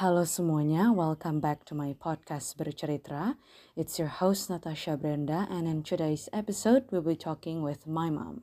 Halo 0.00 0.24
semuanya, 0.24 0.96
welcome 0.96 1.44
back 1.44 1.68
to 1.68 1.76
my 1.76 1.92
podcast 1.92 2.56
Bercerita. 2.56 3.36
It's 3.76 4.00
your 4.00 4.08
host 4.08 4.48
Natasha 4.48 4.96
Brenda 4.96 5.44
and 5.52 5.68
in 5.68 5.84
today's 5.84 6.24
episode 6.32 6.88
we'll 6.88 7.04
be 7.04 7.20
talking 7.20 7.60
with 7.60 7.84
my 7.84 8.08
mom. 8.08 8.40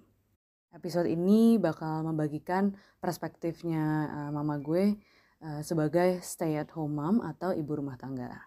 Episode 0.70 1.10
ini 1.10 1.58
bakal 1.58 2.06
membagikan 2.06 2.78
perspektifnya 3.02 4.06
uh, 4.06 4.30
mama 4.30 4.62
gue 4.62 5.02
uh, 5.42 5.66
sebagai 5.66 6.22
stay 6.22 6.62
at 6.62 6.70
home 6.78 6.94
mom 6.94 7.26
atau 7.26 7.58
ibu 7.58 7.74
rumah 7.74 7.98
tangga. 7.98 8.38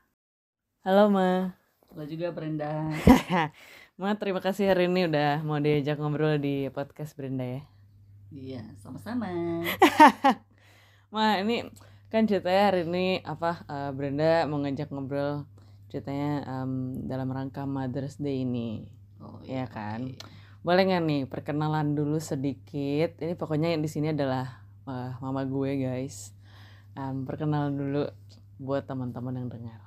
Halo 0.87 1.11
Ma. 1.11 1.51
Halo 1.91 2.07
juga 2.07 2.31
Brenda. 2.31 2.95
Ma, 3.99 4.15
terima 4.15 4.39
kasih 4.39 4.71
hari 4.71 4.87
ini 4.87 5.11
udah 5.11 5.43
mau 5.43 5.59
diajak 5.59 5.99
ngobrol 5.99 6.39
di 6.39 6.71
podcast 6.71 7.19
Brenda 7.19 7.59
ya. 7.59 7.63
Iya, 8.31 8.63
sama-sama. 8.79 9.27
Ma, 11.11 11.43
ini 11.43 11.67
kan 12.11 12.27
ceritanya 12.27 12.75
hari 12.75 12.83
ini 12.91 13.23
apa 13.23 13.63
uh, 13.71 13.95
Brenda 13.95 14.43
mau 14.51 14.59
ngajak 14.59 14.91
ngobrol 14.91 15.47
ceritanya 15.87 16.43
um, 16.43 17.07
dalam 17.07 17.31
rangka 17.31 17.63
Mother's 17.63 18.19
Day 18.19 18.43
ini. 18.43 18.91
Oh 19.23 19.39
ya 19.47 19.71
kan. 19.71 20.19
oke. 20.19 20.27
Boleh 20.67 20.91
nggak 20.91 21.03
nih 21.07 21.23
perkenalan 21.31 21.95
dulu 21.95 22.19
sedikit? 22.19 23.15
Ini 23.23 23.39
pokoknya 23.39 23.73
yang 23.73 23.83
di 23.87 23.91
sini 23.91 24.11
adalah 24.11 24.59
uh, 24.91 25.23
mama 25.23 25.47
gue 25.47 25.87
guys. 25.87 26.35
Um, 26.99 27.23
perkenalan 27.23 27.79
dulu 27.79 28.03
buat 28.59 28.91
teman-teman 28.91 29.41
yang 29.41 29.49
dengar. 29.49 29.79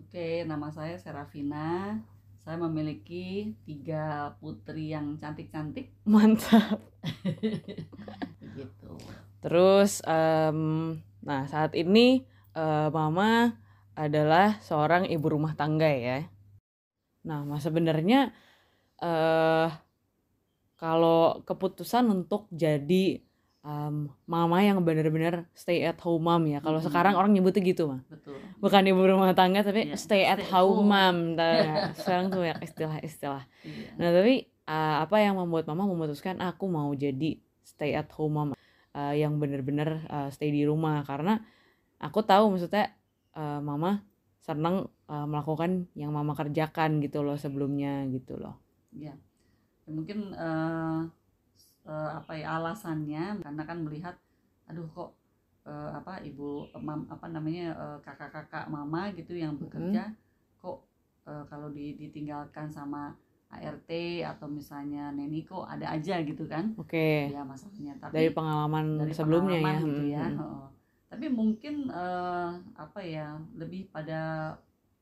Oke, 0.00 0.48
nama 0.48 0.72
saya 0.72 0.96
Serafina. 0.96 2.00
Saya 2.40 2.56
memiliki 2.56 3.52
tiga 3.68 4.32
putri 4.40 4.88
yang 4.88 5.20
cantik-cantik. 5.20 5.92
Mantap. 6.08 6.80
Begitu. 8.40 8.96
Terus, 9.46 10.02
em, 10.02 10.58
nah 11.22 11.46
saat 11.46 11.78
ini 11.78 12.26
eh, 12.56 12.88
mama 12.90 13.54
adalah 13.94 14.58
seorang 14.58 15.06
ibu 15.06 15.30
rumah 15.30 15.54
tangga 15.54 15.86
ya. 15.86 16.26
Nah, 17.22 17.46
mas 17.46 17.62
sebenarnya 17.62 18.34
eh 18.98 19.70
kalau 20.76 21.40
keputusan 21.46 22.04
untuk 22.10 22.50
jadi 22.50 23.22
em, 23.62 24.10
mama 24.26 24.58
yang 24.62 24.82
benar-benar 24.82 25.46
stay 25.54 25.82
at 25.82 25.98
home 26.02 26.26
mom 26.26 26.42
ya. 26.46 26.58
Kalau 26.58 26.78
Mhm. 26.82 26.86
sekarang 26.86 27.14
orang 27.14 27.30
nyebutnya 27.34 27.62
gitu 27.62 27.86
mah. 27.86 28.02
Betul. 28.06 28.38
Bukan 28.58 28.82
ibu 28.86 29.02
rumah 29.02 29.30
tangga 29.32 29.62
tapi 29.62 29.90
Iya, 29.90 29.98
stay 29.98 30.22
at 30.22 30.38
stay 30.42 30.50
home 30.50 30.86
home. 30.86 30.90
mom. 30.90 31.16
Sekarang 31.98 32.30
tuh 32.30 32.42
banyak 32.42 32.62
istilah-istilah. 32.62 33.44
Iya. 33.62 33.88
Nah 33.98 34.10
tapi 34.10 34.34
uh, 34.66 34.96
apa 35.02 35.16
yang 35.18 35.34
membuat 35.38 35.66
mama 35.66 35.86
memutuskan 35.86 36.38
aku 36.38 36.66
mau 36.66 36.90
jadi 36.94 37.38
stay 37.62 37.94
at 37.94 38.10
home 38.14 38.34
mama 38.38 38.54
uh, 38.96 39.12
yang 39.12 39.36
bener-bener 39.36 40.00
uh, 40.08 40.28
stay 40.32 40.48
di 40.48 40.64
rumah 40.64 41.04
karena 41.04 41.44
aku 42.00 42.24
tahu 42.24 42.56
maksudnya 42.56 42.96
uh, 43.36 43.60
mama 43.60 44.00
senang 44.40 44.88
uh, 45.12 45.26
melakukan 45.28 45.84
yang 45.92 46.16
mama 46.16 46.32
kerjakan 46.32 47.04
gitu 47.04 47.20
loh 47.20 47.36
sebelumnya 47.36 48.08
gitu 48.08 48.40
loh. 48.40 48.56
Iya. 48.96 49.12
Ya, 49.86 49.92
mungkin 49.94 50.34
eh, 50.34 51.00
eh, 51.86 52.10
apa 52.18 52.32
ya 52.34 52.58
alasannya 52.58 53.38
karena 53.38 53.62
kan 53.62 53.78
melihat 53.86 54.18
aduh 54.66 54.86
kok 54.90 55.10
eh, 55.62 55.90
apa 55.94 56.18
ibu 56.26 56.66
mam, 56.74 57.06
apa 57.06 57.26
namanya 57.30 57.66
eh, 57.78 57.98
kakak-kakak 58.02 58.66
mama 58.66 59.14
gitu 59.14 59.38
yang 59.38 59.54
bekerja 59.54 60.10
kok 60.58 60.82
eh, 61.30 61.44
kalau 61.46 61.70
di- 61.70 61.94
ditinggalkan 61.94 62.66
sama 62.74 63.14
ART 63.48 63.90
atau 64.22 64.46
misalnya 64.46 65.10
neni 65.10 65.42
kok 65.42 65.64
ada 65.64 65.90
aja 65.90 66.18
gitu 66.20 66.44
kan 66.44 66.74
Oke. 66.74 67.30
ya 67.30 67.42
masalahnya 67.42 67.94
tapi 67.96 68.12
Dari 68.12 68.30
pengalaman 68.30 68.98
dari 68.98 69.12
sebelumnya 69.12 69.56
pengalaman 69.56 69.76
ya. 69.76 69.86
gitu 69.86 70.02
ya 70.04 70.18
Hmm, 70.20 70.32
hmm. 70.32 70.40
heeh. 70.40 70.66
tapi 71.06 71.26
mungkin 71.30 71.74
eh, 71.88 72.50
apa 72.74 73.00
ya 73.00 73.26
lebih 73.54 73.88
pada 73.88 74.20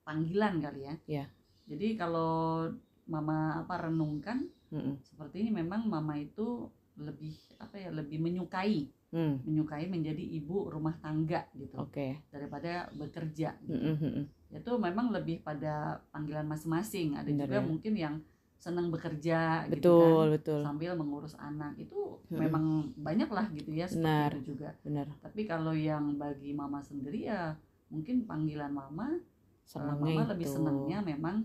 panggilan 0.02 0.60
kali 0.60 0.80
ya 0.84 0.94
Iya. 1.06 1.24
jadi 1.66 1.96
kalau 1.96 2.68
mama 3.04 3.58
apa 3.58 3.88
renungkan 3.88 4.48
Hmm, 4.68 4.98
seperti 5.00 5.46
ini 5.46 5.54
memang 5.54 5.86
mama 5.86 6.18
itu 6.18 6.66
lebih 6.98 7.30
apa 7.56 7.78
ya 7.78 7.88
lebih 7.88 8.18
menyukai 8.18 8.90
hmm. 9.14 9.46
menyukai 9.46 9.86
menjadi 9.86 10.18
ibu 10.18 10.66
rumah 10.66 10.98
tangga 10.98 11.46
gitu 11.54 11.78
Oke. 11.78 12.18
daripada 12.28 12.90
bekerja 12.90 13.54
Hmm, 13.60 13.70
gitu. 13.70 13.86
hmm, 13.86 13.96
hmm. 14.02 14.24
itu 14.50 14.70
memang 14.74 15.10
lebih 15.10 15.40
pada 15.40 16.02
panggilan 16.10 16.42
masing-masing 16.44 17.14
ada 17.14 17.22
Benar 17.22 17.46
juga 17.46 17.58
ya. 17.58 17.62
mungkin 17.62 17.92
yang 17.94 18.14
senang 18.56 18.88
bekerja 18.88 19.68
gitu 19.68 20.00
kan 20.00 20.08
Betul 20.08 20.24
betul. 20.32 20.60
sambil 20.64 20.92
mengurus 20.94 21.36
anak 21.36 21.76
itu 21.76 22.16
Mm-mm. 22.26 22.40
memang 22.40 22.64
banyak 22.96 23.28
lah 23.28 23.46
gitu 23.52 23.70
ya 23.70 23.84
seperti 23.84 24.00
Benar. 24.00 24.30
itu 24.32 24.42
juga 24.56 24.68
Benar. 24.80 25.06
tapi 25.20 25.40
kalau 25.44 25.76
yang 25.76 26.16
bagi 26.16 26.50
mama 26.52 26.80
sendiri 26.80 27.28
ya 27.28 27.52
mungkin 27.92 28.24
panggilan 28.24 28.72
mama 28.72 29.12
eh, 29.12 29.20
Senangnya 29.64 30.00
mama 30.16 30.22
itu. 30.24 30.30
lebih 30.32 30.46
senangnya 30.48 30.98
memang 31.00 31.36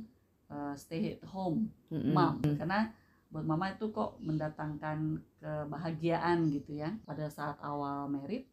eh, 0.47 0.73
stay 0.75 1.15
at 1.15 1.23
home 1.27 1.67
Hmm, 1.89 1.99
hmm. 1.99 2.13
mom 2.13 2.33
karena 2.55 2.93
buat 3.29 3.45
mama 3.45 3.69
itu 3.69 3.89
kok 3.89 4.17
mendatangkan 4.21 5.21
kebahagiaan 5.37 6.49
gitu 6.49 6.77
ya 6.77 6.93
pada 7.03 7.27
saat 7.27 7.57
awal 7.59 8.07
merit 8.07 8.47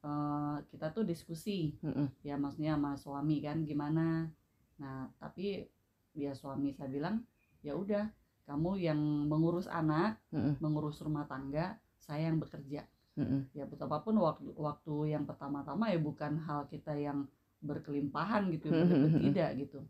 eh, 0.00 0.56
kita 0.70 0.92
tuh 0.92 1.02
diskusi 1.02 1.74
Hmm, 1.82 1.92
hmm. 1.92 2.08
ya 2.22 2.36
maksudnya 2.36 2.76
sama 2.76 2.94
suami 2.94 3.40
kan 3.40 3.64
gimana 3.64 4.28
nah 4.76 5.10
tapi 5.18 5.66
dia 6.10 6.30
suami 6.30 6.70
saya 6.70 6.88
bilang 6.88 7.18
ya 7.64 7.72
udah 7.74 8.04
kamu 8.44 8.76
yang 8.76 9.00
mengurus 9.24 9.64
anak 9.66 10.20
Hmm, 10.28 10.52
hmm. 10.52 10.54
mengurus 10.60 11.00
rumah 11.00 11.24
tangga 11.24 11.80
saya 11.96 12.28
yang 12.28 12.36
bekerja 12.38 12.84
Hmm, 13.14 13.26
hmm. 13.30 13.40
ya 13.54 13.64
betapapun 13.64 14.18
waktu 14.18 14.50
waktu 14.58 15.14
yang 15.14 15.22
pertama-tama 15.22 15.86
ya 15.86 16.02
bukan 16.02 16.34
hal 16.44 16.66
kita 16.66 16.92
yang 16.98 17.24
berkelimpahan 17.62 18.50
gitu 18.52 18.68
Hmm, 18.68 18.84
hmm, 18.84 18.90
benar 18.90 19.10
hmm. 19.14 19.22
tidak 19.30 19.50
gitu 19.56 19.80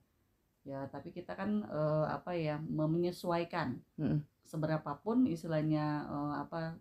ya 0.64 0.78
tapi 0.88 1.08
kita 1.10 1.32
kan 1.34 1.64
eh, 1.64 2.06
apa 2.08 2.32
ya 2.36 2.56
menyesuaikan 2.62 3.80
Hmm. 3.98 4.20
seberapapun 4.44 5.24
istilahnya 5.26 6.04
eh, 6.06 6.34
apa 6.40 6.76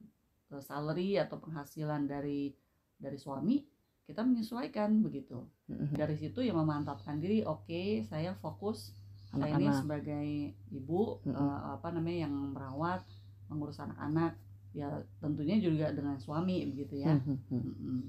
eh, 0.54 0.62
salary 0.62 1.18
atau 1.18 1.40
penghasilan 1.40 2.06
dari 2.06 2.54
dari 3.00 3.18
suami 3.18 3.64
kita 4.04 4.20
menyesuaikan 4.20 5.00
begitu 5.00 5.48
dari 5.96 6.20
situ 6.20 6.44
ya 6.44 6.52
memantapkan 6.52 7.24
diri 7.24 7.40
oke 7.48 8.04
saya 8.04 8.36
fokus 8.36 8.92
saya 9.34 9.50
ini 9.52 9.66
Anak-anak. 9.66 9.82
sebagai 9.82 10.26
ibu 10.72 11.02
Mm-mm. 11.24 11.34
eh, 11.36 11.60
apa 11.74 11.88
namanya 11.90 12.20
yang 12.26 12.36
merawat 12.54 13.02
mengurus 13.50 13.78
anak-anak 13.78 14.38
ya 14.74 14.90
tentunya 15.20 15.58
juga 15.58 15.94
dengan 15.94 16.18
suami 16.18 16.66
begitu 16.66 16.98
ya 16.98 17.14
Hmm, 17.14 17.22
hmm, 17.28 17.40
hmm. 17.50 17.62
Mm-mm. 17.62 18.00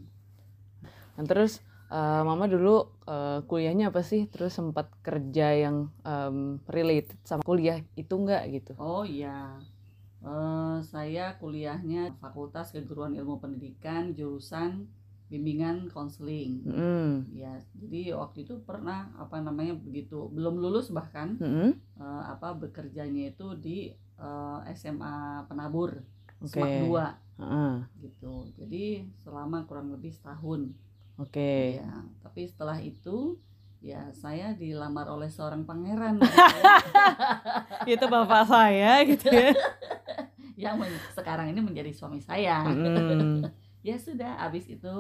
Nah, 1.15 1.25
terus 1.25 1.53
eh, 1.89 2.23
mama 2.23 2.45
dulu 2.47 2.77
eh, 3.07 3.39
kuliahnya 3.45 3.91
apa 3.91 4.03
sih? 4.03 4.27
Terus 4.29 4.53
sempat 4.53 4.91
kerja 5.01 5.55
yang 5.55 5.77
em, 6.03 6.59
related 6.67 7.17
sama 7.23 7.43
kuliah 7.43 7.79
itu 7.95 8.15
enggak 8.15 8.43
gitu? 8.53 8.73
oh 8.77 9.05
iya 9.05 9.61
Eh, 10.25 10.79
saya 10.83 11.37
kuliahnya 11.37 12.17
Fakultas 12.17 12.73
Keguruan 12.73 13.13
Ilmu 13.13 13.45
Pendidikan 13.45 14.17
jurusan 14.17 14.89
bimbingan 15.35 15.91
konseling 15.91 16.63
Mm-mm. 16.63 17.27
ya 17.35 17.51
jadi 17.75 18.15
waktu 18.15 18.47
itu 18.47 18.63
pernah 18.63 19.11
apa 19.19 19.43
namanya 19.43 19.75
begitu 19.75 20.31
belum 20.31 20.63
lulus 20.63 20.95
bahkan 20.95 21.35
Mm-mm. 21.43 21.75
eh, 21.99 22.23
apa 22.31 22.55
bekerjanya 22.55 23.35
itu 23.35 23.59
di 23.59 23.91
eh, 24.15 24.59
SMA 24.79 25.43
Penabur 25.51 25.99
Oke. 26.39 26.55
SMAK 26.55 26.75
2 26.87 27.43
Heeh. 27.43 27.73
gitu 28.07 28.47
jadi 28.55 29.03
selama 29.27 29.67
kurang 29.67 29.91
lebih 29.91 30.15
setahun 30.15 30.71
Oke. 31.19 31.83
ya 31.83 31.91
tapi 32.23 32.47
setelah 32.47 32.79
itu 32.79 33.35
ya 33.83 34.09
saya 34.15 34.55
dilamar 34.55 35.11
oleh 35.11 35.29
seorang 35.29 35.67
pangeran 35.67 36.17
gitu 36.17 36.31
ya, 36.63 36.79
Itu 37.85 38.07
bapak 38.09 38.49
saya 38.49 39.03
gitu 39.05 39.29
ya. 39.29 39.53
yang 40.65 40.79
sekarang 41.13 41.51
ini 41.51 41.61
menjadi 41.61 41.91
suami 41.91 42.23
saya 42.23 42.63
Mm-mm. 42.65 43.43
ya 43.87 43.99
sudah 43.99 44.41
habis 44.41 44.65
itu 44.71 44.95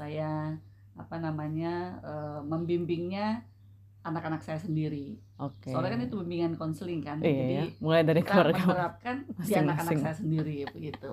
saya 0.00 0.56
apa 0.96 1.16
namanya 1.20 2.00
eh, 2.00 2.40
membimbingnya 2.44 3.44
anak-anak 4.00 4.40
saya 4.40 4.56
sendiri 4.56 5.20
Oke. 5.36 5.68
soalnya 5.68 5.96
kan 5.96 6.00
itu 6.08 6.16
bimbingan 6.24 6.56
konseling 6.56 7.04
kan 7.04 7.20
Iya, 7.20 7.36
jadi 7.36 7.56
mulai 7.84 8.00
dari 8.00 8.24
kita 8.24 8.32
keluarga 8.32 8.62
menerapkan 8.64 9.16
di 9.44 9.52
anak-anak 9.52 9.92
saya 10.00 10.16
sendiri 10.16 10.56
begitu 10.72 11.12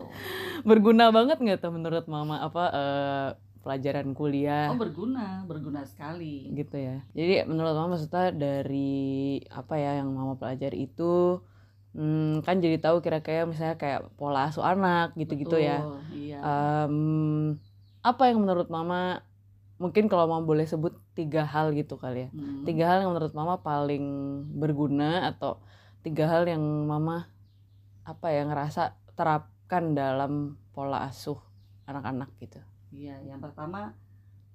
berguna 0.63 1.11
banget 1.11 1.37
nggak 1.43 1.59
tuh 1.59 1.71
menurut 1.75 2.05
mama 2.07 2.39
apa 2.39 2.63
eh, 2.71 3.29
pelajaran 3.67 4.15
kuliah 4.15 4.71
oh 4.71 4.79
berguna 4.79 5.43
berguna 5.43 5.83
sekali 5.83 6.47
gitu 6.55 6.79
ya. 6.79 7.03
Jadi 7.11 7.43
menurut 7.43 7.75
mama 7.75 7.99
maksudnya 7.99 8.31
dari 8.31 9.43
apa 9.51 9.75
ya 9.75 9.99
yang 9.99 10.15
mama 10.15 10.39
pelajari 10.39 10.87
itu 10.87 11.43
hmm, 11.91 12.47
kan 12.47 12.63
jadi 12.63 12.79
tahu 12.79 13.03
kira-kira 13.03 13.43
misalnya 13.43 13.75
kayak 13.75 14.01
pola 14.15 14.47
asuh 14.47 14.63
anak 14.63 15.19
gitu-gitu 15.19 15.59
ya. 15.59 15.83
Iya 16.15 16.39
Em, 16.39 16.95
apa 18.07 18.31
yang 18.31 18.39
menurut 18.43 18.71
mama 18.71 19.21
mungkin 19.77 20.09
kalau 20.09 20.25
mama 20.25 20.43
boleh 20.47 20.65
sebut 20.65 20.95
tiga 21.13 21.43
hal 21.45 21.75
gitu 21.75 21.99
kali 21.99 22.27
ya. 22.27 22.29
Hmm. 22.33 22.63
Tiga 22.63 22.83
hal 22.89 22.97
yang 23.05 23.11
menurut 23.13 23.33
mama 23.35 23.59
paling 23.61 24.05
berguna 24.57 25.29
atau 25.29 25.59
tiga 26.01 26.25
hal 26.31 26.47
yang 26.47 26.63
mama 26.87 27.27
apa 28.07 28.31
ya 28.31 28.47
ngerasa 28.47 28.95
terapkan 29.13 29.91
dalam 29.91 30.55
pola 30.71 31.05
asuh 31.05 31.37
anak-anak 31.85 32.31
gitu. 32.39 32.59
Iya, 32.95 33.19
yang 33.27 33.43
pertama 33.43 33.91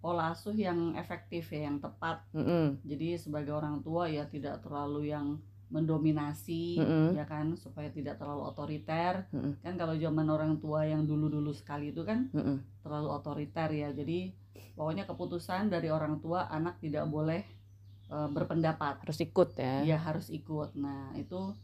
pola 0.02 0.34
asuh 0.34 0.52
yang 0.58 0.98
efektif 0.98 1.54
ya 1.54 1.70
yang 1.70 1.78
tepat 1.78 2.26
Mm-mm. 2.34 2.82
jadi 2.82 3.14
sebagai 3.14 3.54
orang 3.54 3.86
tua 3.86 4.10
ya 4.10 4.26
tidak 4.26 4.58
terlalu 4.66 5.14
yang 5.14 5.38
mendominasi 5.72 6.76
Mm-mm. 6.76 7.16
ya 7.16 7.24
kan 7.24 7.56
supaya 7.56 7.88
tidak 7.88 8.20
terlalu 8.20 8.44
otoriter 8.44 9.24
Mm-mm. 9.32 9.56
kan 9.64 9.74
kalau 9.80 9.96
zaman 9.96 10.28
orang 10.28 10.60
tua 10.60 10.84
yang 10.84 11.08
dulu-dulu 11.08 11.50
sekali 11.56 11.96
itu 11.96 12.04
kan 12.04 12.28
Mm-mm. 12.36 12.60
terlalu 12.84 13.08
otoriter 13.08 13.72
ya 13.72 13.88
jadi 13.96 14.36
pokoknya 14.76 15.08
keputusan 15.08 15.72
dari 15.72 15.88
orang 15.88 16.20
tua 16.20 16.44
anak 16.52 16.76
tidak 16.84 17.08
boleh 17.08 17.40
eh, 18.12 18.28
berpendapat 18.28 19.00
harus 19.00 19.18
ikut 19.24 19.56
ya 19.56 19.80
dia 19.80 19.98
harus 19.98 20.28
ikut 20.28 20.76
nah 20.76 21.16
itu 21.16 21.56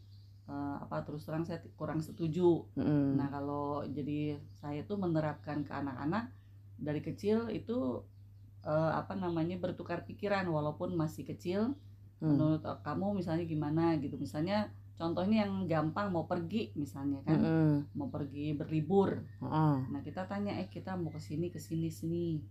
eh, 0.48 0.76
apa 0.80 1.04
terus 1.04 1.28
terang 1.28 1.44
saya 1.44 1.60
kurang 1.76 2.00
setuju 2.00 2.64
Mm-mm. 2.80 3.20
nah 3.20 3.28
kalau 3.28 3.84
jadi 3.84 4.40
saya 4.56 4.88
tuh 4.88 4.96
menerapkan 4.96 5.68
ke 5.68 5.72
anak-anak 5.76 6.32
dari 6.80 7.04
kecil 7.04 7.52
itu 7.52 8.00
eh, 8.64 8.92
apa 8.96 9.12
namanya 9.12 9.60
bertukar 9.60 10.08
pikiran 10.08 10.48
walaupun 10.48 10.96
masih 10.96 11.28
kecil 11.28 11.76
Hmm. 12.18 12.34
menurut 12.34 12.62
eh, 12.62 12.78
kamu 12.82 13.06
misalnya 13.14 13.44
gimana 13.44 13.94
gitu 13.96 14.18
misalnya 14.18 14.66
contohnya 14.98 15.46
yang 15.46 15.70
gampang 15.70 16.10
mau 16.10 16.26
pergi 16.26 16.74
misalnya 16.74 17.22
kan 17.22 17.38
Mm-mm. 17.38 17.94
mau 17.94 18.10
pergi 18.10 18.52
berlibur 18.52 19.22
Heeh. 19.38 19.76
nah 19.86 20.00
kita 20.02 20.26
tanya 20.26 20.58
eh 20.58 20.66
kita 20.66 20.98
mau 20.98 21.08
ke 21.08 21.22
sini 21.22 21.46
ke 21.48 21.62
sini 21.62 21.86
sini 21.86 22.42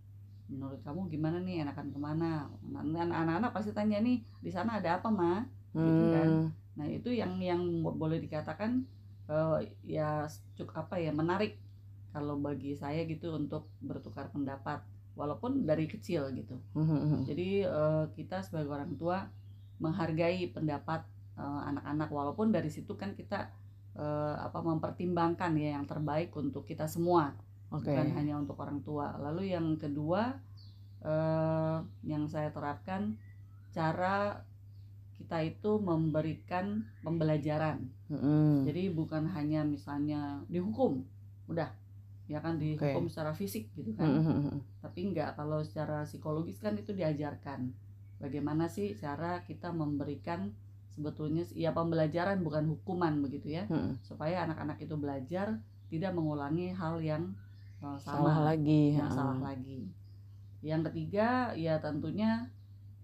menurut 0.48 0.80
kamu 0.80 1.12
gimana 1.12 1.44
nih 1.44 1.60
enakan 1.60 1.92
ke 1.92 1.98
mana 2.00 2.48
Nah, 2.64 2.80
anak-anak 3.12 3.52
pasti 3.52 3.76
tanya 3.76 4.00
nih 4.00 4.24
di 4.40 4.48
sana 4.48 4.80
ada 4.80 4.96
apa 4.96 5.12
ma 5.12 5.44
Gitu 5.76 6.04
kan. 6.08 6.28
Hmm. 6.28 6.48
nah 6.74 6.86
itu 6.88 7.12
yang 7.12 7.36
yang 7.38 7.60
bo- 7.84 7.92
boleh 7.92 8.16
dikatakan 8.18 8.80
eh, 9.28 9.58
ya 9.84 10.24
cukup 10.56 10.88
apa 10.88 10.96
ya 10.96 11.12
menarik 11.12 11.60
kalau 12.08 12.40
bagi 12.40 12.72
saya 12.72 13.04
gitu 13.04 13.36
untuk 13.36 13.68
bertukar 13.84 14.32
pendapat 14.32 14.80
walaupun 15.12 15.68
dari 15.68 15.84
kecil 15.84 16.32
gitu 16.32 16.56
Mhm. 16.72 17.28
jadi 17.28 17.48
eh, 17.68 18.04
kita 18.16 18.40
sebagai 18.40 18.72
orang 18.72 18.96
tua 18.96 19.28
menghargai 19.78 20.50
pendapat 20.50 21.02
eh, 21.38 21.60
anak-anak 21.70 22.08
walaupun 22.10 22.50
dari 22.50 22.70
situ 22.70 22.94
kan 22.98 23.14
kita 23.14 23.50
eh, 23.94 24.34
apa 24.38 24.58
mempertimbangkan 24.62 25.54
ya 25.58 25.78
yang 25.78 25.86
terbaik 25.86 26.34
untuk 26.34 26.66
kita 26.66 26.86
semua 26.86 27.34
Oke. 27.70 27.90
bukan 27.90 28.08
hanya 28.16 28.38
untuk 28.38 28.56
orang 28.58 28.80
tua. 28.82 29.14
Lalu 29.18 29.54
yang 29.54 29.78
kedua 29.78 30.38
eh, 31.02 31.78
yang 32.04 32.26
saya 32.26 32.50
terapkan 32.50 33.14
cara 33.70 34.42
kita 35.18 35.42
itu 35.42 35.82
memberikan 35.82 36.86
pembelajaran. 37.02 37.82
Jadi 38.64 38.88
bukan 38.94 39.26
hanya 39.34 39.66
misalnya 39.66 40.40
dihukum, 40.48 41.02
udah 41.50 41.68
ya 42.28 42.38
kan 42.44 42.60
dihukum 42.60 43.08
secara 43.08 43.32
fisik 43.32 43.72
gitu 43.72 43.96
kan 43.96 44.04
Mhm. 44.20 44.84
tapi 44.84 45.08
enggak 45.08 45.32
kalau 45.32 45.64
secara 45.64 46.04
psikologis 46.04 46.60
kan 46.60 46.76
itu 46.76 46.92
diajarkan 46.92 47.72
bagaimana 48.18 48.66
sih 48.66 48.94
cara 48.94 49.42
kita 49.42 49.70
memberikan 49.70 50.50
sebetulnya 50.88 51.46
ya 51.54 51.70
pembelajaran 51.70 52.42
bukan 52.42 52.66
hukuman 52.68 53.22
begitu 53.22 53.54
ya 53.54 53.64
Mhm. 53.66 54.02
supaya 54.02 54.42
anak-anak 54.44 54.78
itu 54.78 54.94
belajar 54.94 55.58
tidak 55.88 56.12
mengulangi 56.12 56.70
hal 56.70 56.98
yang 56.98 57.32
uh, 57.80 57.94
sama 57.96 58.28
Salah 58.28 58.38
lagi. 58.52 58.82
yang 58.92 59.06
heeh. 59.06 59.14
salah 59.14 59.38
lagi 59.40 59.80
yang 60.60 60.82
ketiga 60.82 61.54
ya 61.54 61.78
tentunya 61.78 62.50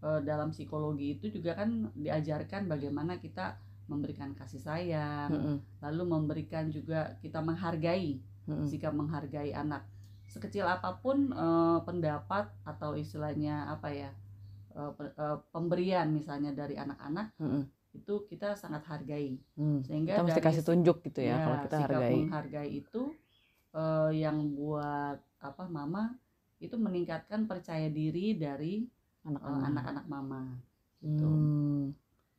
uh, 0.02 0.18
dalam 0.20 0.50
psikologi 0.50 1.14
itu 1.14 1.30
juga 1.30 1.54
kan 1.54 1.86
diajarkan 1.94 2.66
bagaimana 2.66 3.16
kita 3.16 3.54
memberikan 3.86 4.32
kasih 4.32 4.58
sayang 4.58 5.30
Mhm. 5.30 5.56
lalu 5.80 6.02
memberikan 6.04 6.66
juga 6.68 7.14
kita 7.20 7.38
menghargai 7.38 8.18
Mhm. 8.44 8.66
sikap 8.66 8.90
menghargai 8.90 9.54
anak 9.54 9.86
sekecil 10.26 10.66
apa 10.66 10.98
pun 10.98 11.30
eh, 11.30 11.78
pendapat 11.80 12.48
atau 12.64 12.92
istilahnya 12.92 13.70
apa 13.70 13.86
ya 13.88 14.10
eh, 14.74 14.92
eh, 15.14 15.38
pemberian 15.50 16.10
misalnya 16.10 16.50
dari 16.50 16.74
anak-anak 16.74 17.34
Mhm. 17.38 17.62
itu 17.94 18.14
kita 18.26 18.58
sangat 18.58 18.82
hargai 18.90 19.38
Hmm. 19.54 19.80
sehingga 19.86 20.18
Kita 20.18 20.24
mesti 20.26 20.40
dari 20.42 20.46
kasih 20.50 20.62
si- 20.62 20.68
tunjuk 20.68 20.96
gitu 21.06 21.20
ya, 21.22 21.30
ya, 21.30 21.36
kalau 21.40 21.56
kita 21.62 21.76
hargai. 21.78 22.14
menghargai 22.18 22.70
itu 22.74 23.02
eh, 23.74 24.10
yang 24.14 24.54
buat 24.54 25.18
apa 25.38 25.66
mama 25.66 26.14
itu 26.58 26.74
meningkatkan 26.78 27.44
percaya 27.44 27.90
diri 27.90 28.34
dari 28.34 28.86
Anak-anak. 29.24 29.66
anak-anak 29.72 30.04
mama 30.06 30.42
gitu 31.00 31.26
Hmm. 31.26 31.90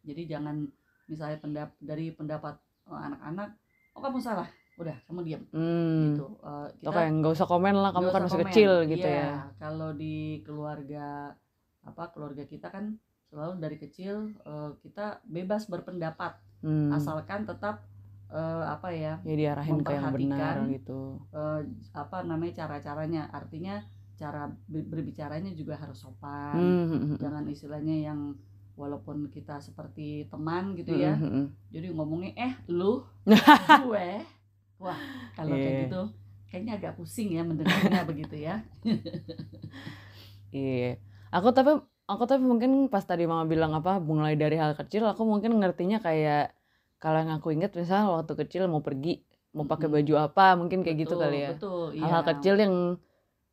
jadi 0.05 0.37
jangan 0.37 0.69
misalnya 1.05 1.37
pendap 1.41 1.69
dari 1.77 2.13
pendapat 2.13 2.55
anak-anak 2.85 3.49
oh 3.93 4.01
kamu 4.01 4.17
salah 4.21 4.47
udah 4.75 4.95
kamu 5.07 5.19
diam 5.23 5.43
Hmm. 5.51 6.13
gitu 6.13 6.25
Eh, 6.45 6.87
Oke, 6.87 7.01
nggak 7.01 7.33
usah 7.33 7.47
komen 7.47 7.75
lah, 7.75 7.89
kamu 7.89 8.07
kan 8.11 8.21
masih 8.27 8.37
komen. 8.37 8.47
kecil 8.51 8.71
gitu 8.85 9.07
Iya, 9.07 9.17
ya. 9.17 9.35
Kalau 9.57 9.89
di 9.91 10.15
keluarga 10.45 11.33
apa 11.85 12.11
keluarga 12.11 12.43
kita 12.43 12.67
kan 12.67 12.97
selalu 13.29 13.53
dari 13.61 13.77
kecil 13.79 14.33
eh, 14.43 14.71
kita 14.81 15.21
bebas 15.25 15.69
berpendapat 15.69 16.33
Hmm. 16.65 16.89
asalkan 16.89 17.45
tetap 17.45 17.85
eh, 18.33 18.63
apa 18.65 18.89
ya 18.89 19.21
ya 19.21 19.35
diarahin 19.37 19.85
ke 19.85 19.93
yang 19.93 20.09
benar 20.09 20.55
gitu. 20.65 21.21
eh, 21.29 21.61
apa 21.93 22.17
namanya 22.25 22.65
cara-caranya 22.65 23.29
artinya 23.29 23.85
cara 24.17 24.49
ber- 24.65 24.87
berbicaranya 24.89 25.51
juga 25.53 25.77
harus 25.77 26.01
sopan 26.01 26.57
Hmm, 26.57 26.85
hmm, 26.89 27.01
hmm. 27.13 27.17
jangan 27.21 27.43
istilahnya 27.45 27.95
yang 28.11 28.19
walaupun 28.75 29.29
kita 29.29 29.61
seperti 29.61 30.25
teman 30.27 30.73
gitu 30.73 30.95
ya 30.97 31.13
Hmm, 31.15 31.29
hmm, 31.29 31.45
jadi 31.69 31.87
ngomongnya 31.93 32.31
eh 32.33 32.53
lu 32.65 33.05
gue 33.85 34.09
wah 34.81 34.97
kalau 35.37 35.55
Iya. 35.55 35.63
kayak 35.63 35.77
gitu 35.85 36.01
kayaknya 36.49 36.73
agak 36.79 36.93
pusing 36.97 37.29
ya 37.35 37.43
mendengarnya 37.45 38.01
begitu 38.09 38.35
ya 38.41 38.63
Iya. 40.51 40.97
Aku 41.35 41.51
tapi 41.51 41.75
aku 42.07 42.23
tapi 42.29 42.43
mungkin 42.45 42.87
pas 42.87 43.03
tadi 43.03 43.27
mama 43.27 43.43
bilang 43.49 43.73
apa 43.75 43.97
mulai 43.99 44.37
dari 44.39 44.55
hal 44.61 44.77
kecil 44.77 45.03
aku 45.09 45.25
mungkin 45.25 45.57
ngertinya 45.57 45.99
kayak 45.99 46.53
kalau 47.01 47.17
yang 47.21 47.31
aku 47.35 47.51
inget 47.51 47.73
misalnya 47.75 48.07
waktu 48.13 48.33
kecil 48.45 48.69
mau 48.71 48.79
pergi 48.79 49.19
mau 49.55 49.65
pakai 49.67 49.87
baju 49.89 50.13
apa 50.31 50.55
mungkin 50.59 50.79
kayak 50.85 50.97
gitu 51.07 51.15
Betul, 51.17 51.23
kali 51.25 51.37
ya. 51.43 51.49
betul 51.55 51.81
Hal-hal 51.97 52.23
iya. 52.23 52.29
kecil 52.31 52.55
yang 52.61 52.73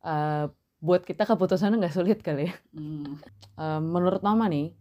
eh, 0.05 0.45
buat 0.83 1.01
kita 1.07 1.23
keputusannya 1.27 1.79
nggak 1.79 1.95
sulit 1.95 2.19
kali 2.23 2.51
ya. 2.51 2.55
Hmm, 2.75 3.19
Eh, 3.53 3.81
menurut 3.81 4.21
mama 4.25 4.49
nih 4.49 4.73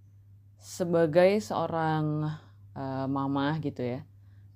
sebagai 0.57 1.41
seorang 1.43 2.29
eh, 2.77 3.07
mama 3.11 3.57
gitu 3.61 3.83
ya 3.83 4.01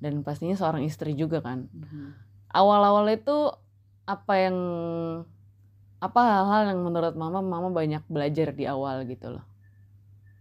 dan 0.00 0.20
pastinya 0.24 0.56
seorang 0.56 0.84
istri 0.84 1.16
juga 1.16 1.40
kan 1.40 1.68
mhm. 1.72 2.12
awal-awal 2.52 3.08
itu 3.12 3.52
apa 4.06 4.34
yang 4.38 4.56
apa 6.02 6.20
hal-hal 6.32 6.62
yang 6.72 6.80
menurut 6.86 7.14
mama 7.22 7.40
mama 7.44 7.68
banyak 7.72 8.02
belajar 8.14 8.48
di 8.58 8.64
awal 8.68 9.04
gitu 9.08 9.28
loh 9.34 9.44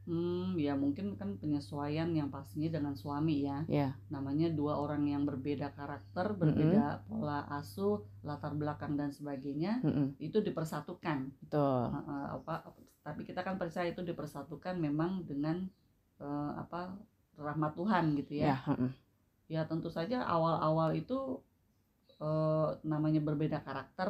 Hmm, 0.05 0.53
ya 0.62 0.74
mungkin 0.77 1.17
kan 1.19 1.29
penyesuaian 1.41 2.09
yang 2.13 2.29
pastinya 2.29 2.69
dengan 2.77 2.93
suami 2.93 3.35
ya. 3.50 3.65
ya 3.67 3.95
Namanya 4.13 4.47
dua 4.53 4.77
orang 4.77 5.03
yang 5.09 5.25
berbeda 5.29 5.74
karakter, 5.74 6.27
berbeda 6.41 6.83
pola 7.09 7.41
asuh, 7.57 8.05
latar 8.21 8.53
belakang 8.53 8.93
dan 9.00 9.09
sebagainya, 9.09 9.81
mm-mm, 9.83 10.15
itu 10.21 10.38
dipersatukan. 10.47 11.19
betul 11.41 11.97
apa? 12.35 12.55
Tapi 13.05 13.21
kita 13.25 13.41
kan 13.45 13.55
percaya 13.62 13.88
itu 13.93 14.01
dipersatukan 14.01 14.75
memang 14.81 15.25
dengan 15.29 15.65
eh, 16.21 16.51
apa 16.57 16.93
rahmat 17.38 17.74
Tuhan 17.77 18.05
gitu 18.19 18.33
ya 18.45 18.50
ya. 18.50 18.57
mm-mm, 18.67 18.93
Ya 19.50 19.62
tentu 19.69 19.89
saja 19.93 20.25
awal-awal 20.25 20.97
itu 21.01 21.41
eh, 22.27 22.69
namanya 22.91 23.19
berbeda 23.27 23.59
karakter. 23.67 24.09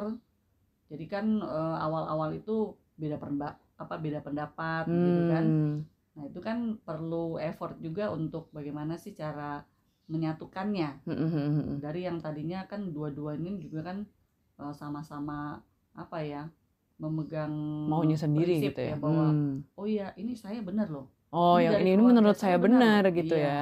Jadi 0.90 1.04
kan 1.10 1.26
eh, 1.42 1.76
awal-awal 1.86 2.30
itu 2.40 2.74
beda 3.00 3.16
pendapat 3.22 3.54
apa 3.76 3.94
beda 4.00 4.20
pendapat 4.24 4.84
gitu 5.04 5.22
kan. 5.28 5.44
Hmm, 5.46 5.84
Nah, 6.16 6.24
itu 6.32 6.40
kan 6.40 6.58
perlu 6.80 7.36
effort 7.38 7.76
juga 7.84 8.08
untuk 8.08 8.48
bagaimana 8.56 8.96
sih 8.96 9.12
cara 9.12 9.60
menyatukannya. 10.08 11.04
mm-mm, 11.06 11.28
mm-mm, 11.34 11.78
Dari 11.84 12.00
yang 12.08 12.18
tadinya 12.24 12.64
kan 12.70 12.80
dua-dua 12.94 13.36
ini 13.38 13.60
juga 13.64 13.80
kan 13.92 13.98
eh, 14.60 14.74
sama-sama 14.74 15.60
apa 15.96 16.18
ya? 16.24 16.44
memegang 16.96 17.52
maunya 17.90 18.16
sendiri 18.16 18.56
prinsip 18.56 18.72
gitu 18.72 18.80
ya 18.88 18.96
bahwa 18.96 19.26
Hmm. 19.36 19.60
oh 19.76 19.84
iya 19.84 20.16
ini 20.16 20.32
saya 20.32 20.64
benar 20.64 20.88
loh. 20.88 21.06
oh 21.36 21.56
ini 21.60 21.64
yang 21.68 21.76
ini 21.76 22.02
menurut 22.08 22.36
saya 22.42 22.56
benar 22.64 22.80
benar 22.80 23.02
gitu 23.18 23.34
Iya. 23.36 23.46
ya 23.46 23.58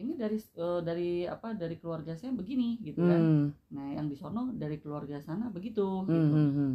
Ini 0.00 0.16
dari 0.16 0.38
eh, 0.40 0.80
dari 0.80 1.10
apa 1.28 1.52
dari 1.52 1.76
keluarga 1.76 2.16
saya 2.16 2.32
begini 2.32 2.80
gitu 2.80 3.04
kan. 3.04 3.20
Hmm, 3.20 3.46
Nah, 3.76 3.86
yang 3.94 4.08
di 4.08 4.16
sono 4.16 4.48
dari 4.56 4.80
keluarga 4.80 5.20
sana 5.20 5.52
begitu 5.52 5.84
hmm, 5.84 6.08
gitu. 6.08 6.36
hmm, 6.36 6.52
hmm. 6.56 6.74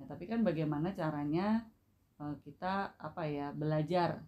Nah, 0.00 0.06
tapi 0.06 0.24
kan 0.30 0.40
bagaimana 0.46 0.94
caranya 0.94 1.66
eh, 2.22 2.34
kita 2.46 2.94
apa 2.94 3.26
ya 3.26 3.50
belajar 3.50 4.22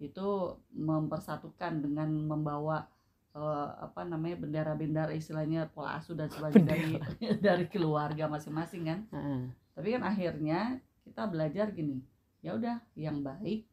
itu 0.00 0.58
mempersatukan 0.74 1.84
dengan 1.84 2.08
membawa 2.24 2.88
eh, 3.36 3.70
apa 3.84 4.02
namanya 4.08 4.40
bendera-bendera 4.40 5.12
istilahnya 5.12 5.68
pola 5.68 6.00
asuh 6.00 6.16
dan 6.16 6.32
sebagainya 6.32 6.64
dari 6.72 6.92
dari 7.46 7.64
keluarga 7.68 8.26
masing-masing 8.32 8.82
kan. 8.88 9.00
Heeh. 9.12 9.40
Tapi 9.74 9.88
kan 9.92 10.02
akhirnya 10.06 10.60
kita 11.04 11.28
belajar 11.28 11.68
gini, 11.74 12.00
ya 12.40 12.56
udah 12.56 12.80
yang 12.96 13.20
baik, 13.20 13.68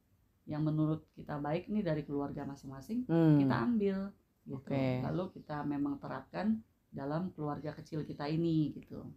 yang 0.52 0.62
menurut 0.62 1.08
kita 1.12 1.40
baik 1.40 1.66
nih 1.66 1.80
dari 1.82 2.04
keluarga 2.04 2.44
masing-masing 2.44 3.08
Hmm, 3.08 3.40
kita 3.40 3.56
ambil 3.64 3.98
gitu. 4.44 4.60
Oke. 4.60 5.00
Lalu 5.02 5.24
kita 5.34 5.64
memang 5.64 5.96
terapkan 5.96 6.60
dalam 6.92 7.32
keluarga 7.32 7.72
kecil 7.72 8.04
kita 8.04 8.28
ini 8.28 8.76
gitu. 8.76 9.08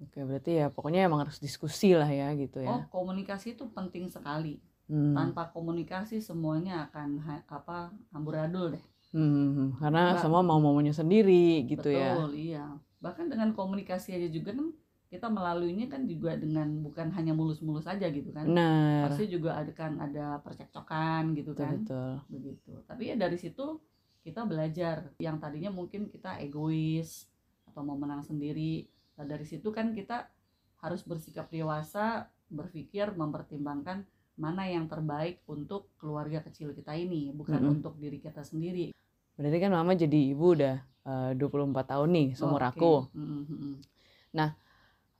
Oke, 0.00 0.18
berarti 0.20 0.56
ya 0.56 0.66
pokoknya 0.66 1.04
emang 1.04 1.22
harus 1.22 1.38
diskusi 1.38 1.92
lah 1.92 2.08
ya 2.08 2.32
gitu 2.34 2.58
oh 2.58 2.80
ya. 2.80 2.88
komunikasi 2.88 3.52
itu 3.52 3.68
penting 3.68 4.08
sekali 4.08 4.58
Hmm. 4.82 5.14
tanpa 5.14 5.46
komunikasi 5.48 6.18
semuanya 6.18 6.84
akan 6.84 7.08
ha- 7.20 7.46
apa 7.48 7.78
amburadul 8.10 8.74
deh 8.74 8.84
Hmm, 9.12 9.22
hmm, 9.22 9.48
hmm. 9.52 9.68
Karena 9.78 10.02
Nggak- 10.10 10.20
semua 10.20 10.42
mau 10.42 10.58
maunya 10.58 10.90
sendiri 10.90 11.62
gitu 11.64 11.86
ya. 11.86 12.16
betul 12.16 12.32
iya 12.34 12.64
bahkan 12.98 13.26
dengan 13.26 13.52
komunikasi 13.52 14.10
aja 14.12 14.28
juga 14.28 14.50
kan 14.52 14.68
kita 15.12 15.28
melaluinya 15.28 15.92
kan 15.92 16.08
juga 16.08 16.40
dengan 16.40 16.64
bukan 16.80 17.12
hanya 17.12 17.36
mulus-mulus 17.36 17.84
aja 17.84 18.08
gitu 18.08 18.32
kan 18.32 18.48
Benar. 18.48 19.12
pasti 19.12 19.28
juga 19.28 19.60
ada 19.60 19.68
kan 19.76 20.00
ada 20.00 20.40
percekcokan 20.40 21.36
gitu 21.36 21.52
Betul, 21.52 21.60
kan 21.68 21.76
betul. 21.84 22.12
begitu 22.32 22.72
tapi 22.88 23.12
ya 23.12 23.16
dari 23.20 23.36
situ 23.36 23.76
kita 24.24 24.48
belajar 24.48 25.12
yang 25.20 25.36
tadinya 25.36 25.68
mungkin 25.68 26.08
kita 26.08 26.40
egois 26.40 27.28
atau 27.68 27.84
mau 27.84 28.00
menang 28.00 28.24
sendiri 28.24 28.88
nah 29.20 29.28
dari 29.28 29.44
situ 29.44 29.68
kan 29.68 29.92
kita 29.92 30.32
harus 30.80 31.04
bersikap 31.04 31.52
dewasa 31.52 32.32
berpikir 32.48 33.12
mempertimbangkan 33.12 34.08
mana 34.40 34.64
yang 34.64 34.88
terbaik 34.88 35.44
untuk 35.44 35.92
keluarga 36.00 36.40
kecil 36.40 36.72
kita 36.72 36.96
ini 36.96 37.36
bukan 37.36 37.60
Mm-mm. 37.60 37.74
untuk 37.84 38.00
diri 38.00 38.16
kita 38.16 38.40
sendiri 38.40 38.96
Berarti 39.32 39.58
kan 39.60 39.72
mama 39.72 39.92
jadi 39.96 40.36
ibu 40.36 40.56
udah 40.56 40.76
eh, 41.08 41.30
24 41.36 41.72
tahun 41.88 42.08
nih 42.12 42.28
seumur 42.36 42.60
Oke. 42.62 42.68
aku. 42.76 42.94
Mm-mm, 43.16 43.42
mm-mm. 43.48 43.74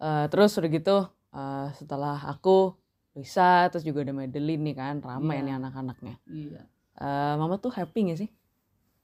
Eh, 0.02 0.24
terus 0.32 0.50
udah 0.58 0.70
gitu 0.76 0.96
eh, 1.36 1.66
setelah 1.78 2.16
aku 2.32 2.74
Lisa 3.14 3.68
terus 3.70 3.84
juga 3.88 4.00
ada 4.04 4.14
Madeline 4.16 4.62
nih 4.66 4.74
kan 4.80 4.94
ramai 5.04 5.36
Iya. 5.38 5.44
nih 5.46 5.54
anak-anaknya. 5.60 6.14
iya 6.26 6.60
Eh, 7.02 7.34
mama 7.40 7.56
tuh 7.62 7.72
happy 7.78 7.98
gak 8.10 8.18
sih? 8.22 8.30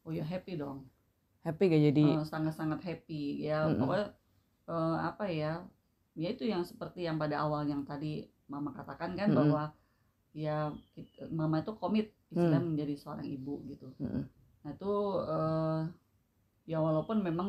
oh 0.06 0.12
ya 0.12 0.24
happy 0.24 0.58
dong 0.58 0.78
Happy 1.46 1.64
gak 1.70 1.82
jadi? 1.92 2.02
Eh, 2.18 2.24
sangat-sangat 2.26 2.80
happy 2.84 3.46
ya 3.46 3.64
Mm-mm. 3.68 3.78
pokoknya 3.80 4.06
eh, 4.68 4.96
apa 5.10 5.24
ya 5.30 5.52
ya 6.18 6.28
itu 6.34 6.44
yang 6.50 6.62
seperti 6.66 7.06
yang 7.06 7.16
pada 7.22 7.36
awal 7.46 7.62
yang 7.64 7.86
tadi 7.86 8.26
mama 8.50 8.74
katakan 8.74 9.14
kan 9.14 9.28
Mm-mm. 9.30 9.38
bahwa 9.38 9.62
ya 10.34 10.72
mama 11.30 11.62
itu 11.62 11.72
komit 11.78 12.10
istilah 12.34 12.60
Mm. 12.60 12.68
menjadi 12.74 12.94
seorang 13.00 13.26
ibu 13.26 13.54
gitu 13.70 13.88
Mm-mm. 14.02 14.24
nah 14.66 14.70
itu 14.74 14.92
eh, 15.30 15.80
ya 16.68 16.78
walaupun 16.82 17.22
memang 17.24 17.48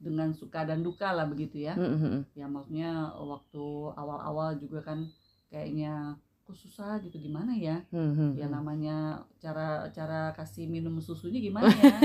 dengan 0.00 0.32
suka 0.32 0.64
dan 0.64 0.80
duka 0.80 1.12
lah 1.12 1.28
begitu 1.28 1.60
ya 1.60 1.76
Mm, 1.76 1.84
mm, 1.86 2.00
mm. 2.02 2.22
ya 2.32 2.46
maksudnya 2.46 2.90
waktu 3.14 3.64
awal-awal 3.94 4.56
juga 4.56 4.80
kan 4.82 5.04
kayaknya 5.46 6.16
kok 6.42 6.56
susah 6.56 6.98
gitu 6.98 7.20
gimana 7.20 7.52
ya 7.52 7.84
Hmm, 7.92 8.10
hmm, 8.10 8.30
ya 8.34 8.48
hmm. 8.48 8.54
namanya 8.56 8.96
cara 9.36 9.86
cara 9.90 10.32
kasih 10.32 10.66
minum 10.66 10.98
susunya 10.98 11.38
gimana 11.38 11.68
ya 11.78 11.96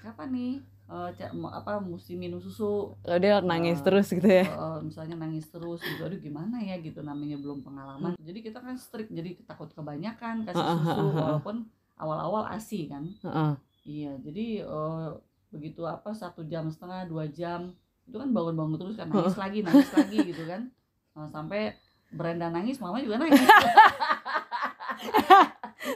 kapan 0.00 0.28
nih 0.32 0.52
eh, 0.84 1.10
mau- 1.32 1.50
apa 1.50 1.78
mesti 1.78 2.14
minum 2.14 2.40
susu 2.40 2.96
Kalau 2.98 3.18
dia 3.18 3.38
nangis 3.40 3.78
Eh, 3.78 3.84
terus 3.84 4.06
gitu 4.08 4.24
ya. 4.24 4.44
Eh, 4.44 4.50
eh, 4.50 4.78
misalnya 4.82 5.16
nangis 5.16 5.46
terus 5.46 5.80
gitu 5.80 6.00
aduh 6.00 6.16
gimana 6.18 6.58
ya 6.58 6.80
gitu 6.80 7.00
namanya 7.00 7.36
belum 7.36 7.60
pengalaman 7.60 8.16
jadi 8.18 8.38
kita 8.40 8.58
kan 8.58 8.74
strict 8.74 9.10
jadi 9.10 9.36
takut 9.44 9.68
kebanyakan 9.70 10.42
kasih 10.42 10.58
Heeh, 10.58 10.78
susu 10.80 10.90
heeh, 10.90 11.04
heeh. 11.04 11.14
walaupun 11.20 11.56
awal-awal 11.94 12.44
asi 12.48 12.88
kan 12.88 13.04
Heeh. 13.22 13.52
iya 13.84 14.12
jadi 14.18 14.46
eh, 14.64 15.08
begitu 15.54 15.86
apa 15.86 16.10
satu 16.10 16.42
jam 16.44 16.66
setengah 16.66 17.06
dua 17.06 17.30
jam 17.30 17.70
itu 18.04 18.16
kan 18.18 18.28
bangun-bangun 18.34 18.76
terus 18.76 18.98
kan 18.98 19.06
nangis 19.08 19.38
lagi 19.38 19.58
nangis 19.62 19.90
lagi 19.94 20.18
gitu 20.26 20.44
kan 20.44 20.66
Nah, 21.14 21.30
sampai 21.30 21.78
Brenda 22.10 22.50
nangis 22.50 22.82
mama 22.82 22.98
juga 22.98 23.22
nangis 23.22 23.38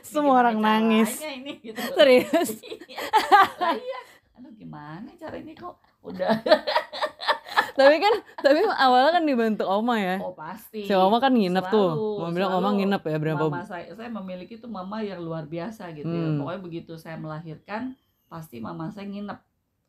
Semua 0.07 0.47
orang 0.47 0.63
nangis. 0.63 1.19
ini 1.19 1.59
gitu 1.59 1.75
Serius. 1.99 2.55
Iya. 2.89 3.03
Lah 3.59 3.75
iya. 3.75 3.99
Aduh 4.39 4.55
gimana 4.55 5.11
cara 5.19 5.37
ini 5.43 5.59
kok 5.59 5.75
udah 6.07 6.39
tapi 7.79 7.95
kan 8.03 8.15
tapi 8.43 8.59
awalnya 8.67 9.11
kan 9.15 9.23
dibantu 9.23 9.63
oma 9.71 10.03
ya. 10.03 10.19
oh 10.19 10.35
pasti. 10.35 10.83
Si 10.83 10.91
oma 10.91 11.23
kan 11.23 11.31
nginep 11.31 11.71
tuh. 11.71 11.95
Selalu, 11.95 12.19
Mama 12.19 12.35
bilang 12.35 12.51
oma 12.59 12.71
nginep 12.75 13.03
ya 13.07 13.19
berapa 13.23 13.45
Mama 13.47 13.63
saya 13.63 13.87
saya 13.95 14.11
memiliki 14.11 14.59
tuh 14.59 14.67
mama 14.67 14.99
yang 14.99 15.23
luar 15.23 15.47
biasa 15.47 15.95
gitu 15.95 16.11
ya. 16.11 16.27
Hmm. 16.27 16.39
Pokoknya 16.43 16.61
begitu 16.63 16.93
saya 16.99 17.15
melahirkan 17.19 17.95
pasti 18.27 18.59
mama 18.59 18.91
saya 18.91 19.07
nginep. 19.07 19.39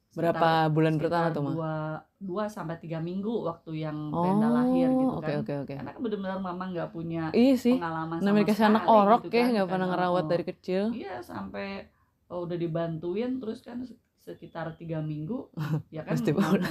Berapa 0.09 0.49
bulan 0.67 0.97
pertama 0.97 1.27
tuh, 1.29 1.41
Ma? 1.41 1.51
Dua, 1.53 1.73
dua 2.17 2.43
sampai 2.45 2.75
tiga 2.77 2.97
minggu 2.97 3.45
waktu 3.45 3.83
yang 3.83 4.09
Brenda 4.09 4.49
lahir 4.49 4.89
gitu 4.89 5.17
kan. 5.17 5.37
oke 5.39 5.53
oke. 5.63 5.73
Karena 5.75 5.91
kan 5.91 6.01
benar-benar 6.01 6.39
mama 6.39 6.63
nggak 6.67 6.89
punya 6.89 7.23
Iya 7.29 7.55
sih. 7.55 7.77
pengalaman 7.77 8.17
sama 8.17 8.41
kasih 8.41 8.65
anak 8.65 8.83
sekali 8.83 8.97
orok 8.97 9.21
gitu 9.21 9.29
ya 9.29 9.39
kan. 9.39 9.49
nggak 9.53 9.67
pernah 9.67 9.85
Kan, 9.85 9.93
ngerawat 9.93 10.23
oh. 10.23 10.27
dari 10.27 10.43
kecil. 10.43 10.83
Iya 10.91 11.13
sampai 11.19 11.67
oh, 12.27 12.39
udah 12.43 12.57
dibantuin 12.57 13.31
terus 13.37 13.59
kan 13.59 13.77
se- 13.81 13.95
sekitar 14.19 14.73
tiga 14.75 14.97
minggu 14.99 15.49
ya 15.95 16.01
kan 16.01 16.17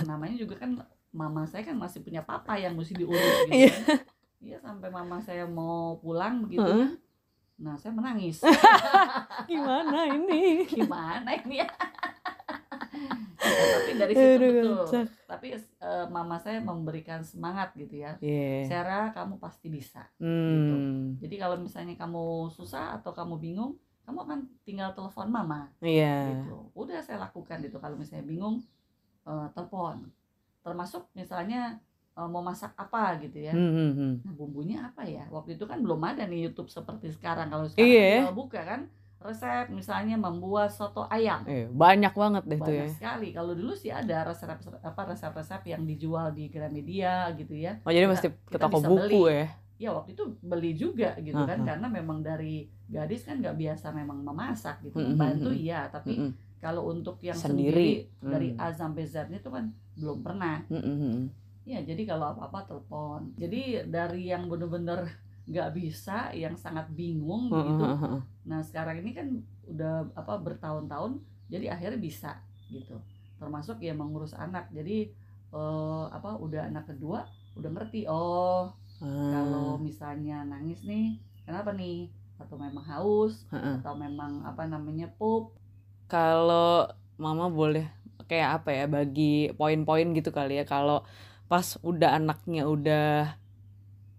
namanya 0.04 0.37
juga 0.37 0.59
kan 0.59 0.75
mama 1.09 1.47
saya 1.47 1.64
kan 1.64 1.75
masih 1.75 2.02
punya 2.02 2.21
papa 2.21 2.54
yang 2.54 2.75
mesti 2.75 2.95
diurus 2.95 3.18
gitu 3.47 3.54
Iya. 3.57 3.71
kan. 3.73 3.99
Iya 4.38 4.57
sampai 4.61 4.88
mama 4.88 5.18
saya 5.18 5.47
mau 5.47 5.99
pulang 5.99 6.42
begitu 6.42 6.62
Heeh. 6.62 6.90
kan. 6.90 6.92
Nah 7.59 7.75
saya 7.75 7.90
menangis. 7.90 8.38
Gimana 9.50 10.07
ini? 10.09 10.62
Gimana 10.64 11.30
ini 11.37 11.59
ya? 11.59 11.66
Tapi 13.58 13.90
dari 13.98 14.12
situ 14.14 14.34
Aduh, 14.38 14.50
betul. 14.52 14.76
kocak. 14.86 15.06
Tapi 15.28 15.46
eh, 15.58 16.06
mama 16.08 16.36
saya 16.38 16.58
memberikan 16.62 17.20
semangat 17.26 17.74
gitu 17.74 17.98
ya. 17.98 18.16
Iya. 18.22 18.68
Sarah 18.70 19.10
kamu 19.12 19.36
pasti 19.42 19.66
bisa. 19.68 20.06
Hmm. 20.22 21.18
Jadi 21.18 21.36
kalau 21.36 21.56
misalnya 21.58 21.94
kamu 21.98 22.52
susah 22.54 22.98
atau 23.00 23.10
kamu 23.12 23.36
bingung, 23.42 23.76
kamu 24.06 24.18
akan 24.24 24.38
tinggal 24.64 24.94
telepon 24.94 25.28
mama. 25.28 25.68
Iya. 25.82 26.44
gitu. 26.44 26.72
Udah 26.72 27.02
saya 27.02 27.20
lakukan 27.20 27.60
itu 27.60 27.76
kalau 27.76 27.98
misalnya 27.98 28.24
bingung 28.24 28.62
eh, 29.26 29.48
telepon. 29.52 30.08
Termasuk 30.62 31.10
misalnya 31.12 31.76
eh, 32.16 32.28
mau 32.28 32.40
masak 32.40 32.72
apa 32.78 33.20
gitu 33.20 33.42
ya. 33.42 33.52
Hmm, 33.52 33.72
hmm, 33.74 33.92
hmm. 33.94 34.12
Nah, 34.24 34.32
bumbunya 34.38 34.78
apa 34.88 35.04
ya? 35.04 35.28
Waktu 35.28 35.58
itu 35.58 35.64
kan 35.66 35.82
belum 35.82 36.00
ada 36.00 36.24
nih 36.24 36.48
YouTube 36.48 36.70
seperti 36.72 37.12
sekarang. 37.12 37.50
Kalau 37.50 37.66
sekarang 37.68 37.90
tinggal 37.90 38.38
buka 38.38 38.62
kan 38.64 38.80
resep 39.18 39.66
misalnya 39.68 40.14
membuat 40.14 40.70
soto 40.70 41.02
ayam. 41.06 41.42
Eh, 41.44 41.66
banyak 41.66 42.12
banget 42.12 42.42
deh 42.44 42.58
tuh 42.58 42.70
ya. 42.70 42.87
Banyak 42.87 42.94
sekali. 42.94 43.28
Kalau 43.32 43.52
dulu 43.52 43.72
sih 43.72 43.90
ada 43.90 44.22
resep 44.22 44.46
apa 44.78 45.00
resep-resep 45.04 45.62
yang 45.66 45.82
dijual 45.82 46.30
di 46.30 46.46
Gramedia 46.46 47.34
gitu 47.34 47.52
ya. 47.52 47.82
Oh 47.82 47.90
jadi 47.90 48.06
Kita- 48.06 48.12
mesti 48.14 48.28
ke 48.44 48.56
toko 48.56 48.78
buku 48.78 48.96
beli. 48.96 49.22
ya. 49.34 49.46
Ya 49.78 49.90
waktu 49.92 50.10
itu 50.12 50.25
beli 50.40 50.72
juga 50.72 51.14
gitu 51.16 51.38
kan 51.40 51.58
Aha. 51.60 51.68
karena 51.68 51.87
memang 51.88 52.18
dari 52.18 52.66
gadis 52.84 53.22
kan 53.22 53.38
nggak 53.38 53.54
biasa 53.54 53.90
memang 53.92 54.22
memasak 54.22 54.82
gitu. 54.82 54.96
Mm, 54.96 55.06
mm, 55.08 55.16
Bantu 55.16 55.50
mm. 55.50 55.58
iya, 55.60 55.80
tapi 55.87 56.12
Mm, 56.12 56.22
mm. 56.25 56.32
kalau 56.58 56.82
untuk 56.88 57.18
yang 57.20 57.38
Sendiri. 57.38 58.06
sendiri, 58.10 58.25
dari 58.25 58.48
Hmm. 58.52 58.58
A 58.60 58.66
sampai 58.72 59.02
Z 59.02 59.26
itu 59.28 59.46
kan 59.46 59.70
belum 59.94 60.18
pernah 60.20 60.62
Mm, 60.66 60.78
mm, 60.78 60.96
mm. 61.00 61.25
ya 61.64 61.78
jadi 61.80 62.02
kalau 62.04 62.32
apa-apa 62.32 62.64
telepon 62.64 63.34
jadi 63.34 63.82
dari 63.84 64.26
yang 64.26 64.46
bener-bener 64.46 65.10
nggak 65.49 65.69
bisa 65.73 66.28
yang 66.37 66.55
sangat 66.61 66.87
bingung 66.93 67.49
gitu. 67.49 67.85
heeh. 67.85 68.21
nah 68.49 68.61
sekarang 68.61 69.00
ini 69.00 69.11
kan 69.17 69.26
udah 69.69 70.12
apa 70.17 70.40
bertahun-tahun 70.40 71.21
jadi 71.49 71.73
akhirnya 71.73 72.00
bisa 72.00 72.31
gitu. 72.69 73.00
Termasuk 73.40 73.81
ya 73.81 73.97
mengurus 73.97 74.37
anak. 74.37 74.69
Jadi 74.76 75.09
eh, 75.52 76.05
apa 76.12 76.37
udah 76.37 76.69
anak 76.69 76.85
kedua 76.93 77.25
udah 77.59 77.71
ngerti 77.75 78.05
oh 78.07 78.71
Ah, 78.99 79.31
kalau 79.31 79.78
misalnya 79.78 80.43
nangis 80.43 80.83
nih 80.83 81.23
kenapa 81.47 81.71
nih? 81.71 82.11
Atau 82.38 82.59
memang 82.59 82.83
haus? 82.87 83.47
Heeh. 83.55 83.78
atau 83.78 83.95
memang 83.95 84.43
apa 84.43 84.67
namanya 84.67 85.07
pup? 85.19 85.55
Kalau 86.11 86.88
mama 87.21 87.47
boleh 87.52 87.85
kayak 88.31 88.62
apa 88.62 88.71
ya 88.75 88.85
bagi 88.90 89.52
poin-poin 89.59 90.07
gitu 90.17 90.31
kali 90.35 90.61
ya. 90.61 90.64
Kalau 90.69 91.05
pas 91.50 91.78
udah 91.81 92.19
anaknya 92.19 92.62
udah 92.69 93.07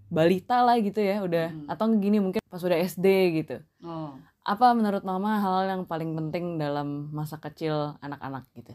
balita 0.10 0.66
lah 0.66 0.76
gitu 0.82 1.00
ya 1.00 1.22
udah. 1.22 1.54
Mm. 1.54 1.68
atau 1.70 1.86
gini 1.96 2.18
mungkin 2.18 2.42
pas 2.50 2.62
udah 2.62 2.78
SD 2.82 3.06
gitu. 3.46 3.62
Oh. 3.86 4.18
Apa 4.44 4.74
menurut 4.74 5.06
mama 5.06 5.38
hal 5.38 5.70
yang 5.70 5.82
paling 5.86 6.18
penting 6.18 6.58
dalam 6.58 7.14
masa 7.14 7.38
kecil 7.38 7.96
anak-anak 8.02 8.50
gitu? 8.58 8.74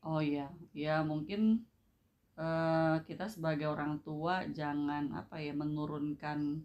Oh 0.00 0.24
iya, 0.24 0.48
ya 0.72 1.04
mungkin 1.04 1.68
eh, 2.40 2.96
kita 3.04 3.28
sebagai 3.28 3.68
orang 3.68 4.00
tua 4.00 4.48
jangan 4.48 5.12
apa 5.12 5.44
ya 5.44 5.52
menurunkan 5.52 6.64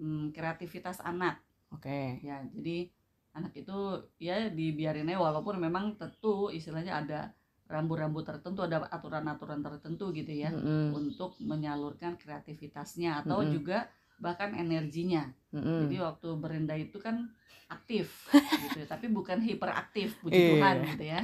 mm, 0.00 0.32
kreativitas 0.32 1.04
anak. 1.04 1.44
Oke. 1.68 2.24
Ya. 2.24 2.40
Jadi 2.48 2.88
anak 3.34 3.52
itu 3.58 3.78
ya 4.22 4.48
dibiarin 4.48 5.10
aja 5.10 5.18
walaupun 5.18 5.58
memang 5.58 5.98
tentu 5.98 6.48
istilahnya 6.54 7.02
ada 7.02 7.20
rambu-rambu 7.64 8.20
tertentu, 8.20 8.60
ada 8.62 8.84
aturan-aturan 8.92 9.64
tertentu 9.64 10.12
gitu 10.12 10.30
ya 10.30 10.52
Mm-mm, 10.52 10.92
untuk 10.92 11.34
menyalurkan 11.40 12.20
kreativitasnya 12.20 13.24
atau 13.24 13.40
Mm-mm. 13.40 13.54
juga 13.56 13.88
bahkan 14.20 14.52
energinya. 14.54 15.32
mm-mm. 15.50 15.88
Jadi 15.88 15.96
waktu 15.98 16.28
berenda 16.38 16.76
itu 16.76 17.00
kan 17.00 17.28
aktif 17.72 18.28
gitu 18.68 18.84
ya, 18.84 18.86
tapi 18.86 19.08
bukan 19.08 19.40
hiperaktif 19.40 20.20
puji 20.20 20.36
Iya. 20.36 20.48
Tuhan 20.52 20.76
gitu 20.94 21.04
ya. 21.08 21.20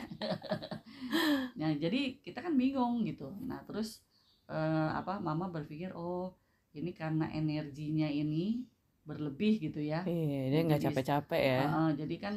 nah, 1.61 1.71
jadi 1.77 2.01
kita 2.25 2.41
kan 2.41 2.55
bingung 2.57 3.05
gitu. 3.07 3.31
Nah, 3.45 3.61
terus 3.69 4.01
eh, 4.49 4.91
apa 4.91 5.21
mama 5.21 5.47
berpikir 5.53 5.93
oh, 5.95 6.33
ini 6.73 6.91
karena 6.95 7.29
energinya 7.31 8.07
ini 8.09 8.65
berlebih 9.05 9.59
gitu 9.59 9.81
ya. 9.83 10.07
iya 10.07 10.49
dia 10.53 10.61
nggak 10.65 10.83
capek-capek 10.87 11.41
ya 11.43 11.61
Eh, 11.67 11.91
jadi 11.99 12.17
kan 12.21 12.35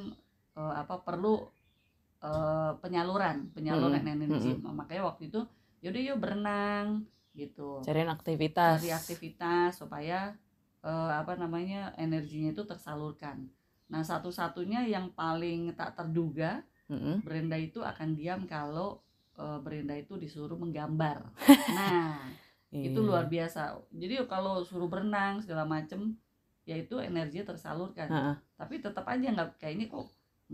eh, 0.57 0.73
apa 0.73 1.01
perlu 1.05 1.43
eh, 2.23 2.71
penyaluran, 2.79 3.51
penyaluran 3.51 4.01
Mm-mm, 4.01 4.15
energi. 4.15 4.51
Makanya 4.59 5.03
waktu 5.05 5.27
itu 5.27 5.39
yaudah 5.79 5.99
yuk 6.01 6.17
berenang 6.17 7.03
gitu 7.33 7.81
cariin 7.81 8.07
aktivitas 8.07 8.79
cari 8.79 8.93
aktivitas 8.93 9.75
supaya 9.75 10.31
eh, 10.79 11.11
apa 11.11 11.35
namanya 11.35 11.91
energinya 11.97 12.53
itu 12.53 12.63
tersalurkan 12.63 13.49
nah 13.89 13.99
satu-satunya 13.99 14.87
yang 14.87 15.11
paling 15.11 15.75
tak 15.75 15.97
terduga 15.97 16.63
Mm-mm. 16.87 17.19
Brenda 17.19 17.57
itu 17.57 17.83
akan 17.83 18.15
diam 18.15 18.47
kalau 18.47 19.01
eh, 19.35 19.59
Brenda 19.59 19.91
itu 19.91 20.15
disuruh 20.15 20.55
menggambar 20.55 21.25
nah 21.75 22.21
itu 22.71 22.95
Iya. 22.95 23.05
luar 23.05 23.25
biasa 23.27 23.75
jadi 23.91 24.23
kalau 24.25 24.63
suruh 24.63 24.87
berenang 24.87 25.43
segala 25.43 25.67
macem 25.67 26.15
ya 26.63 26.73
itu 26.73 26.95
energinya 26.97 27.51
tersalurkan 27.51 28.07
Heeh. 28.07 28.35
tapi 28.55 28.79
tetap 28.79 29.03
aja 29.03 29.27
nggak 29.29 29.59
kayaknya 29.59 29.91
kok 29.91 30.07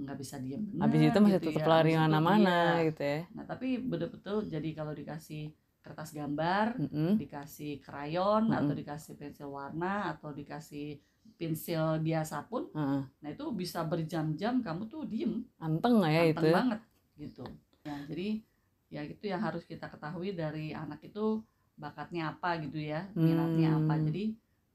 nggak 0.05 0.17
bisa 0.17 0.35
diam 0.39 0.61
benar 0.63 0.87
habis 0.87 0.99
itu 1.03 1.19
masih 1.19 1.33
gitu 1.35 1.47
tetap 1.51 1.63
ya. 1.63 1.67
lari 1.69 1.93
mana-mana 1.95 2.57
iya. 2.79 2.87
gitu 2.87 3.01
ya 3.03 3.19
nah 3.35 3.43
tapi 3.45 3.67
betul-betul 3.81 4.37
jadi 4.47 4.69
kalau 4.71 4.93
dikasih 4.95 5.43
kertas 5.79 6.11
gambar 6.11 6.75
Mm-mm. 6.75 7.11
dikasih 7.17 7.79
krayon 7.79 8.47
Mm-mm. 8.51 8.57
atau 8.59 8.73
dikasih 8.75 9.13
pensil 9.15 9.49
warna 9.49 10.11
atau 10.15 10.29
dikasih 10.35 10.99
pensil 11.39 12.03
biasa 12.03 12.43
pun 12.51 12.67
Heeh. 12.75 13.01
nah 13.23 13.29
itu 13.31 13.45
bisa 13.55 13.83
berjam-jam 13.87 14.59
kamu 14.59 14.91
tuh 14.91 15.07
diem 15.07 15.39
anteng 15.59 16.03
nggak 16.03 16.11
ya 16.11 16.21
anteng 16.27 16.35
itu 16.35 16.47
banget 16.51 16.79
gitu 17.15 17.45
ya 17.87 17.95
jadi 18.11 18.27
ya 18.89 19.01
itu 19.05 19.25
yang 19.29 19.39
harus 19.39 19.63
kita 19.63 19.87
ketahui 19.87 20.33
dari 20.35 20.73
anak 20.75 20.99
itu 21.05 21.39
bakatnya 21.79 22.35
apa 22.35 22.59
gitu 22.59 22.75
ya 22.75 23.07
minatnya 23.15 23.79
apa 23.79 23.95
Hmm. 23.95 24.05
jadi 24.11 24.23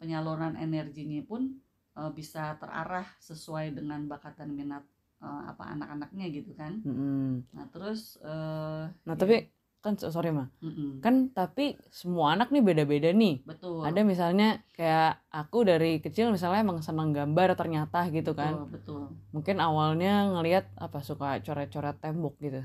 penyaluran 0.01 0.55
energinya 0.57 1.21
pun 1.29 1.53
eh, 1.95 2.11
bisa 2.17 2.57
terarah 2.57 3.05
sesuai 3.21 3.77
dengan 3.77 4.09
bakat 4.09 4.41
dan 4.41 4.57
minat 4.57 4.85
eh, 5.23 5.43
apa 5.51 5.63
anak-anaknya 5.77 6.27
gitu 6.33 6.51
kan. 6.57 6.81
Mm-mm. 6.83 7.45
nah 7.55 7.67
terus 7.71 8.17
eh, 8.25 8.85
nah 9.07 9.15
ya, 9.15 9.21
tapi 9.21 9.37
kan 9.85 10.01
sorry 10.01 10.33
mah 10.33 10.49
mm-mm, 10.65 11.05
kan 11.05 11.29
tapi 11.37 11.77
semua 11.93 12.33
anak 12.33 12.49
nih 12.49 12.65
beda-beda 12.65 13.13
nih. 13.13 13.45
Betul. 13.45 13.85
Ada 13.85 14.01
misalnya 14.01 14.65
kayak 14.73 15.21
aku 15.29 15.69
dari 15.69 16.01
kecil 16.01 16.33
misalnya 16.33 16.65
emang 16.65 16.81
senang 16.81 17.13
gambar 17.13 17.53
ternyata 17.53 18.09
gitu 18.09 18.33
kan. 18.33 18.65
betul, 18.65 18.73
betul 18.73 19.25
mungkin 19.35 19.59
awalnya 19.59 20.31
ngelihat 20.31 20.71
apa 20.79 21.03
suka 21.03 21.43
coret-coret 21.43 21.99
tembok 21.99 22.39
gitu. 22.39 22.63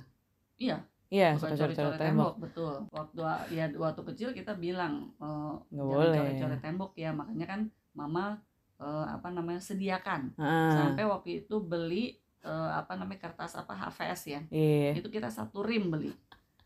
Iya. 0.62 0.86
Iya 1.10 1.34
suka 1.42 1.58
coret-coret 1.58 1.98
tembok. 1.98 2.34
betul. 2.38 2.74
Waktu 2.94 3.20
ya 3.58 3.66
waktu 3.74 4.02
kecil 4.14 4.30
kita 4.38 4.54
bilang 4.54 5.10
eh, 5.18 5.54
Nggak 5.74 5.86
boleh. 5.90 6.14
coret-coret 6.14 6.62
tembok 6.62 6.92
ya. 6.94 7.10
Makanya 7.10 7.46
kan 7.50 7.62
mama 7.98 8.38
eh, 8.78 9.06
apa 9.10 9.28
namanya 9.34 9.60
sediakan. 9.60 10.38
Heeh. 10.38 10.72
sampai 10.78 11.04
waktu 11.10 11.30
itu 11.44 11.56
beli 11.60 12.22
eh, 12.44 12.72
apa 12.74 12.94
namanya 12.96 13.20
kertas 13.30 13.56
apa 13.56 13.74
HVS 13.76 14.22
ya. 14.28 14.42
Iya. 14.50 14.92
Itu 15.00 15.10
kita 15.10 15.28
satu 15.28 15.62
rim 15.62 15.92
beli. 15.92 16.12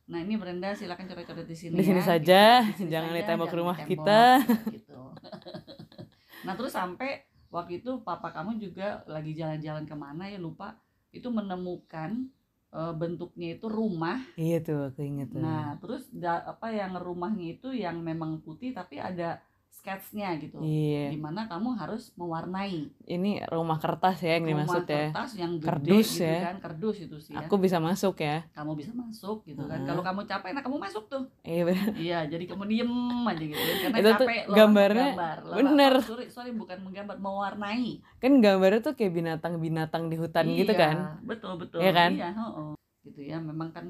Nah 0.03 0.20
ini 0.20 0.36
Brenda 0.36 0.75
silakan 0.75 1.08
coret-coret 1.08 1.48
di 1.48 1.56
sini 1.56 1.80
di 1.80 1.86
sini 1.86 2.03
ya, 2.03 2.08
saja. 2.08 2.44
Di 2.68 2.75
sini 2.75 2.89
jangan 2.92 3.12
di 3.12 3.22
saja, 3.24 3.30
tembok 3.32 3.48
jangan 3.48 3.60
rumah 3.60 3.77
kita. 3.88 4.22
gitu. 4.70 5.01
Nah 6.44 6.60
terus 6.60 6.75
sampai 6.75 7.24
waktu 7.48 7.80
itu 7.80 8.03
papa 8.03 8.27
kamu 8.36 8.60
juga 8.60 9.00
lagi 9.08 9.32
jalan-jalan 9.32 9.88
ke 9.88 9.96
mana 9.96 10.27
ya 10.27 10.36
lupa. 10.36 10.75
Itu 11.15 11.32
menemukan 11.32 12.27
eh, 12.74 12.94
bentuknya 13.00 13.56
itu 13.56 13.72
rumah. 13.72 14.20
Iya 14.36 14.60
tuh 14.60 14.92
aku 14.92 15.01
inget 15.08 15.32
tuh. 15.32 15.39
Nah, 15.39 15.80
terus 15.80 16.03
da- 16.12 16.44
apa 16.44 16.68
yang 16.74 17.00
rumahnya 17.00 17.56
itu 17.56 17.72
yang 17.72 18.01
memang 18.03 18.44
putih 18.44 18.75
tapi 18.75 19.00
ada 19.00 19.39
sketsnya 19.74 20.38
gitu. 20.38 20.62
iya 20.62 21.10
Di 21.10 21.18
mana 21.18 21.44
kamu 21.44 21.75
harus 21.75 22.13
mewarnai 22.13 22.93
ini 23.04 23.41
rumah 23.45 23.76
kertas 23.76 24.21
ya 24.21 24.38
yang 24.38 24.45
rumah 24.45 24.63
dimaksud 24.63 24.84
ya 24.86 25.10
kertas 25.10 25.32
yang 25.34 25.52
gede 25.58 25.67
Kardus 25.67 26.10
gitu 26.13 26.24
ya. 26.24 26.39
kan, 26.39 26.56
kardus 26.62 26.97
itu 27.02 27.17
sih 27.19 27.34
ya. 27.34 27.43
aku 27.43 27.56
bisa 27.58 27.78
masuk 27.78 28.15
ya 28.17 28.45
Kamu 28.54 28.71
bisa 28.74 28.91
masuk 28.93 29.38
gitu 29.43 29.65
kan. 29.65 29.82
Heeh. 29.82 29.88
Kalau 29.89 30.02
kamu 30.02 30.21
capek, 30.24 30.50
nah 30.54 30.62
kamu 30.62 30.78
masuk 30.78 31.04
tuh. 31.08 31.24
iya 31.41 31.62
bener. 31.65 31.89
iya, 31.97 32.19
jadi 32.24 32.43
kamu 32.45 32.63
diem 32.63 32.93
aja 33.26 33.43
gitu. 33.43 33.60
Karena 33.82 33.97
Itu 33.97 34.10
tuh 34.13 34.28
capek 34.30 34.41
lo 34.45 34.56
gambarnya 34.56 35.06
menggambar. 35.10 35.38
Lo- 35.43 35.56
bener. 35.58 35.93
oh, 35.93 36.06
sorry, 36.06 36.26
sorry 36.30 36.52
bukan 36.54 36.78
menggambar, 36.80 37.15
mewarnai. 37.17 37.89
kan 38.17 38.32
gambarnya 38.39 38.80
tuh 38.80 38.93
kayak 38.93 39.12
binatang-binatang 39.12 40.04
di 40.08 40.15
hutan 40.15 40.45
gitu 40.50 40.71
Iya, 40.71 40.80
kan 40.80 40.95
Betul 41.24 41.58
betul. 41.58 41.82
Iya 41.82 41.91
kan? 41.91 42.12
Iya, 42.13 42.30
heeh. 42.32 42.71
Gitu 43.04 43.19
ya. 43.26 43.38
Memang 43.38 43.74
kan 43.74 43.86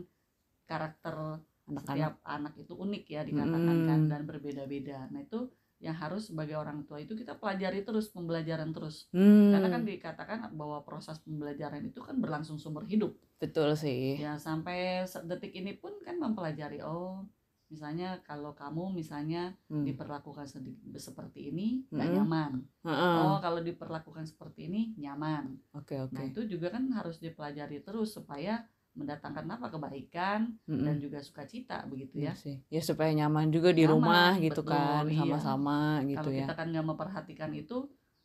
karakter 0.63 1.43
anak-anak 1.63 1.83
setiap 1.85 2.13
anak 2.25 2.53
itu 2.57 2.73
unik 2.73 3.03
ya 3.05 3.21
dikatakan 3.21 3.77
kan 3.85 3.99
Mm. 3.99 4.09
dan 4.09 4.21
berbeda-beda. 4.23 5.07
Nah 5.07 5.21
itu 5.21 5.47
yang 5.83 5.99
harus 5.99 6.31
sebagai 6.31 6.55
orang 6.55 6.87
tua 6.87 7.03
itu 7.03 7.11
kita 7.11 7.35
pelajari 7.35 7.83
terus 7.83 8.07
pembelajaran 8.07 8.71
terus. 8.71 9.11
Hmm, 9.11 9.51
karena 9.51 9.67
kan 9.67 9.83
dikatakan 9.83 10.39
bahwa 10.55 10.79
proses 10.87 11.19
pembelajaran 11.19 11.83
itu 11.83 11.99
kan 11.99 12.15
berlangsung 12.23 12.55
sumber 12.55 12.87
hidup. 12.87 13.11
Betul 13.35 13.75
sih. 13.75 14.15
Ya 14.15 14.39
sampai 14.39 15.03
detik 15.27 15.51
ini 15.51 15.75
pun 15.75 15.91
kan 16.07 16.15
mempelajari 16.15 16.79
oh 16.79 17.27
misalnya 17.67 18.23
kalau 18.23 18.55
kamu 18.55 18.95
misalnya 18.95 19.51
Hmm. 19.67 19.83
diperlakukan 19.83 20.47
seperti 20.95 21.51
ini 21.51 21.83
nggak 21.91 22.07
Mm-mm. 22.07 22.17
nyaman. 22.23 22.51
Heeh. 22.87 23.13
oh 23.19 23.37
kalau 23.43 23.59
diperlakukan 23.59 24.23
seperti 24.23 24.71
ini 24.71 24.81
nyaman. 24.95 25.59
Oke 25.75 25.99
oke. 25.99 26.15
Nah 26.15 26.23
itu 26.23 26.47
juga 26.47 26.71
kan 26.71 26.87
harus 26.95 27.19
dipelajari 27.19 27.83
terus 27.83 28.15
supaya 28.15 28.63
mendatangkan 28.93 29.45
apa? 29.49 29.65
Kebaikan 29.73 30.53
Mm-mm. 30.69 30.85
dan 30.85 30.95
juga 31.01 31.17
sukacita 31.21 31.81
begitu 31.89 32.21
Iya 32.21 32.31
ya? 32.31 32.33
sih. 32.37 32.55
Ya 32.69 32.81
supaya 32.81 33.09
nyaman 33.13 33.49
juga 33.49 33.73
di 33.73 33.83
Nyaman, 33.83 33.93
rumah 33.97 34.31
gitu 34.37 34.61
betul, 34.61 34.73
kan 34.73 35.03
iya. 35.09 35.17
sama-sama 35.17 35.79
gitu 36.05 36.21
kalau 36.21 36.31
ya. 36.33 36.39
kita 36.45 36.53
kan 36.53 36.67
nggak 36.69 36.87
memperhatikan 36.87 37.51
itu 37.57 37.77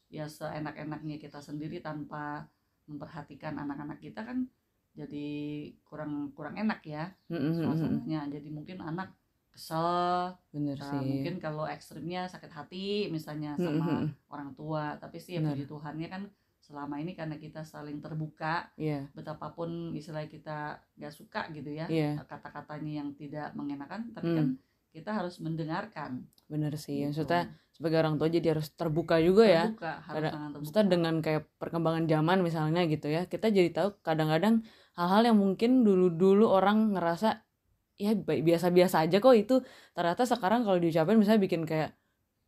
ya 0.08 0.24
seenak-enaknya 0.28 1.16
kita 1.20 1.40
sendiri 1.40 1.80
tanpa 1.84 2.48
memperhatikan 2.88 3.60
anak-anak 3.60 4.00
kita 4.00 4.24
kan 4.24 4.48
jadi 4.96 5.28
kurang 5.84 6.32
kurang 6.32 6.56
enak 6.56 6.80
ya 6.84 7.12
Mm-mm, 7.32 7.52
mm-mm. 7.52 7.64
suasananya. 7.64 8.20
Jadi 8.28 8.48
mungkin 8.52 8.80
anak 8.82 9.12
kesel 9.52 10.30
bener 10.54 10.78
nah, 10.78 10.90
sih. 10.96 11.02
mungkin 11.02 11.34
kalau 11.42 11.66
ekstrimnya 11.66 12.30
sakit 12.30 12.50
hati 12.50 13.10
misalnya 13.10 13.54
sama 13.58 14.06
orang 14.30 14.50
tua. 14.54 14.94
Tapi 15.00 15.16
sih 15.18 15.38
ya 15.38 15.40
puji 15.42 15.64
Tuhannya 15.66 16.08
kan 16.12 16.22
selama 16.68 17.00
ini 17.00 17.16
karena 17.16 17.34
kita 17.34 17.64
saling 17.64 17.96
terbuka 17.98 18.68
iya. 18.76 19.08
betapapun 19.16 19.96
istilah 19.96 20.28
kita 20.28 20.76
nggak 20.94 21.10
suka 21.10 21.48
gitu 21.50 21.72
ya 21.72 21.88
iya. 21.88 22.20
kata-katanya 22.20 23.00
yang 23.00 23.16
tidak 23.16 23.56
mengenakan 23.56 24.12
tapi 24.12 24.28
Hmm. 24.28 24.36
kan 24.36 24.48
kita 24.88 25.10
harus 25.12 25.36
mendengarkan. 25.38 26.24
Bener 26.48 26.72
sih 26.76 26.96
gitu. 26.98 27.12
maksudnya 27.12 27.52
sebagai 27.70 28.00
orang 28.00 28.16
tua 28.16 28.28
jadi 28.28 28.52
harus 28.52 28.72
terbuka 28.72 29.16
juga 29.18 29.44
ya. 29.44 29.64
Terbuka 29.68 29.92
harus 30.00 30.08
Kadang- 30.12 30.32
sangat 30.32 30.48
terbuka. 30.48 30.58
maksudnya 30.60 30.84
dengan 30.88 31.14
kayak 31.20 31.42
perkembangan 31.56 32.04
zaman 32.04 32.38
misalnya 32.40 32.82
gitu 32.84 33.06
ya 33.06 33.22
kita 33.24 33.46
jadi 33.48 33.68
tahu 33.70 33.88
kadang-kadang 34.00 34.64
hal-hal 34.92 35.22
yang 35.24 35.36
mungkin 35.36 35.84
dulu-dulu 35.84 36.48
orang 36.48 36.92
ngerasa 36.92 37.44
ya 37.96 38.12
biasa-biasa 38.16 39.04
aja 39.04 39.16
kok 39.18 39.34
itu. 39.34 39.60
Ternyata 39.92 40.22
sekarang 40.24 40.64
kalau 40.64 40.76
diucapin 40.76 41.16
misalnya 41.16 41.40
bikin 41.40 41.64
kayak 41.64 41.92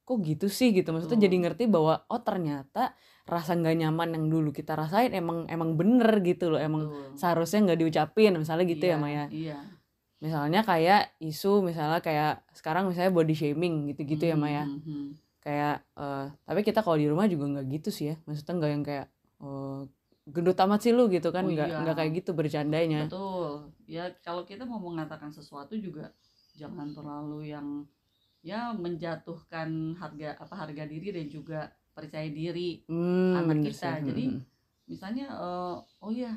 kok 0.03 0.19
gitu 0.25 0.49
sih? 0.49 0.73
gitu 0.73 0.91
maksudnya 0.91 1.21
Betul. 1.21 1.27
jadi 1.31 1.37
ngerti 1.47 1.65
bahwa 1.71 2.03
oh 2.09 2.21
ternyata 2.21 2.97
rasa 3.31 3.55
nggak 3.55 3.77
nyaman 3.79 4.09
yang 4.19 4.27
dulu 4.27 4.51
kita 4.51 4.75
rasain 4.75 5.15
emang 5.15 5.47
emang 5.47 5.79
bener 5.79 6.19
gitu 6.21 6.51
loh 6.51 6.59
emang 6.59 6.91
Betul. 6.91 7.15
seharusnya 7.15 7.59
nggak 7.71 7.79
diucapin 7.79 8.35
misalnya 8.35 8.67
gitu 8.67 8.85
Iya, 8.85 8.93
ya 8.93 8.99
Maya. 8.99 9.25
iya. 9.31 9.59
Misalnya 10.21 10.61
kayak 10.61 11.15
isu 11.17 11.65
misalnya 11.65 12.03
kayak 12.05 12.45
sekarang 12.53 12.91
misalnya 12.91 13.09
body 13.09 13.33
shaming 13.33 13.89
gitu-gitu 13.89 14.29
ya 14.29 14.37
Mhm, 14.37 14.43
Maya 14.43 14.65
mhm. 14.69 15.17
kayak 15.41 15.81
eh 15.97 16.27
tapi 16.45 16.61
kita 16.61 16.85
kalau 16.85 16.99
di 16.99 17.09
rumah 17.09 17.25
juga 17.25 17.49
nggak 17.49 17.67
gitu 17.71 17.89
sih 17.89 18.13
ya. 18.13 18.17
Maksudnya 18.29 18.55
nggak 18.61 18.71
yang 18.75 18.85
kayak 18.85 19.07
eh 19.41 19.81
gendut 20.29 20.59
amat 20.61 20.81
sih 20.85 20.93
lu 20.93 21.09
gitu 21.09 21.33
kan. 21.33 21.47
Oh 21.47 21.51
nggak 21.51 21.69
iya. 21.73 21.79
nggak 21.81 21.97
kayak 21.97 22.13
gitu 22.21 22.31
bercandanya. 22.37 23.09
Betul. 23.09 23.73
Ya 23.89 24.13
kalau 24.21 24.45
kita 24.45 24.69
mau 24.69 24.77
mengatakan 24.77 25.33
sesuatu 25.33 25.73
juga 25.81 26.13
jangan 26.59 26.93
terlalu 26.93 27.55
yang 27.57 27.89
ya 28.45 28.73
menjatuhkan 28.77 29.97
harga 29.97 30.37
apa 30.37 30.55
harga 30.57 30.85
diri 30.85 31.13
dan 31.13 31.27
juga 31.29 31.61
percaya 32.01 32.29
diri 32.33 32.81
hmm, 32.89 33.37
anak 33.37 33.57
kita. 33.63 33.91
sih. 34.01 34.07
Jadi, 34.09 34.25
Hmm. 34.33 34.41
misalnya 34.89 35.27
eh, 35.29 35.77
oh 36.01 36.13
ya 36.13 36.33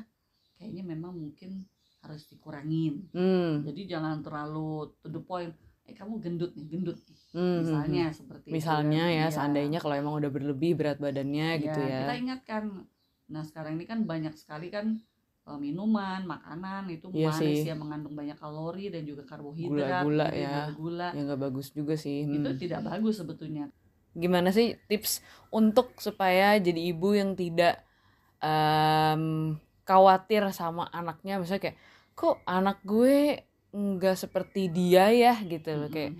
kayaknya 0.54 0.84
memang 0.86 1.12
mungkin 1.16 1.64
harus 2.04 2.28
dikurangin 2.28 3.08
Hmm, 3.16 3.64
jadi 3.64 3.96
jangan 3.96 4.20
terlalu 4.20 4.92
to 5.00 5.08
the 5.08 5.18
point 5.18 5.56
eh 5.84 5.92
kamu 5.92 6.20
gendut 6.20 6.52
nih 6.52 6.68
gendut 6.68 6.96
nih. 7.00 7.18
hmm, 7.32 7.40
hmm, 7.40 7.56
misalnya 7.60 8.04
seperti 8.12 8.46
hmm. 8.46 8.52
itu 8.52 8.56
misalnya 8.60 9.02
kan. 9.02 9.08
ya 9.08 9.24
Iya. 9.24 9.28
seandainya 9.32 9.78
kalau 9.80 9.96
emang 9.96 10.14
udah 10.16 10.30
berlebih 10.30 10.72
berat 10.76 10.98
badannya 11.00 11.48
gitu 11.60 11.80
ya 11.80 11.98
kita 12.04 12.14
ingatkan 12.20 12.62
nah 13.24 13.42
sekarang 13.42 13.80
ini 13.80 13.84
kan 13.84 14.04
banyak 14.04 14.36
sekali 14.36 14.68
kan 14.68 15.00
eh, 15.44 15.58
minuman 15.60 16.24
makanan 16.24 16.88
itu 16.88 17.08
Iya 17.08 17.32
manis 17.32 17.40
sih. 17.64 17.68
ya 17.68 17.74
mengandung 17.76 18.14
banyak 18.14 18.36
kalori 18.36 18.92
dan 18.92 19.02
juga 19.04 19.24
karbohidrat 19.24 20.04
Gula-gula 20.04 20.26
gitu, 20.28 20.40
ya. 20.44 20.62
gula 20.76 21.08
ya 21.12 21.20
nggak 21.24 21.40
bagus 21.40 21.66
juga 21.72 21.94
sih 21.96 22.28
itu 22.28 22.48
Hmm. 22.48 22.60
tidak 22.60 22.80
bagus 22.84 23.14
sebetulnya 23.20 23.64
gimana 24.14 24.54
sih 24.54 24.78
tips 24.88 25.20
untuk 25.50 25.94
supaya 25.98 26.56
jadi 26.58 26.80
ibu 26.94 27.14
yang 27.14 27.34
tidak 27.34 27.82
em, 28.40 29.54
khawatir 29.84 30.42
sama 30.54 30.88
anaknya? 30.90 31.38
Misalnya 31.42 31.70
kayak 31.70 31.78
kok 32.14 32.38
anak 32.46 32.78
gue 32.86 33.42
nggak 33.74 34.16
seperti 34.16 34.70
dia 34.70 35.10
ya? 35.10 35.34
Gitu 35.42 35.68
loh 35.74 35.90
kayak 35.90 36.14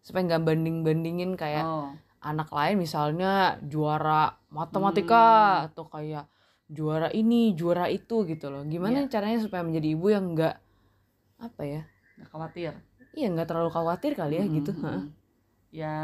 supaya 0.00 0.22
nggak 0.30 0.44
banding 0.46 0.76
bandingin 0.86 1.32
kayak 1.36 1.66
oh. 1.66 1.92
anak 2.24 2.48
lain 2.50 2.80
misalnya 2.80 3.60
juara 3.60 4.38
matematika 4.48 5.24
atau 5.68 5.84
kayak 5.90 6.24
juara 6.70 7.10
ini 7.10 7.52
juara 7.58 7.90
itu 7.90 8.24
gitu 8.24 8.46
loh. 8.48 8.62
Gimana 8.64 9.04
Iya. 9.04 9.10
caranya 9.10 9.38
supaya 9.42 9.66
menjadi 9.66 9.88
ibu 9.92 10.06
yang 10.08 10.32
nggak 10.38 10.56
apa 11.42 11.62
ya? 11.66 11.82
Nggak 12.16 12.28
khawatir? 12.30 12.72
Iya 13.10 13.26
nggak 13.34 13.48
terlalu 13.50 13.70
khawatir 13.74 14.12
kali 14.14 14.38
ya 14.38 14.44
Mm-mm, 14.46 14.56
gitu 14.62 14.72
ya 15.70 15.94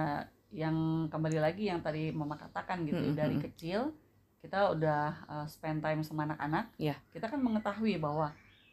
yang 0.57 0.73
kembali 1.07 1.37
lagi 1.37 1.69
yang 1.69 1.85
tadi 1.85 2.09
mama 2.11 2.33
katakan 2.35 2.81
gitu 2.83 2.97
Mm-mm, 2.97 3.13
dari 3.13 3.37
mm-mm. 3.37 3.45
kecil 3.53 3.93
kita 4.41 4.73
udah 4.73 5.05
uh, 5.29 5.47
spend 5.47 5.85
time 5.85 6.01
sama 6.01 6.25
anak-anak 6.25 6.73
Iya. 6.81 6.97
kita 7.13 7.29
kan 7.29 7.37
mengetahui 7.39 8.01
bahwa 8.01 8.33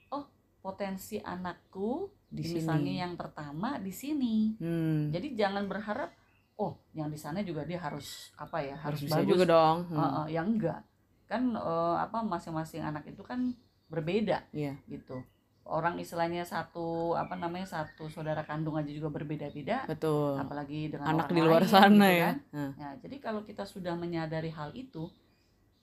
oh 0.10 0.24
potensi 0.64 1.20
anakku 1.20 2.08
di 2.32 2.40
misalnya 2.42 2.88
sini. 2.88 3.04
yang 3.04 3.14
pertama 3.14 3.78
di 3.78 3.92
sini. 3.92 4.56
Hmm, 4.58 5.12
jadi 5.12 5.28
jangan 5.36 5.68
berharap 5.68 6.10
oh 6.56 6.80
yang 6.94 7.12
di 7.12 7.18
sana 7.18 7.44
juga 7.44 7.62
dia 7.62 7.78
harus 7.78 8.32
apa 8.34 8.58
ya 8.58 8.74
harus 8.80 9.04
harus, 9.04 9.06
bisa 9.06 9.20
bagus. 9.22 9.30
juga 9.30 9.46
dong. 9.50 9.78
Hmm, 9.92 9.98
Uh, 10.00 10.06
uh, 10.24 10.26
yang 10.32 10.48
enggak. 10.50 10.82
Kan 11.28 11.52
uh, 11.54 11.98
apa 12.00 12.24
masing-masing 12.24 12.82
anak 12.82 13.04
itu 13.06 13.22
kan 13.22 13.54
berbeda 13.86 14.46
Iya. 14.50 14.78
gitu 14.88 15.22
orang 15.64 15.96
istilahnya 15.96 16.44
satu 16.44 17.16
apa 17.16 17.40
namanya 17.40 17.64
satu 17.64 18.12
saudara 18.12 18.44
kandung 18.44 18.76
aja 18.76 18.92
juga 18.92 19.08
berbeda-beda. 19.12 19.88
Betul. 19.88 20.36
Apalagi 20.36 20.92
dengan 20.92 21.16
anak 21.16 21.32
di 21.32 21.42
luar 21.42 21.64
lain, 21.64 21.72
sana 21.72 22.08
gitu 22.12 22.20
ya. 22.20 22.26
kan. 22.28 22.38
Nah, 22.52 22.94
jadi 23.00 23.16
kalau 23.24 23.42
kita 23.48 23.64
sudah 23.64 23.96
menyadari 23.96 24.52
hal 24.52 24.76
itu 24.76 25.08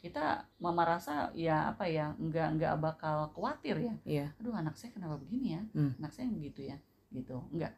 kita 0.00 0.48
mama 0.56 0.88
rasa 0.96 1.28
ya 1.36 1.68
apa 1.68 1.84
ya 1.84 2.16
enggak 2.16 2.56
enggak 2.56 2.74
bakal 2.80 3.28
khawatir 3.36 3.76
ya. 3.80 3.94
Iya. 4.04 4.26
Aduh 4.40 4.56
anak 4.56 4.76
saya 4.76 4.92
kenapa 4.96 5.20
begini 5.20 5.60
ya? 5.60 5.62
Hmm. 5.76 5.92
anak 6.00 6.12
saya 6.16 6.28
begitu 6.32 6.64
ya 6.68 6.76
gitu. 7.12 7.40
Enggak 7.52 7.76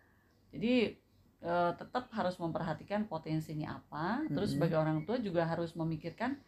jadi 0.52 0.94
eh, 1.42 1.72
tetap 1.80 2.12
harus 2.12 2.36
memperhatikan 2.38 3.08
potensinya 3.08 3.80
apa. 3.80 4.22
Terus 4.28 4.54
Mm-mm. 4.54 4.60
sebagai 4.60 4.78
orang 4.78 4.98
tua 5.08 5.18
juga 5.18 5.48
harus 5.48 5.72
memikirkan 5.74 6.38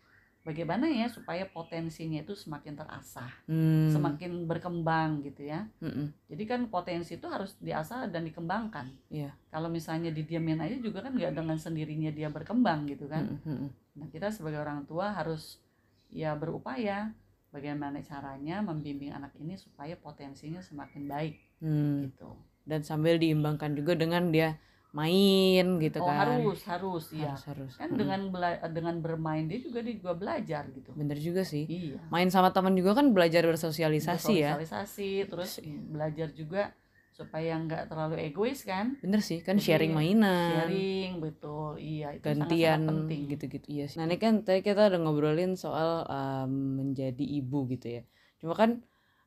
bagaimana 0.44 0.85
ya 0.87 1.09
supaya 1.09 1.48
potensinya 1.48 2.20
itu 2.20 2.33
semakin 2.33 2.76
terasah 2.76 3.33
Hmm, 3.44 3.88
semakin 3.90 4.44
berkembang 4.44 5.24
gitu 5.24 5.42
ya 5.42 5.64
mm-mm. 5.80 6.12
jadi 6.28 6.44
kan 6.46 6.61
potensi 6.68 7.16
itu 7.16 7.24
harus 7.26 7.57
diasah 7.59 8.07
dan 8.07 8.22
dikembangkan 8.22 8.92
Iya. 9.09 9.33
kalau 9.48 9.66
misalnya 9.66 10.09
didiamin 10.09 10.61
aja 10.61 10.76
juga 10.78 11.00
kan 11.00 11.12
nggak 11.12 11.33
dengan 11.33 11.57
sendirinya 11.57 12.09
dia 12.09 12.28
berkembang 12.28 12.85
gitu 12.87 13.09
kan 13.09 13.40
mm-mm. 13.40 13.72
Nah, 13.94 14.11
kita 14.11 14.26
sebagai 14.28 14.59
orang 14.59 14.83
tua 14.85 15.14
harus 15.14 15.62
ya 16.11 16.35
berupaya 16.35 17.14
bagaimana 17.48 18.02
caranya 18.02 18.59
membimbing 18.59 19.11
anak 19.11 19.30
ini 19.38 19.54
supaya 19.54 19.94
potensinya 19.94 20.59
semakin 20.61 21.07
baik 21.07 21.35
Hmm. 21.59 22.04
gitu. 22.04 22.35
dan 22.64 22.80
sambil 22.80 23.16
diimbangkan 23.16 23.72
juga 23.72 23.94
dengan 23.94 24.28
dia 24.28 24.59
main 24.94 25.66
gitu 25.83 25.98
oh, 25.98 26.07
kan 26.07 26.38
harus, 26.38 26.62
harus 26.64 27.04
ya. 27.11 27.35
harus 27.35 27.42
harus 27.50 27.72
Kan 27.74 27.90
Mm-mm. 27.90 27.98
dengan 27.98 28.20
bela- 28.30 28.62
dengan 28.70 28.94
bermain 29.02 29.44
dia 29.50 29.59
juga 29.59 29.83
dia 29.83 29.94
juga 29.98 30.14
belajar 30.14 30.70
gitu. 30.70 30.94
bener 30.94 31.18
juga 31.18 31.42
sih 31.42 31.66
Iya. 31.66 31.98
main 32.09 32.30
sama 32.30 32.54
teman 32.54 32.78
juga 32.78 32.94
kan 32.94 33.11
belajar 33.11 33.42
bersosialisasi 33.42 34.33
ya 34.38 34.54
Bersosialisasi, 34.54 35.11
terus 35.26 35.50
Iya. 35.59 35.78
belajar 35.83 36.28
juga 36.30 36.62
supaya 37.11 37.54
nggak 37.54 37.90
terlalu 37.90 38.26
egois 38.26 38.62
kan. 38.62 38.98
bener 38.98 39.22
sih 39.22 39.38
kan 39.38 39.54
Jadi, 39.54 39.66
sharing 39.66 39.92
mainan 39.94 40.66
Sharing, 40.66 41.11
betul. 41.22 41.78
Iya, 41.78 42.18
itu 42.18 42.22
gantian 42.26 42.50
sangat-sangat 42.50 42.87
penting. 42.90 43.20
gitu-gitu 43.30 43.66
iya 43.70 43.85
sih. 43.87 43.96
Nah 43.98 44.07
ini 44.07 44.16
kan 44.18 44.42
tadi 44.42 44.62
kita 44.62 44.90
udah 44.90 44.98
ngobrolin 44.98 45.54
soal 45.54 46.02
um, 46.07 46.50
menjadi 46.83 47.22
ibu 47.22 47.66
gitu 47.70 47.98
ya. 47.98 48.02
Cuma 48.42 48.54
kan 48.54 48.83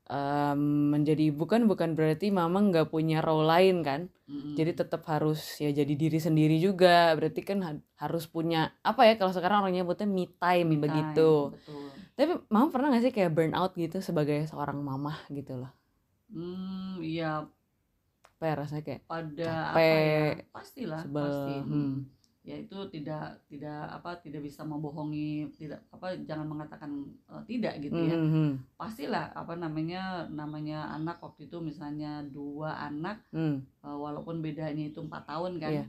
um, 0.08 0.60
menjadi 0.94 1.32
ibu 1.32 1.44
kan 1.48 1.68
bukan 1.68 1.94
berarti 1.98 2.32
mama 2.32 2.60
nggak 2.64 2.90
punya 2.92 3.20
role 3.24 3.48
lain 3.48 3.84
kan. 3.86 4.02
Mm-mm. 4.28 4.56
Jadi 4.60 4.72
tetap 4.76 5.06
harus 5.08 5.40
ya 5.62 5.70
jadi 5.72 5.94
diri 5.94 6.20
sendiri 6.20 6.58
juga. 6.60 7.14
Berarti 7.16 7.42
kan 7.46 7.60
ha- 7.64 7.84
harus 8.02 8.28
punya 8.28 8.74
apa 8.84 9.08
ya 9.08 9.14
kalau 9.20 9.32
sekarang 9.32 9.64
orang 9.64 9.74
nyebutnya 9.78 10.08
me 10.10 10.28
time 10.42 10.68
Me 10.68 10.76
time, 10.76 10.84
begitu. 10.84 11.32
Betul. 11.56 11.88
Tapi 12.18 12.34
mama 12.50 12.68
pernah 12.74 12.88
gak 12.98 13.04
sih 13.06 13.14
kayak 13.14 13.32
burn 13.36 13.54
out 13.54 13.72
gitu 13.78 14.02
sebagai 14.02 14.44
seorang 14.50 14.82
mama 14.82 15.14
gitu 15.30 15.54
loh. 15.56 15.72
Hmm, 16.28 17.00
iya 17.00 17.48
Apa 18.38 18.44
ya 18.50 18.54
rasanya 18.60 18.84
kayak 18.86 19.02
pada 19.10 19.50
Capek, 19.50 19.72
apa 19.72 19.98
ya 19.98 20.28
pastilah 20.54 21.00
sebel, 21.02 21.24
pasti 21.26 21.54
hmm. 21.66 21.94
Ya 22.48 22.56
itu 22.56 22.80
tidak 22.88 23.44
tidak 23.52 23.92
apa 23.92 24.24
tidak 24.24 24.40
bisa 24.40 24.64
membohongi 24.64 25.52
tidak 25.60 25.84
apa 25.92 26.16
jangan 26.24 26.48
mengatakan 26.48 26.92
eh, 27.28 27.44
tidak 27.44 27.76
gitu 27.84 28.00
ya 28.00 28.16
hmm, 28.16 28.32
hmm, 28.32 28.52
pastilah 28.80 29.36
apa 29.36 29.60
namanya 29.60 30.24
namanya 30.32 30.88
anak 30.96 31.20
waktu 31.20 31.52
itu 31.52 31.60
misalnya 31.60 32.24
dua 32.24 32.88
anak 32.88 33.20
hmm. 33.36 33.60
eh, 33.84 33.98
walaupun 34.00 34.40
bedanya 34.40 34.88
itu 34.88 35.04
empat 35.04 35.28
tahun 35.28 35.60
kan 35.60 35.72
Iya. 35.76 35.86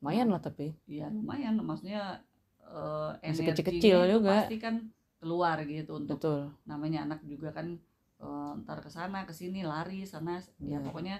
lumayan 0.00 0.28
lah 0.32 0.40
tapi. 0.40 0.72
ya 0.88 1.12
lumayan 1.12 1.60
maksudnya 1.60 2.24
Masih 2.68 3.20
energinya 3.24 3.48
kecil-kecil 3.52 3.98
juga. 4.08 4.32
pasti 4.44 4.56
kan 4.56 4.74
keluar 5.20 5.56
gitu 5.64 5.92
untuk 6.00 6.16
Betul. 6.20 6.40
namanya 6.64 7.04
anak 7.04 7.20
juga 7.28 7.52
kan 7.52 7.76
eh, 8.16 8.50
ntar 8.64 8.80
ke 8.80 8.88
sana 8.88 9.28
ke 9.28 9.36
sini 9.36 9.60
lari 9.60 10.08
sana 10.08 10.40
ya 10.56 10.80
Iya. 10.80 10.88
pokoknya 10.88 11.16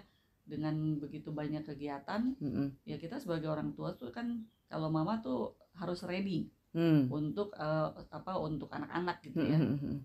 dengan 0.48 0.96
begitu 0.96 1.28
banyak 1.28 1.60
kegiatan 1.60 2.32
Mm-mm. 2.40 2.72
ya 2.88 2.96
kita 2.96 3.20
sebagai 3.20 3.52
orang 3.52 3.76
tua 3.76 3.92
tuh 3.92 4.08
kan 4.08 4.48
kalau 4.68 4.88
mama 4.88 5.18
tuh 5.20 5.56
harus 5.74 6.00
ready 6.04 6.48
Hmm. 6.76 7.08
untuk 7.08 7.56
eh, 7.56 7.88
apa 8.12 8.36
untuk 8.38 8.68
anak-anak 8.68 9.24
gitu 9.24 9.40
ya 9.40 9.56
Hmm, 9.56 9.72
hmm, 9.72 9.78
hmm, 9.80 9.96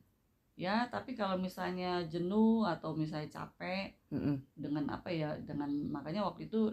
ya 0.56 0.76
tapi 0.88 1.12
kalau 1.12 1.36
misalnya 1.36 2.00
jenuh 2.08 2.64
atau 2.64 2.96
misalnya 2.96 3.28
capek 3.28 4.00
hmm, 4.10 4.22
hmm. 4.24 4.38
dengan 4.56 4.86
apa 4.90 5.12
ya 5.12 5.36
dengan 5.44 5.68
makanya 5.92 6.24
waktu 6.24 6.48
itu 6.48 6.72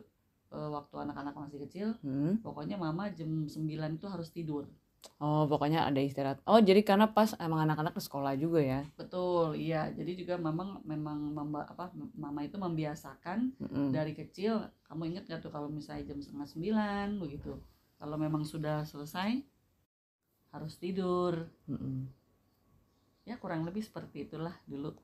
eh, 0.51 0.71
waktu 0.71 0.95
anak-anak 0.95 1.35
masih 1.35 1.59
kecil 1.67 1.89
Hmm. 2.07 2.39
pokoknya 2.39 2.79
mama 2.79 3.11
jam 3.11 3.45
9 3.45 3.99
itu 3.99 4.07
harus 4.07 4.31
tidur 4.31 4.71
Oh, 5.17 5.49
pokoknya 5.49 5.89
ada 5.89 5.97
istirahat. 5.97 6.45
Oh, 6.45 6.61
jadi 6.61 6.85
karena 6.85 7.09
pas 7.09 7.33
emang 7.41 7.65
anak-anak 7.65 7.97
ke 7.97 8.03
sekolah 8.05 8.37
juga 8.37 8.61
ya. 8.61 8.81
betul 9.01 9.57
iya 9.57 9.89
jadi 9.89 10.13
juga 10.13 10.37
memang 10.37 10.85
memang 10.85 11.17
memba, 11.33 11.65
apa 11.65 11.89
mama 12.13 12.45
itu 12.45 12.61
membiasakan 12.61 13.49
Mm-mm. 13.57 13.97
dari 13.97 14.13
kecil 14.13 14.61
kamu 14.85 15.17
ingat 15.17 15.25
gak 15.25 15.41
tuh 15.41 15.49
kalau 15.49 15.73
misalnya 15.73 16.05
jam 16.05 16.21
setengah 16.21 16.45
sembilan 16.45 17.17
begitu 17.17 17.57
kalau 18.01 18.17
memang 18.17 18.49
sudah 18.49 18.83
selesai 18.89 19.45
harus 20.51 20.75
tidur 20.81 21.47
Mm-mm. 21.69 22.09
ya 23.29 23.37
kurang 23.37 23.63
lebih 23.69 23.85
seperti 23.85 24.27
itulah 24.27 24.57
dulu 24.65 24.97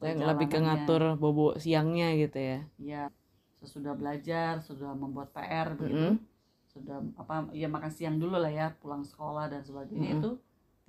Saya 0.00 0.16
lebih 0.16 0.50
ke 0.50 0.58
ngatur 0.58 1.14
bobo 1.14 1.54
siangnya 1.60 2.12
gitu 2.18 2.38
ya. 2.40 2.58
ya 2.80 3.02
sesudah 3.62 3.94
belajar 3.94 4.58
sudah 4.64 4.92
membuat 4.96 5.30
PR 5.30 5.78
begitu 5.78 6.18
Mm-mm. 6.18 6.28
sudah 6.70 6.98
apa 7.16 7.54
ya 7.54 7.70
makan 7.70 7.92
siang 7.92 8.16
dulu 8.18 8.36
lah 8.40 8.50
ya 8.50 8.74
pulang 8.82 9.06
sekolah 9.06 9.46
dan 9.48 9.62
sebagainya 9.62 10.18
Mm-mm. 10.18 10.20
itu 10.20 10.30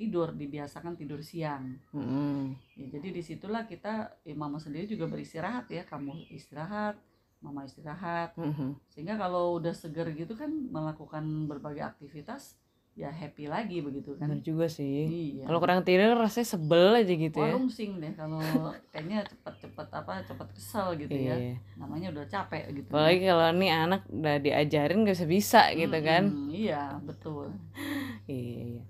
tidur 0.01 0.33
dibiasakan 0.33 0.97
tidur 0.97 1.21
siang 1.21 1.77
Mm-mm. 1.93 2.57
ya 2.73 2.87
jadi 2.89 3.07
di 3.13 3.21
situlah 3.21 3.69
kita 3.69 4.17
eh, 4.25 4.33
mama 4.33 4.57
sendiri 4.57 4.89
juga 4.89 5.05
beristirahat 5.05 5.69
ya 5.69 5.85
kamu 5.85 6.31
istirahat 6.33 6.97
mama 7.41 7.65
istirahat 7.65 8.37
Mm-mm. 8.37 8.77
sehingga 8.87 9.17
kalau 9.17 9.57
udah 9.57 9.73
seger 9.73 10.07
gitu 10.13 10.33
kan 10.33 10.47
melakukan 10.47 11.25
berbagai 11.45 11.81
aktivitas 11.83 12.55
ya 12.91 13.07
happy 13.07 13.47
lagi 13.47 13.79
begitu 13.79 14.13
kan 14.15 14.29
Bener 14.29 14.43
juga 14.43 14.67
sih. 14.67 15.07
iya 15.07 15.47
Kalau 15.47 15.57
kurang 15.57 15.81
tidur 15.81 16.11
rasanya 16.13 16.47
sebel 16.53 16.91
aja 16.93 17.07
gitu 17.09 17.39
ya. 17.39 17.55
warungsing 17.55 17.97
deh 17.97 18.13
kalau 18.13 18.43
kayaknya 18.91 19.23
cepet-cepet 19.25 19.87
apa 19.89 20.13
cepet 20.21 20.47
kesel 20.53 20.87
gitu 20.99 21.15
ya 21.15 21.39
Iya. 21.39 21.55
namanya 21.79 22.11
udah 22.11 22.25
capek 22.27 22.63
gitu 22.75 22.91
Apalagi 22.91 23.23
kalau 23.23 23.47
nih 23.55 23.71
anak 23.71 24.01
udah 24.11 24.35
diajarin 24.37 25.07
gak 25.07 25.15
bisa 25.17 25.25
bisa 25.25 25.61
gitu 25.73 25.97
kan. 26.03 26.23
Iya 26.51 26.99
betul 27.01 27.55
Iya. 28.27 28.59
iya. 28.77 28.83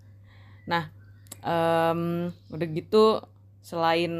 Nah, 0.65 0.83
em, 1.41 2.01
udah 2.49 2.67
gitu 2.73 3.21
selain 3.61 4.13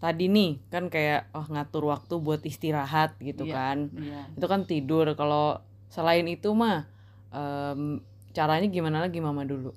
tadi 0.00 0.26
nih 0.26 0.58
kan 0.66 0.88
kayak 0.88 1.28
oh 1.30 1.44
ngatur 1.44 1.84
waktu 1.86 2.16
buat 2.16 2.40
istirahat 2.42 3.20
gitu 3.20 3.44
Iya. 3.44 3.54
kan. 3.54 3.78
iya 3.94 4.20
Itu 4.32 4.46
kan 4.46 4.64
tidur. 4.64 5.06
Kalau 5.12 5.60
selain 5.86 6.24
itu 6.24 6.48
mah 6.52 6.88
em, 7.30 8.00
caranya 8.30 8.66
gimana 8.66 8.98
lagi 8.98 9.20
mama 9.20 9.44
dulu? 9.44 9.70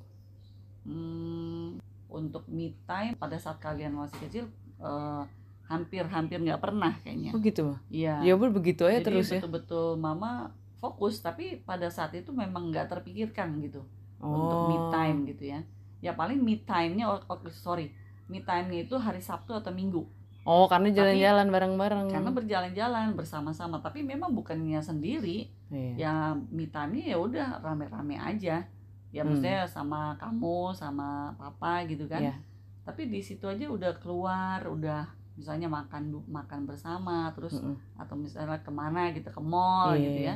Hmm, 0.84 1.80
untuk 2.08 2.44
me 2.48 2.76
time 2.84 3.16
pada 3.16 3.36
saat 3.36 3.58
kalian 3.58 3.96
masih 3.96 4.20
kecil 4.22 4.46
eh, 4.80 5.24
hampir-hampir 5.64 6.38
nggak 6.38 6.60
pernah 6.60 6.92
kayaknya 7.00 7.32
Oh 7.32 7.40
gitu 7.40 7.62
mah. 7.66 7.80
iya 7.88 8.20
Ya 8.20 8.36
begitu 8.36 8.84
aja 8.84 9.00
jadi 9.00 9.06
terus 9.06 9.28
ya. 9.28 9.40
betul-betul 9.40 9.96
mama 9.96 10.52
fokus 10.78 11.20
tapi 11.20 11.64
pada 11.64 11.88
saat 11.88 12.12
itu 12.12 12.30
memang 12.30 12.68
nggak 12.68 12.92
terpikirkan 12.92 13.56
gitu 13.60 13.80
untuk 14.20 14.60
me 14.62 14.76
Oh. 14.76 14.92
time 14.92 15.24
gitu 15.26 15.44
ya 15.50 15.60
ya 16.00 16.12
paling 16.12 16.36
me 16.38 16.60
time-nya 16.60 17.08
oh, 17.08 17.20
oh, 17.24 17.40
sorry 17.50 17.96
me 18.34 18.42
time-nya 18.42 18.82
itu 18.82 18.98
hari 18.98 19.22
Sabtu 19.22 19.54
atau 19.54 19.70
Minggu 19.70 20.02
Oh, 20.44 20.68
karena 20.68 20.92
jalan-jalan 20.92 21.48
bareng-bareng. 21.48 22.12
karena 22.12 22.28
berjalan-jalan 22.30 23.14
bersama-sama 23.14 23.80
tapi 23.80 24.02
memang 24.02 24.34
bukannya 24.34 24.82
sendiri 24.82 25.48
Iya. 25.70 25.94
ya 25.96 26.14
me 26.50 26.66
time-nya 26.68 27.14
ya 27.14 27.18
udah 27.18 27.48
rame-rame 27.60 28.18
aja 28.18 28.66
ya 29.08 29.22
Hmm. 29.22 29.30
maksudnya 29.30 29.64
sama 29.64 30.18
kamu 30.18 30.74
sama 30.74 31.08
papa 31.34 31.86
gitu 31.86 32.04
kan 32.06 32.20
Iya. 32.20 32.36
tapi 32.84 33.08
di 33.08 33.22
situ 33.22 33.46
aja 33.46 33.66
udah 33.66 33.96
keluar 33.96 34.60
udah 34.66 35.06
misalnya 35.34 35.66
makan 35.66 36.12
makan 36.28 36.66
bersama 36.66 37.32
terus 37.32 37.56
Mm-mm. 37.56 37.74
atau 37.96 38.14
misalnya 38.14 38.60
ke 38.60 38.70
mana 38.70 39.10
gitu 39.10 39.30
ke 39.30 39.40
mall 39.40 39.94
Iya, 39.94 40.04
gitu 40.04 40.20
iya. 40.20 40.30
ya 40.30 40.36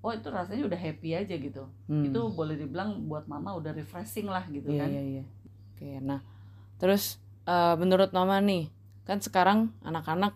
oh 0.00 0.10
itu 0.10 0.26
rasanya 0.28 0.64
udah 0.64 0.80
happy 0.80 1.14
aja 1.14 1.34
gitu 1.36 1.62
Hmm. 1.86 2.02
itu 2.02 2.20
boleh 2.32 2.56
dibilang 2.56 3.04
buat 3.04 3.28
mama 3.28 3.52
udah 3.52 3.70
refreshing 3.70 4.26
lah 4.26 4.42
gitu 4.48 4.66
Iya 4.66 4.80
kan 4.80 4.88
iya 4.88 5.02
iya. 5.12 5.24
Oke, 5.70 6.00
nah 6.00 6.18
terus 6.74 7.21
eh, 7.46 7.74
menurut 7.78 8.10
mama 8.14 8.38
nih, 8.42 8.68
kan 9.06 9.18
sekarang 9.18 9.74
anak-anak 9.82 10.34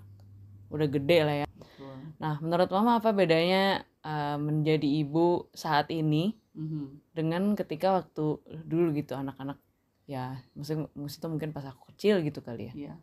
udah 0.70 0.88
gede 0.90 1.18
lah 1.22 1.36
ya. 1.42 1.46
Betul. 1.46 1.96
Nah, 2.18 2.34
menurut 2.42 2.68
Mama 2.74 2.98
apa 2.98 3.14
bedanya 3.14 3.86
uh, 4.02 4.34
menjadi 4.34 4.86
ibu 4.86 5.46
saat 5.54 5.94
ini 5.94 6.34
Mhm. 6.56 7.12
dengan 7.12 7.52
ketika 7.52 8.00
waktu 8.00 8.40
dulu 8.64 8.96
gitu 8.96 9.12
anak-anak 9.12 9.60
ya 10.08 10.40
maksud 10.56 10.88
maksudnya 10.96 11.28
mungkin 11.28 11.52
pas 11.52 11.68
aku 11.68 11.92
kecil 11.92 12.24
gitu 12.24 12.40
kali 12.40 12.72
ya. 12.72 12.74
Iya. 12.74 12.94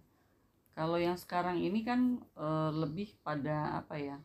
Kalau 0.74 0.98
yang 0.98 1.14
sekarang 1.14 1.62
ini 1.62 1.86
kan 1.86 2.18
eh, 2.34 2.72
lebih 2.74 3.14
pada 3.22 3.78
apa 3.78 4.02
ya? 4.02 4.18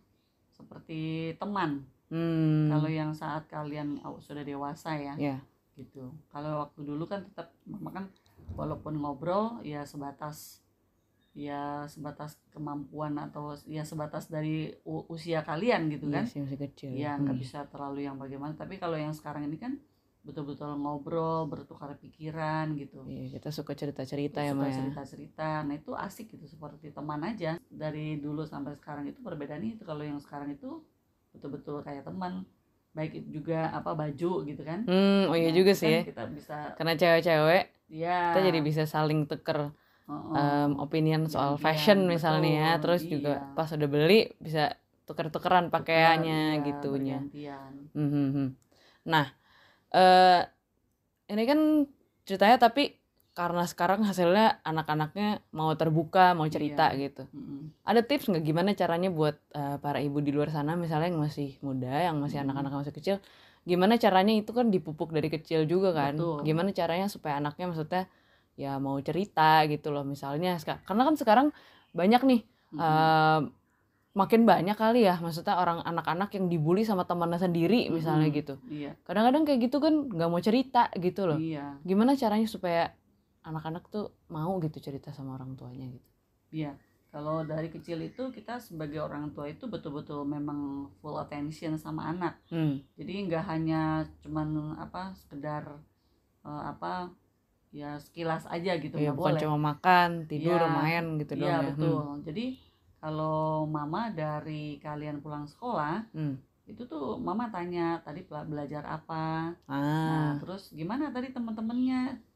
Seperti 0.48 1.36
teman. 1.36 1.84
Hmm. 2.08 2.72
Kalau 2.72 2.88
yang 2.88 3.12
saat 3.12 3.44
kalian 3.52 4.00
oh, 4.00 4.16
sudah 4.16 4.40
dewasa 4.40 4.96
ya, 4.96 5.12
ya. 5.20 5.36
gitu. 5.76 6.08
Kalau 6.32 6.64
waktu 6.64 6.80
dulu 6.88 7.04
kan 7.04 7.20
tetap 7.28 7.52
mama 7.68 7.92
kan 7.92 8.04
walaupun 8.56 8.94
ngobrol 8.98 9.60
ya 9.62 9.84
sebatas 9.84 10.62
ya 11.36 11.86
sebatas 11.86 12.34
kemampuan 12.50 13.14
atau 13.20 13.54
ya 13.68 13.86
sebatas 13.86 14.26
dari 14.26 14.74
usia 14.84 15.46
kalian 15.46 15.86
gitu 15.92 16.10
Iya 16.10 16.14
kan. 16.18 16.24
sih 16.26 16.38
masih 16.42 16.58
kecil. 16.58 16.88
Ya 16.94 17.14
nggak 17.14 17.36
Hmm. 17.36 17.42
bisa 17.44 17.58
terlalu 17.70 18.08
yang 18.10 18.16
bagaimana. 18.18 18.58
Tapi 18.58 18.74
kalau 18.82 18.98
yang 18.98 19.14
sekarang 19.14 19.46
ini 19.46 19.54
kan 19.54 19.78
betul-betul 20.26 20.74
ngobrol, 20.76 21.46
bertukar 21.46 21.94
pikiran 21.96 22.74
gitu. 22.74 23.06
Iya, 23.06 23.38
kita 23.38 23.48
suka 23.54 23.72
cerita-cerita 23.78 24.42
ya, 24.42 24.52
suka 24.52 24.66
Maya. 24.66 24.76
cerita-cerita 24.76 25.48
nah 25.64 25.74
itu 25.78 25.92
asik 25.94 26.26
gitu 26.34 26.44
seperti 26.44 26.90
teman 26.90 27.22
aja 27.22 27.56
dari 27.70 28.18
dulu 28.18 28.42
sampai 28.44 28.74
sekarang 28.76 29.06
itu 29.08 29.22
perbedaannya 29.22 29.78
itu 29.78 29.84
kalau 29.86 30.02
yang 30.04 30.18
sekarang 30.18 30.52
itu 30.52 30.82
betul-betul 31.32 31.80
kayak 31.86 32.02
teman 32.04 32.42
baik 32.98 33.12
itu 33.22 33.28
juga 33.38 33.70
apa 33.70 33.90
baju 33.94 34.32
gitu 34.48 34.62
kan 34.66 34.80
Hmm, 34.90 35.30
oh 35.30 35.36
iya 35.38 35.50
Nah, 35.50 35.58
juga 35.58 35.72
itu 35.72 35.80
sih 35.82 35.94
kan 35.94 36.02
ya. 36.02 36.08
kita 36.10 36.22
bisa 36.34 36.56
Karena 36.78 36.92
cewek-cewek 37.00 37.62
ya 37.88 38.20
kita 38.34 38.40
jadi 38.50 38.60
bisa 38.68 38.82
saling 38.84 39.20
tuker 39.30 39.58
heeh, 40.10 40.34
um, 40.34 40.70
opinion 40.82 41.22
soal 41.30 41.54
Gantian, 41.54 41.64
fashion 41.64 41.98
misalnya 42.10 42.50
ya. 42.50 42.70
betul, 42.74 42.82
Terus 42.82 43.02
juga 43.06 43.32
iya. 43.38 43.54
pas 43.56 43.68
udah 43.70 43.88
beli 43.94 44.20
bisa 44.42 44.62
tuker-tukeran 45.08 45.66
pakaiannya 45.72 46.40
iya, 46.58 46.64
gitunya. 46.66 47.18
bergantian. 47.24 47.72
Hmm. 47.96 48.48
Nah, 49.08 49.26
eh 49.94 50.40
ini 51.32 51.42
kan 51.48 51.60
ceritanya 52.28 52.56
tapi 52.60 52.97
karena 53.38 53.62
sekarang 53.70 54.02
hasilnya 54.02 54.58
anak-anaknya 54.66 55.46
mau 55.54 55.70
terbuka, 55.78 56.34
mau 56.34 56.50
cerita 56.50 56.90
Iya. 56.90 57.06
gitu. 57.06 57.22
Mm-mm. 57.30 57.70
Ada 57.86 58.02
tips 58.02 58.26
nggak 58.26 58.42
gimana 58.42 58.74
caranya 58.74 59.14
buat 59.14 59.38
eh, 59.54 59.78
para 59.78 60.02
ibu 60.02 60.18
di 60.18 60.34
luar 60.34 60.50
sana 60.50 60.74
misalnya 60.74 61.06
yang 61.14 61.22
masih 61.22 61.54
muda, 61.62 61.94
yang 62.02 62.18
masih 62.18 62.42
Mm. 62.42 62.44
anak-anak 62.50 62.72
masih 62.82 62.94
kecil, 62.98 63.16
gimana 63.62 63.94
caranya 63.94 64.34
itu 64.34 64.50
kan 64.50 64.74
dipupuk 64.74 65.14
dari 65.14 65.30
kecil 65.30 65.70
juga 65.70 65.94
kan? 65.94 66.18
Betul. 66.18 66.42
Gimana 66.42 66.74
caranya 66.74 67.06
supaya 67.06 67.38
anaknya 67.38 67.70
maksudnya 67.70 68.02
ya 68.58 68.82
mau 68.82 68.98
cerita 68.98 69.62
gitu 69.70 69.94
loh 69.94 70.02
misalnya 70.02 70.58
karena 70.82 71.02
kan 71.06 71.14
sekarang 71.14 71.46
banyak 71.94 72.22
nih 72.26 72.40
Mm-mm. 72.74 72.82
eh, 72.82 73.40
makin 74.18 74.42
banyak 74.42 74.74
kali 74.74 75.06
ya 75.06 75.14
maksudnya 75.22 75.54
orang 75.62 75.78
anak-anak 75.86 76.34
yang 76.34 76.50
dibully 76.50 76.82
sama 76.82 77.06
temannya 77.06 77.38
sendiri 77.38 77.86
misalnya 77.86 78.26
Mm-mm. 78.26 78.38
gitu 78.42 78.54
iya 78.66 78.98
kadang-kadang 79.06 79.46
kayak 79.46 79.70
gitu 79.70 79.78
kan 79.78 80.10
nggak 80.10 80.26
mau 80.26 80.42
cerita 80.42 80.90
gitu 80.98 81.30
loh 81.30 81.38
iya 81.38 81.78
gimana 81.86 82.18
caranya 82.18 82.50
supaya 82.50 82.90
anak-anak 83.48 83.88
tuh 83.88 84.12
mau 84.28 84.56
gitu 84.58 84.78
cerita 84.78 85.08
sama 85.10 85.34
orang 85.34 85.54
tuanya 85.54 85.88
gitu 85.88 86.08
iya 86.50 86.72
kalau 87.08 87.40
dari 87.42 87.68
kecil 87.68 87.98
itu 88.00 88.28
kita 88.28 88.60
sebagai 88.60 89.00
orang 89.00 89.32
tua 89.32 89.48
itu 89.48 89.64
betul-betul 89.64 90.22
memang 90.22 90.60
full 91.00 91.16
attention 91.16 91.74
sama 91.74 92.08
anak 92.08 92.36
hmm. 92.46 92.84
jadi 92.94 93.12
nggak 93.26 93.44
hanya 93.46 93.82
cuman 94.20 94.48
apa 94.76 95.16
sekedar 95.16 95.64
eh, 96.44 96.62
apa 96.66 97.08
ya 97.70 97.96
sekilas 97.96 98.44
aja 98.46 98.76
gitu 98.76 98.96
ya 98.96 99.12
bukan 99.12 99.36
boleh 99.36 99.40
cuma 99.40 99.58
makan 99.72 100.24
tidur 100.24 100.56
Iya. 100.56 100.68
main 100.70 101.04
gitu 101.16 101.32
iya 101.34 101.40
doang 101.40 101.52
ya 101.52 101.68
betul 101.68 102.04
jadi 102.24 102.46
kalau 102.98 103.38
mama 103.64 104.10
dari 104.10 104.76
kalian 104.78 105.20
pulang 105.20 105.44
sekolah 105.44 106.08
Hmm. 106.12 106.36
itu 106.64 106.84
tuh 106.84 107.16
mama 107.16 107.48
tanya 107.48 108.00
tadi 108.02 108.24
bela- 108.24 108.44
belajar 108.44 108.84
apa 108.84 109.52
Hmm. 109.64 109.72
nah 109.72 109.80
ah 109.80 110.30
terus 110.36 110.72
gimana 110.72 111.08
tadi 111.08 111.28
teman-temannya 111.28 112.00
Ny- 112.12 112.27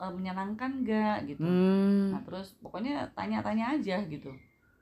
menyenangkan 0.00 0.82
nggak 0.82 1.16
gitu 1.30 1.44
hmm. 1.44 2.16
nah 2.16 2.20
terus 2.26 2.56
pokoknya 2.58 3.08
tanya-tanya 3.14 3.78
aja 3.78 4.02
gitu 4.06 4.32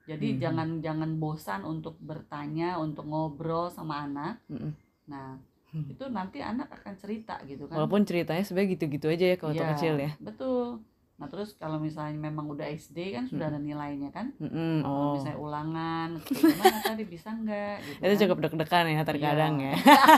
jadi 0.09 0.29
Mhm. 0.35 0.39
jangan 0.41 0.69
jangan 0.81 1.11
bosan 1.21 1.63
untuk 1.69 2.01
bertanya 2.01 2.81
untuk 2.81 3.05
ngobrol 3.05 3.69
sama 3.69 4.07
anak 4.09 4.41
Mm-mm. 4.49 4.73
nah 5.09 5.37
Hmm. 5.69 5.85
itu 5.85 6.01
nanti 6.09 6.41
anak 6.41 6.73
akan 6.73 6.97
cerita 6.97 7.37
gitu 7.45 7.69
kan 7.69 7.77
walaupun 7.77 8.01
ceritanya 8.09 8.41
sebenarnya 8.41 8.73
gitu-gitu 8.73 9.07
aja 9.13 9.25
ya 9.29 9.37
kalau 9.37 9.53
Iya, 9.53 9.69
kecil 9.77 9.95
ya 10.01 10.11
betul 10.17 10.81
nah 11.19 11.27
terus 11.27 11.51
kalau 11.53 11.77
misalnya 11.77 12.15
memang 12.15 12.47
udah 12.47 12.63
SD 12.65 13.11
kan 13.11 13.27
sudah 13.27 13.47
ada 13.47 13.59
nilainya 13.59 14.09
kan 14.09 14.31
Mm-mm, 14.39 14.81
Kalau 14.81 14.95
oh 14.95 15.13
misalnya 15.13 15.35
ulangan 15.37 16.09
gimana 16.23 16.79
tadi 16.81 17.05
bisa 17.05 17.29
nggak 17.33 17.75
gitu 17.81 17.99
itu 17.99 18.07
kan. 18.09 18.21
cukup 18.23 18.39
deg-degan 18.41 18.87
ya 18.89 19.03
terkadang 19.03 19.55
Iya. 19.59 19.67
ya 19.67 19.75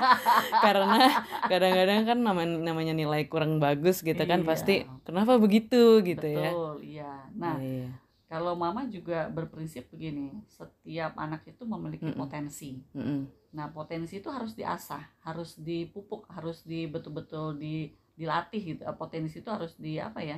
karena 0.60 0.98
kadang-kadang 1.42 2.00
kan 2.04 2.18
namanya 2.18 2.52
namanya 2.62 2.92
nilai 2.92 3.24
kurang 3.26 3.56
bagus 3.58 4.00
gitu 4.00 4.20
kan 4.22 4.40
Iya. 4.40 4.46
pasti 4.46 4.74
kenapa 5.02 5.36
begitu 5.36 5.82
gitu 6.02 6.26
ya 6.26 6.52
betul 6.52 6.74
iya 6.80 7.12
nah 7.32 7.56
Iya. 7.56 7.88
kalau 8.26 8.52
mama 8.54 8.84
juga 8.84 9.26
berprinsip 9.26 9.88
begini 9.88 10.36
setiap 10.46 11.16
anak 11.16 11.48
itu 11.48 11.64
memiliki 11.64 12.06
Mm-mm. 12.06 12.20
potensi 12.20 12.76
Mm-mm. 12.92 13.24
nah 13.50 13.66
potensi 13.68 14.20
itu 14.20 14.28
harus 14.28 14.52
diasah 14.52 15.00
harus 15.22 15.56
dipupuk 15.56 16.28
harus 16.28 16.60
di 16.60 16.84
betul-betul 16.84 17.56
di 17.56 17.88
dilatih 18.14 18.60
gitu 18.70 18.82
potensi 18.94 19.40
itu 19.40 19.48
harus 19.48 19.72
di 19.74 19.96
apa 19.96 20.20
ya 20.20 20.36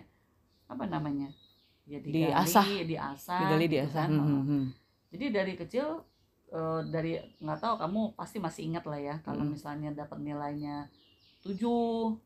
apa 0.66 0.85
namanya 0.85 1.29
ya 1.83 1.98
digali, 1.98 2.31
Diasah. 2.31 2.66
diasah 2.85 3.38
digali 3.40 3.66
gitu 3.66 3.75
diasah 3.77 4.05
kan. 4.05 4.11
Hmm, 4.11 4.22
hmm, 4.22 4.44
hmm. 4.44 4.64
jadi 5.11 5.27
dari 5.33 5.53
kecil 5.55 5.87
eh, 6.48 6.81
dari 6.87 7.12
nggak 7.38 7.59
tahu 7.59 7.75
kamu 7.77 8.01
pasti 8.12 8.38
masih 8.38 8.62
ingat 8.66 8.85
lah 8.85 8.98
ya 8.98 9.14
kalau 9.20 9.42
Mm. 9.42 9.51
misalnya 9.51 9.90
dapat 9.92 10.18
nilainya 10.18 10.87
7 11.40 11.59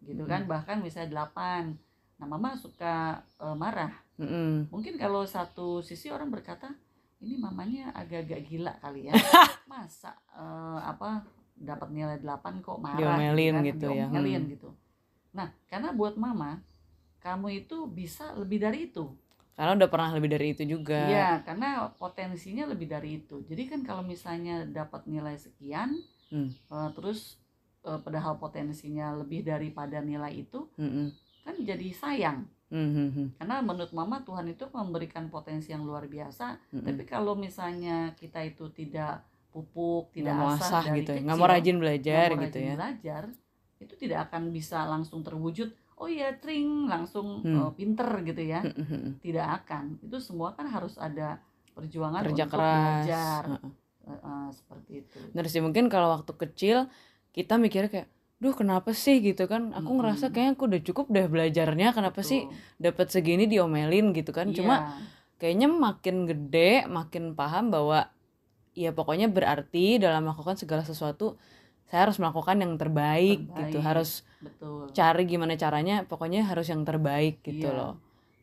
gitu 0.02 0.22
kan 0.24 0.44
bahkan 0.44 0.78
misalnya 0.78 1.24
8 1.24 1.72
nah 2.16 2.26
mama 2.26 2.52
suka 2.52 2.94
eh, 3.36 3.54
marah 3.54 3.92
Mm-mm. 4.16 4.68
mungkin 4.68 4.96
kalau 4.96 5.24
satu 5.24 5.80
sisi 5.80 6.08
orang 6.08 6.28
berkata 6.28 6.72
ini 7.18 7.36
mamanya 7.36 7.92
agak-agak 7.92 8.44
gila 8.44 8.72
kali 8.76 9.08
ya 9.08 9.12
masa 9.66 10.12
eh, 10.30 10.80
apa 10.82 11.24
dapat 11.54 11.88
nilai 11.88 12.20
8 12.20 12.60
kok 12.60 12.76
marah 12.76 13.16
Diomelin 13.16 13.54
kan, 13.54 13.64
gitu 13.64 13.88
ya. 13.88 14.04
diomelin 14.06 14.42
Hmm. 14.42 14.52
gitu 14.52 14.70
nah 15.30 15.48
karena 15.66 15.92
buat 15.92 16.16
mama 16.16 16.60
kamu 17.26 17.46
itu 17.66 17.76
bisa 17.90 18.24
lebih 18.40 18.58
dari 18.62 18.78
itu 18.88 19.04
karena 19.56 19.72
udah 19.72 19.88
pernah 19.88 20.10
lebih 20.16 20.30
dari 20.36 20.46
itu 20.52 20.62
juga 20.68 21.00
Iya, 21.08 21.28
karena 21.48 21.68
potensinya 21.96 22.64
lebih 22.68 22.86
dari 22.92 23.10
itu. 23.24 23.40
Jadi 23.48 23.62
kan 23.72 23.80
kalau 23.88 24.04
misalnya 24.04 24.68
dapat 24.68 25.08
nilai 25.08 25.36
sekian, 25.40 25.96
Hmm. 26.28 26.52
eh, 26.52 26.90
terus 26.92 27.40
eh, 27.88 27.98
padahal 28.04 28.36
potensinya 28.36 29.16
lebih 29.16 29.40
daripada 29.46 30.02
nilai 30.04 30.44
itu, 30.44 30.68
Mm-mm. 30.76 31.08
kan 31.46 31.54
jadi 31.70 31.88
sayang. 31.94 32.38
Hmm, 32.68 32.90
hmm, 32.92 33.08
hmm. 33.14 33.28
Karena 33.38 33.56
menurut 33.62 33.92
Mama 33.94 34.18
Tuhan 34.26 34.50
itu 34.50 34.66
memberikan 34.74 35.30
potensi 35.30 35.70
yang 35.70 35.86
luar 35.88 36.04
biasa. 36.10 36.58
Mm-mm. 36.74 36.82
Tapi 36.82 37.02
kalau 37.06 37.32
misalnya 37.38 38.12
kita 38.18 38.42
itu 38.42 38.68
tidak 38.74 39.22
pupuk, 39.54 40.10
nggak 40.12 40.18
tidak 40.18 40.34
mau 40.36 40.52
asah 40.52 40.68
asah 40.68 40.82
dari 40.84 41.00
gitu 41.00 41.10
ya 41.16 41.20
kecil, 41.22 41.24
nggak 41.24 41.38
mau 41.40 41.48
rajin 41.48 41.76
belajar 41.80 42.28
nggak 42.28 42.36
mau 42.36 42.44
gitu 42.44 42.58
rajin 42.58 42.68
ya 42.68 42.74
belajar, 42.76 43.22
itu 43.80 43.94
tidak 43.96 44.18
akan 44.28 44.42
bisa 44.52 44.78
langsung 44.84 45.20
terwujud. 45.24 45.70
Oh 45.96 46.06
iya, 46.06 46.36
tring 46.36 46.84
langsung 46.84 47.40
Hmm. 47.40 47.56
eh, 47.66 47.70
pinter 47.72 48.08
gitu 48.22 48.42
ya. 48.44 48.60
Hmm, 48.60 48.74
hmm, 48.76 48.86
hmm. 48.86 49.12
Tidak 49.24 49.46
akan. 49.62 49.84
Itu 50.04 50.20
semua 50.20 50.52
kan 50.52 50.68
harus 50.68 51.00
ada 51.00 51.40
perjuangan 51.72 52.20
kerja 52.24 52.44
untuk 52.44 52.52
keras 52.56 52.76
belajar. 52.76 53.42
Eh, 54.06 54.12
eh, 54.12 54.46
seperti 54.52 54.92
itu. 55.02 55.18
Bener 55.32 55.46
sih 55.48 55.60
mungkin 55.64 55.88
kalau 55.88 56.12
waktu 56.12 56.32
kecil 56.36 56.76
kita 57.32 57.56
mikirnya 57.56 57.88
kayak 57.88 58.08
duh 58.36 58.52
kenapa 58.52 58.92
sih 58.92 59.24
gitu 59.24 59.48
kan 59.48 59.72
aku 59.72 59.88
Mm-mm. 59.88 59.96
ngerasa 59.96 60.28
kayaknya 60.28 60.52
aku 60.52 60.64
udah 60.68 60.82
cukup 60.84 61.06
deh 61.08 61.24
belajarnya 61.24 61.96
kenapa 61.96 62.20
sih 62.20 62.44
Betul. 62.44 62.60
dapat 62.76 63.06
segini 63.08 63.48
diomelin 63.48 64.12
gitu 64.12 64.28
kan 64.28 64.52
cuma 64.52 64.76
Iya, 64.76 64.92
kayaknya 65.40 65.68
makin 65.72 66.16
gede 66.28 66.84
makin 66.84 67.32
paham 67.32 67.72
bahwa 67.72 68.12
ya 68.76 68.92
pokoknya 68.92 69.32
berarti 69.32 69.96
dalam 69.96 70.28
melakukan 70.28 70.60
segala 70.60 70.84
sesuatu 70.84 71.40
saya 71.86 72.10
harus 72.10 72.18
melakukan 72.18 72.56
yang 72.58 72.74
terbaik, 72.74 73.38
gitu 73.46 73.78
Terbaik. 73.78 73.86
harus 73.86 74.10
betul. 74.38 74.90
cari 74.90 75.22
gimana 75.24 75.54
caranya 75.54 76.02
pokoknya 76.02 76.42
harus 76.44 76.66
yang 76.66 76.82
terbaik 76.82 77.40
gitu 77.42 77.70
Iya. 77.70 77.78
loh 77.78 77.94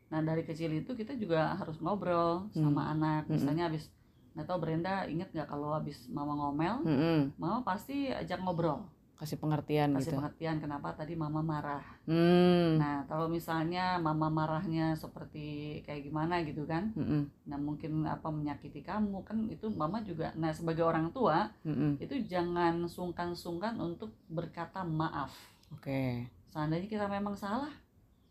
Nah 0.08 0.22
dari 0.22 0.46
kecil 0.46 0.70
itu 0.70 0.94
kita 0.94 1.18
juga 1.18 1.58
harus 1.58 1.82
ngobrol 1.82 2.46
sama 2.54 2.94
anak. 2.94 3.26
Mm-mm. 3.26 3.34
Misalnya 3.34 3.66
habis 3.66 3.90
nggak 4.38 4.46
tahu 4.46 4.58
Brenda 4.62 5.10
inget 5.10 5.26
nggak 5.34 5.50
kalau 5.50 5.74
habis 5.74 6.06
mama 6.06 6.38
ngomel, 6.38 6.86
Mm-mm. 6.86 7.34
mama 7.42 7.66
pasti 7.66 8.14
ajak 8.14 8.38
ngobrol, 8.38 8.86
kasih 9.14 9.38
pengertian 9.38 9.94
kasih 9.94 10.10
gitu 10.10 10.16
pengertian 10.18 10.58
kenapa 10.58 10.92
tadi 10.94 11.14
mama 11.14 11.40
marah. 11.40 11.86
hmm. 12.04 12.76
Nah 12.76 13.06
kalau 13.06 13.28
misalnya 13.28 13.96
mama 13.98 14.28
marahnya 14.28 14.92
seperti 14.94 15.46
kayak 15.82 16.04
gimana 16.04 16.42
gitu 16.42 16.66
kan, 16.66 16.92
Mm-mm. 16.92 17.30
nah 17.44 17.56
mungkin 17.56 18.04
apa 18.04 18.28
menyakiti 18.28 18.82
kamu 18.82 19.24
kan 19.24 19.48
itu 19.48 19.70
mama 19.70 20.02
juga. 20.02 20.34
Nah 20.34 20.52
sebagai 20.52 20.84
orang 20.84 21.08
tua 21.10 21.48
Mm-mm. 21.64 21.98
itu 21.98 22.20
jangan 22.26 22.84
sungkan-sungkan 22.86 23.78
untuk 23.78 24.12
berkata 24.28 24.82
maaf. 24.82 25.32
oke 25.72 26.28
seandainya 26.46 26.86
kita 26.86 27.06
memang 27.08 27.34
salah 27.34 27.74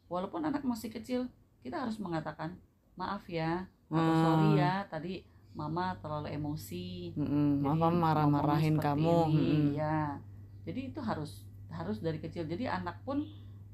walaupun 0.06 0.44
anak 0.44 0.62
masih 0.62 0.86
kecil 0.88 1.26
kita 1.58 1.74
harus 1.80 1.98
mengatakan 1.98 2.54
maaf 2.94 3.26
ya 3.26 3.66
atau 3.88 3.98
Hmm. 3.98 4.20
sorry 4.20 4.48
ya 4.56 4.86
tadi 4.86 5.12
mama 5.52 5.92
terlalu 5.98 6.32
emosi 6.32 7.12
Mm-mm. 7.12 7.60
jadi 7.60 7.66
Mama 7.66 7.88
marah-marahin 7.90 8.76
kamu. 8.76 9.16
ini, 9.26 9.36
Mm-mm. 9.42 9.64
ya 9.74 10.16
jadi 10.62 10.90
itu 10.92 11.00
harus 11.02 11.46
harus 11.72 11.98
dari 11.98 12.20
kecil. 12.20 12.44
Jadi 12.44 12.68
anak 12.68 13.00
pun 13.02 13.24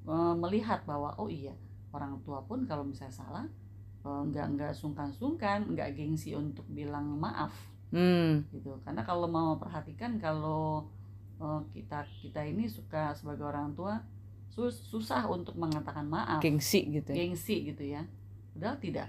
eh, 0.08 0.34
melihat 0.38 0.86
bahwa 0.86 1.12
oh 1.18 1.28
iya 1.28 1.52
orang 1.92 2.20
tua 2.22 2.44
pun 2.44 2.64
kalau 2.68 2.84
misalnya 2.86 3.14
salah 3.14 3.46
eh, 4.04 4.20
nggak 4.28 4.46
nggak 4.56 4.72
sungkan-sungkan 4.72 5.68
nggak 5.74 5.96
gengsi 5.98 6.32
untuk 6.36 6.64
bilang 6.70 7.18
maaf. 7.18 7.52
Hmm. 7.88 8.44
gitu. 8.52 8.76
Karena 8.84 9.00
kalau 9.00 9.24
mau 9.24 9.56
perhatikan 9.56 10.20
kalau 10.20 10.86
eh, 11.40 11.60
kita 11.74 12.04
kita 12.20 12.44
ini 12.44 12.68
suka 12.68 13.16
sebagai 13.16 13.48
orang 13.48 13.72
tua 13.72 14.00
sus- 14.52 14.84
susah 14.88 15.24
untuk 15.28 15.56
mengatakan 15.56 16.04
maaf. 16.08 16.40
Gengsi 16.40 16.88
gitu 16.88 17.10
ya. 17.12 17.16
gengsi 17.16 17.56
gitu 17.68 17.84
ya. 17.84 18.02
Padahal 18.54 18.76
tidak. 18.80 19.08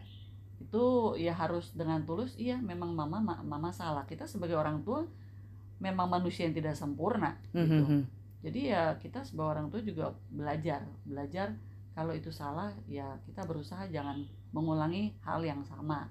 Itu 0.60 1.16
ya 1.16 1.32
harus 1.32 1.72
dengan 1.72 2.04
tulus 2.04 2.36
iya 2.36 2.60
memang 2.60 2.92
mama 2.92 3.20
ma- 3.20 3.44
mama 3.44 3.72
salah. 3.72 4.04
Kita 4.04 4.28
sebagai 4.28 4.56
orang 4.60 4.84
tua 4.84 5.04
memang 5.80 6.08
manusia 6.08 6.44
yang 6.44 6.54
tidak 6.54 6.74
sempurna 6.74 7.36
gitu 7.50 7.82
Mhm. 7.82 8.02
jadi 8.40 8.60
ya 8.66 8.82
kita 8.96 9.20
sebagai 9.22 9.52
orang 9.54 9.68
tua 9.68 9.82
juga 9.82 10.06
belajar 10.30 10.84
belajar 11.04 11.56
kalau 11.92 12.12
itu 12.12 12.30
salah 12.30 12.72
ya 12.86 13.18
kita 13.24 13.44
berusaha 13.44 13.84
jangan 13.88 14.24
mengulangi 14.50 15.12
hal 15.22 15.40
yang 15.42 15.60
sama 15.62 16.08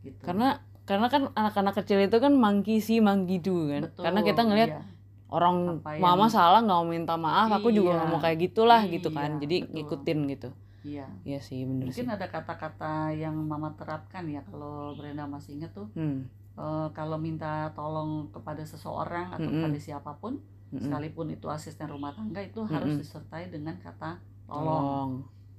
gitu 0.00 0.18
Karena 0.20 0.58
karena 0.84 1.08
kan 1.08 1.32
anak-anak 1.32 1.74
kecil 1.76 1.98
itu 1.98 2.14
kan 2.14 2.30
mangki 2.30 2.76
si 2.76 3.00
mangki 3.00 3.40
do 3.40 3.66
kan. 3.66 3.88
Betul, 3.88 4.04
Karena 4.04 4.20
kita 4.22 4.40
ngelihat 4.42 4.70
iya. 4.70 4.82
orang 5.26 5.80
Apa 5.80 5.96
yang- 5.96 6.02
mama 6.04 6.26
salah 6.28 6.60
nggak 6.60 6.76
mau 6.76 6.84
minta 6.86 7.16
maaf, 7.16 7.48
aku 7.50 7.72
juga 7.72 7.88
Iya. 7.88 7.96
nggak 7.96 8.10
mau 8.10 8.20
kayak 8.20 8.38
gitulah 8.42 8.80
gitu 8.84 9.08
kan. 9.08 9.30
Iya, 9.30 9.40
Jadi 9.40 9.56
betul. 9.58 9.72
ngikutin 9.72 10.18
gitu. 10.28 10.48
iya 10.84 11.08
Iya 11.24 11.40
sih 11.40 11.64
bener 11.64 11.88
mungkin 11.88 12.04
sih. 12.04 12.12
ada 12.12 12.28
kata-kata 12.28 13.08
yang 13.10 13.32
mama 13.32 13.72
terapkan 13.72 14.28
ya 14.28 14.44
kalau 14.44 14.92
Brenda 14.92 15.24
masih 15.24 15.56
inget 15.56 15.72
tuh 15.72 15.88
Hmm. 15.94 16.28
Eh, 16.54 16.88
kalau 16.92 17.16
minta 17.18 17.70
tolong 17.74 18.30
kepada 18.30 18.62
seseorang 18.62 19.32
atau 19.32 19.46
Mm-mm. 19.46 19.62
kepada 19.62 19.78
siapa 19.78 20.12
pun 20.18 20.38
Mm-mm. 20.70 20.82
sekalipun 20.82 21.30
itu 21.30 21.46
asisten 21.50 21.86
rumah 21.86 22.14
tangga 22.14 22.42
itu 22.42 22.62
harus 22.66 22.94
Mm-mm. 22.94 23.02
disertai 23.02 23.50
dengan 23.50 23.78
kata 23.78 24.18
tolong. 24.46 24.62
Tolong. 24.82 25.10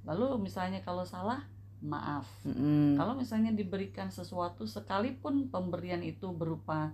Lalu 0.06 0.46
misalnya 0.46 0.80
kalau 0.80 1.02
salah 1.02 1.42
maaf. 1.82 2.24
Mm-mm. 2.44 2.96
Kalau 2.96 3.12
misalnya 3.12 3.52
diberikan 3.52 4.08
sesuatu 4.08 4.64
sekalipun 4.64 5.52
pemberian 5.52 6.00
itu 6.00 6.32
berupa 6.32 6.92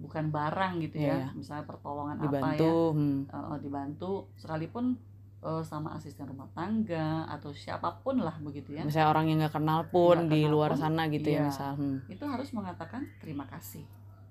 bukan 0.00 0.32
barang 0.32 0.80
gitu 0.80 0.96
ya, 0.96 1.28
Iya. 1.28 1.36
misalnya 1.36 1.68
pertolongan 1.68 2.16
apa 2.24 2.24
ya, 2.24 2.32
dibantu. 2.56 2.96
hmm. 2.96 3.20
eh, 3.28 3.58
dibantu 3.60 4.12
sekalipun 4.40 4.96
eh, 5.40 5.62
sama 5.62 5.94
asisten 5.94 6.24
rumah 6.24 6.48
tangga 6.52 7.24
atau 7.26 7.50
siapa 7.50 8.00
pun 8.00 8.18
lah 8.18 8.36
begitu 8.38 8.72
ya, 8.72 8.84
Misalnya 8.84 9.08
orang 9.08 9.24
yang 9.26 9.38
nggak 9.40 9.54
kenal 9.54 9.80
pun 9.86 10.28
di 10.28 10.44
kenal 10.44 10.52
luar 10.52 10.70
pun, 10.72 10.80
sana 10.80 11.02
gitu 11.08 11.28
ya 11.28 11.40
iya. 11.40 11.42
misal. 11.46 11.72
Hmm. 11.74 11.98
itu 12.06 12.24
harus 12.24 12.48
mengatakan 12.52 13.02
terima 13.18 13.44
kasih. 13.46 13.84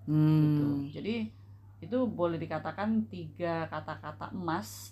Hmm. 0.06 0.42
gitu. 0.42 0.66
Jadi 1.00 1.16
itu 1.80 1.98
boleh 2.06 2.36
dikatakan 2.36 3.08
tiga 3.08 3.66
kata-kata 3.68 4.30
emas 4.32 4.92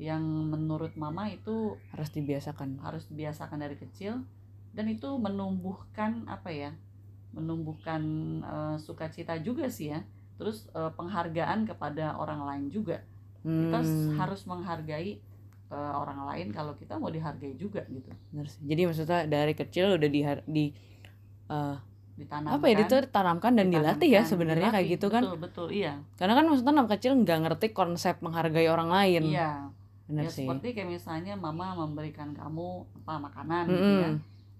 yang 0.00 0.24
menurut 0.48 0.96
mama 0.96 1.28
itu 1.28 1.76
Harus 1.92 2.08
dibiasakan. 2.10 2.80
harus 2.80 3.04
dibiasakan 3.06 3.60
dari 3.60 3.76
kecil 3.76 4.24
dan 4.72 4.88
itu 4.88 5.04
menumbuhkan 5.20 6.24
apa 6.26 6.48
ya 6.48 6.72
menumbuhkan 7.30 8.02
eh, 8.40 8.76
sukacita 8.78 9.36
juga 9.38 9.68
sih 9.68 9.92
ya 9.92 10.00
terus 10.36 10.66
eh, 10.72 10.90
penghargaan 10.92 11.64
kepada 11.64 12.16
orang 12.16 12.42
lain 12.42 12.64
juga 12.68 13.00
kita 13.42 13.78
Hmm. 13.82 14.14
harus 14.16 14.46
menghargai 14.46 15.18
eh, 15.72 15.94
orang 15.96 16.28
lain 16.28 16.52
kalau 16.52 16.76
kita 16.76 17.00
mau 17.00 17.08
dihargai 17.08 17.56
juga 17.56 17.80
gitu. 17.88 18.12
Jadi 18.60 18.82
maksudnya 18.84 19.24
dari 19.24 19.56
kecil 19.56 19.96
udah 19.96 20.10
di, 20.12 20.20
di 20.46 20.64
eh, 21.48 21.76
ditanamkan 22.12 22.60
apa 22.60 22.66
ya 22.68 22.76
itu 22.84 22.96
ditanamkan 23.08 23.52
dan 23.56 23.66
dilatih 23.72 24.08
ya 24.12 24.20
ditanamkan, 24.20 24.28
sebenarnya 24.28 24.68
kayak 24.68 24.86
gitu 24.92 25.06
kan. 25.08 25.22
betul 25.24 25.38
betul 25.40 25.66
iya 25.72 25.92
Karena 26.20 26.36
kan 26.36 26.44
maksudnya 26.44 26.72
anak 26.76 26.88
kecil 27.00 27.12
nggak 27.16 27.38
ngerti 27.48 27.66
konsep 27.72 28.20
menghargai 28.20 28.68
orang 28.68 28.92
lain. 28.92 29.22
iya 29.32 29.72
Bener 30.04 30.28
ya 30.28 30.30
sih. 30.30 30.44
seperti 30.44 30.76
kayak 30.76 30.88
misalnya 30.92 31.34
mama 31.34 31.72
memberikan 31.72 32.36
kamu 32.36 32.84
apa 33.00 33.16
makanan 33.16 33.64
gitu 33.72 33.90
ya 34.04 34.10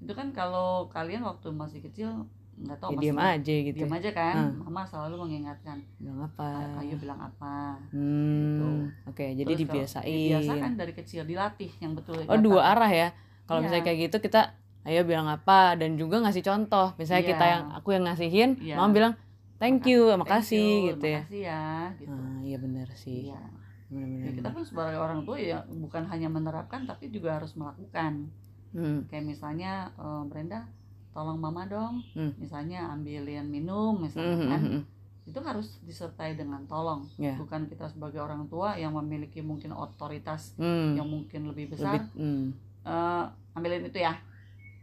itu 0.02 0.12
kan 0.16 0.28
kalau 0.34 0.88
kalian 0.90 1.22
waktu 1.22 1.52
masih 1.54 1.78
kecil 1.84 2.26
nggak 2.54 2.78
tahu 2.78 2.90
Ya, 2.92 2.98
diam 3.00 3.18
aja 3.18 3.54
gitu. 3.64 3.76
diam 3.76 3.92
aja 3.92 4.10
kan 4.10 4.34
Hmm. 4.36 4.54
mama 4.62 4.82
selalu 4.82 5.14
mengingatkan 5.20 5.78
Bilang 5.96 6.20
apa? 6.22 6.48
ayo 6.78 6.94
bilang 6.94 7.18
apa 7.18 7.80
Hmm. 7.90 8.92
Oke, 9.04 9.32
jadi 9.32 9.42
Terus 9.42 9.58
kalau- 9.58 9.60
dibiasain. 9.62 10.28
dibiasakan 10.30 10.70
dari 10.74 10.92
kecil 10.92 11.22
dilatih 11.22 11.70
yang 11.78 11.92
betul 11.92 12.20
Oh, 12.22 12.38
dua 12.38 12.60
arah 12.68 12.88
ya. 12.88 13.08
Kalau 13.44 13.58
Iya. 13.58 13.64
misalnya 13.66 13.84
kayak 13.84 13.98
gitu 14.02 14.16
kita 14.20 14.40
ayo 14.82 15.02
bilang 15.02 15.26
apa 15.26 15.74
dan 15.74 15.94
juga 15.94 16.18
ngasih 16.18 16.42
contoh. 16.42 16.92
Misalnya 16.96 17.22
Iya. 17.22 17.30
kita 17.30 17.44
yang 17.46 17.64
aku 17.72 17.88
yang 17.90 18.04
ngasihin, 18.04 18.50
Iya. 18.56 18.76
mama 18.76 18.90
bilang 18.92 19.14
thank 19.56 19.82
you, 19.84 20.08
Thank 20.08 20.20
makasih 20.20 20.58
you, 20.60 20.88
gitu 20.92 21.06
ya. 21.08 21.20
makasih 21.20 21.40
ya 21.40 21.62
gitu 21.96 22.12
Ah, 22.12 22.38
iya 22.40 22.56
benar 22.58 22.88
sih. 22.92 23.20
Iya. 23.26 23.40
Benar-benar. 23.88 24.24
Ya, 24.24 24.30
kita 24.34 24.48
pun 24.50 24.62
sebagai 24.62 24.96
orang 24.96 25.20
tua 25.22 25.36
ya 25.36 25.58
bukan 25.68 26.02
hanya 26.06 26.26
menerapkan 26.26 26.82
tapi 26.82 27.08
juga 27.08 27.36
harus 27.36 27.52
melakukan 27.54 28.28
Hmm. 28.70 29.04
kayak 29.06 29.24
misalnya 29.26 29.92
eh, 29.94 30.22
Brenda 30.26 30.64
tolong 31.12 31.36
mama 31.36 31.64
dong 31.64 32.00
Hmm. 32.12 32.32
misalnya 32.36 32.88
ambilin 32.88 33.46
minum 33.46 33.96
misalnya 33.96 34.34
hmm, 34.34 34.48
kan 34.48 34.60
hmm, 34.60 34.72
hmm. 34.74 34.82
itu 35.22 35.38
harus 35.38 35.68
disertai 35.82 36.34
dengan 36.34 36.64
tolong 36.66 37.04
Ya. 37.14 37.36
bukan 37.36 37.68
kita 37.68 37.86
sebagai 37.86 38.18
orang 38.18 38.48
tua 38.48 38.74
yang 38.74 38.92
memiliki 38.92 39.38
mungkin 39.40 39.70
otoritas 39.70 40.56
Hmm. 40.56 40.96
yang 40.96 41.06
mungkin 41.06 41.46
lebih 41.46 41.70
besar 41.70 42.00
Lebih, 42.00 42.16
hmm. 42.16 42.44
eh, 42.82 43.24
ambilin 43.52 43.84
itu 43.86 43.98
ya 43.98 44.16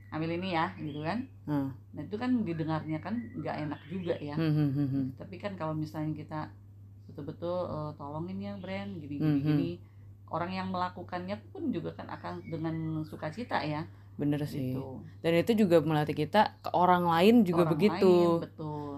ambil 0.09 0.29
ini 0.31 0.53
ya 0.53 0.73
gitu 0.75 1.01
kan 1.01 1.19
Hmm. 1.45 1.69
nah 1.91 2.01
itu 2.01 2.15
kan 2.15 2.31
didengarnya 2.41 2.97
kan 2.97 3.17
nggak 3.35 3.55
enak 3.65 3.81
juga 3.85 4.13
ya 4.15 4.33
Hmm, 4.33 4.53
hmm, 4.53 4.69
hmm, 4.69 4.87
hmm. 4.87 5.05
tapi 5.17 5.35
kan 5.35 5.53
kalau 5.53 5.73
misalnya 5.73 6.13
kita 6.13 6.39
betul-betul 7.05 7.57
eh, 7.67 7.91
tolongin 7.97 8.37
ya 8.39 8.53
brand 8.55 8.91
gini 8.95 9.17
gini 9.17 9.21
Hmm, 9.21 9.37
hmm. 9.37 9.47
gini 9.49 9.71
orang 10.29 10.53
yang 10.53 10.69
melakukannya 10.69 11.41
pun 11.49 11.73
juga 11.73 11.89
kan 11.91 12.05
akan 12.05 12.45
dengan 12.45 12.75
sukacita 13.01 13.57
ya 13.61 13.81
Bener 14.19 14.43
sih. 14.43 14.75
gitu 14.75 14.99
Dan 15.19 15.31
itu 15.33 15.55
juga 15.57 15.79
melatih 15.79 16.13
kita 16.13 16.59
ke 16.59 16.69
orang 16.71 17.07
lain 17.07 17.41
juga 17.41 17.63
Orang 17.63 17.73
begitu. 17.73 18.11
lain, 18.35 18.43
betul 18.43 18.91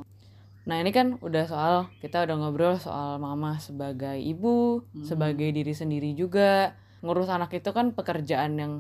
Nah 0.61 0.77
ini 0.77 0.89
kan 0.89 1.17
udah 1.17 1.43
soal 1.45 1.73
kita 1.97 2.21
udah 2.21 2.35
ngobrol 2.37 2.77
soal 2.77 3.17
mama 3.17 3.57
sebagai 3.57 4.13
ibu, 4.15 4.85
Hmm. 4.91 5.01
sebagai 5.03 5.49
diri 5.49 5.71
sendiri 5.71 6.13
juga. 6.13 6.73
Ngurus 7.01 7.29
anak 7.29 7.49
itu 7.51 7.69
kan 7.69 7.93
pekerjaan 7.93 8.53
yang 8.55 8.73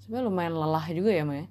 sebenarnya 0.00 0.26
lumayan 0.26 0.54
lelah 0.56 0.86
juga 0.88 1.10
ya 1.10 1.22
Maya. 1.22 1.46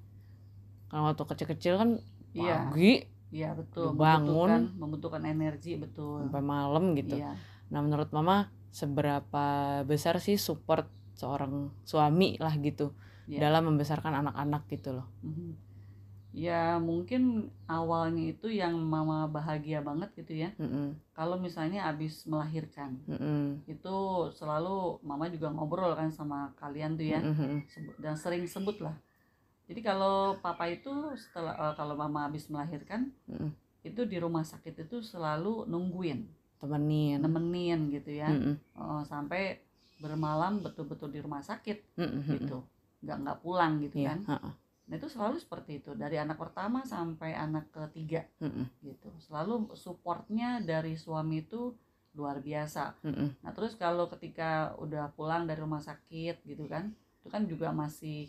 Kalau 0.88 1.08
waktu 1.08 1.24
kecil-kecil 1.26 1.74
kan 1.76 1.90
iya 2.30 2.68
pagi 2.68 3.08
iya 3.30 3.54
betul 3.54 3.94
Bangun. 3.94 4.28
membutuhkan 4.28 4.62
membutuhkan 4.76 5.22
energi 5.24 5.78
betul 5.78 6.20
sampai 6.22 6.42
malam 6.42 6.92
gitu. 6.94 7.16
iya 7.16 7.32
Nah 7.70 7.80
menurut 7.80 8.10
mama 8.10 8.50
seberapa 8.70 9.46
besar 9.84 10.18
sih 10.18 10.36
support 10.36 10.84
seorang 11.14 11.72
suami 11.84 12.36
lah 12.38 12.52
gitu 12.56 12.92
Iya. 13.30 13.46
dalam 13.46 13.70
membesarkan 13.70 14.26
anak-anak 14.26 14.66
gitu 14.68 14.90
loh. 14.98 15.06
Mhm. 15.22 15.54
ya 16.30 16.78
mungkin 16.78 17.50
awalnya 17.66 18.30
itu 18.30 18.54
yang 18.54 18.78
mama 18.78 19.26
bahagia 19.26 19.82
banget 19.82 20.14
gitu 20.14 20.38
ya 20.38 20.54
Mm-mm, 20.62 20.94
kalau 21.10 21.42
misalnya 21.42 21.90
abis 21.90 22.30
melahirkan 22.30 23.02
mm-mm, 23.10 23.66
itu 23.66 23.96
selalu 24.30 25.02
mama 25.02 25.26
juga 25.26 25.50
ngobrol 25.50 25.98
kan 25.98 26.14
sama 26.14 26.54
kalian 26.54 26.94
tuh 26.94 27.10
ya 27.10 27.18
Sebut- 27.66 27.98
dan 27.98 28.14
sering 28.14 28.46
sebut 28.46 28.78
lah 28.78 28.94
jadi 29.66 29.82
kalau 29.82 30.38
papa 30.38 30.70
itu 30.70 30.94
setelah 31.18 31.58
eh, 31.58 31.74
kalau 31.74 31.98
mama 31.98 32.30
habis 32.30 32.46
melahirkan 32.46 33.10
mm-mm. 33.26 33.50
itu 33.82 34.06
di 34.06 34.22
rumah 34.22 34.46
sakit 34.46 34.86
itu 34.86 35.02
selalu 35.02 35.66
nungguin 35.66 36.30
temenin. 36.62 37.26
nemenin 37.26 37.90
gitu 37.90 38.14
ya 38.14 38.30
Mm-mm, 38.30 38.54
Eh, 38.78 39.02
sampai 39.04 39.66
bermalam 39.98 40.62
betul-betul 40.62 41.10
di 41.10 41.20
rumah 41.20 41.42
sakit 41.42 41.98
mm-mm, 41.98 42.22
mm-mm. 42.22 42.34
gitu 42.38 42.60
nggak 43.00 43.18
nggak 43.24 43.38
pulang 43.44 43.80
gitu 43.80 44.04
Iya, 44.04 44.10
kan 44.12 44.20
ha-ha, 44.36 44.52
nah 44.90 44.96
itu 44.98 45.08
selalu 45.08 45.38
seperti 45.40 45.72
itu 45.80 45.92
dari 45.96 46.18
anak 46.20 46.36
pertama 46.36 46.84
sampai 46.84 47.32
anak 47.38 47.72
ketiga 47.72 48.26
mm-mm, 48.44 48.66
gitu 48.84 49.10
selalu 49.24 49.72
supportnya 49.78 50.60
dari 50.60 51.00
suami 51.00 51.46
itu 51.46 51.72
luar 52.18 52.42
biasa 52.42 53.00
mm-mm. 53.06 53.40
Nah 53.46 53.52
terus 53.54 53.78
kalau 53.78 54.10
ketika 54.12 54.74
udah 54.82 55.14
pulang 55.14 55.46
dari 55.46 55.62
rumah 55.62 55.80
sakit 55.80 56.42
gitu 56.44 56.66
kan, 56.66 56.90
itu 57.22 57.30
kan 57.30 57.46
juga 57.46 57.70
masih 57.70 58.28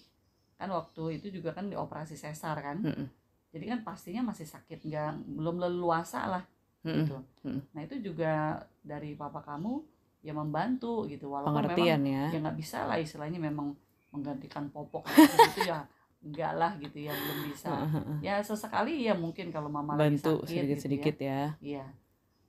kan 0.61 0.69
waktu 0.69 1.17
itu 1.17 1.33
juga 1.33 1.57
kan 1.57 1.73
dioperasi 1.73 2.15
sesar 2.21 2.61
kan, 2.61 2.85
Mm-mm. 2.85 3.09
jadi 3.51 3.65
kan 3.75 3.79
pastinya 3.81 4.29
masih 4.31 4.45
sakit 4.45 4.85
nggak 4.85 5.25
belum 5.33 5.57
leluasa 5.65 6.29
lah 6.29 6.45
gitu. 6.85 7.25
Mm-mm. 7.43 7.73
Nah 7.73 7.81
itu 7.89 7.97
juga 8.05 8.61
dari 8.85 9.17
papa 9.17 9.41
kamu 9.41 9.81
ya 10.21 10.37
membantu 10.37 11.09
gitu 11.09 11.33
walaupun 11.33 11.65
memang 11.65 11.73
pengertian 11.73 12.01
ya 12.05 12.25
ya 12.29 12.39
nggak 12.45 12.59
bisa 12.61 12.85
lah 12.85 13.01
istilahnya 13.01 13.41
memang 13.41 13.73
menggantikan 14.11 14.67
popok 14.71 15.07
gitu 15.55 15.67
ya 15.67 15.87
enggak 16.21 16.53
lah 16.53 16.73
gitu 16.77 16.99
ya 17.01 17.13
belum 17.17 17.39
bisa. 17.49 17.73
Ya 18.21 18.45
sesekali 18.45 19.09
ya 19.09 19.17
mungkin 19.17 19.49
kalau 19.49 19.73
mama 19.73 19.97
lagi 19.97 20.21
bantu 20.21 20.45
sakit 20.45 20.49
sedikit 20.53 20.69
gitu 20.69 20.83
sedikit 20.85 21.17
ya. 21.17 21.25
ya 21.25 21.43
Iya. 21.61 21.85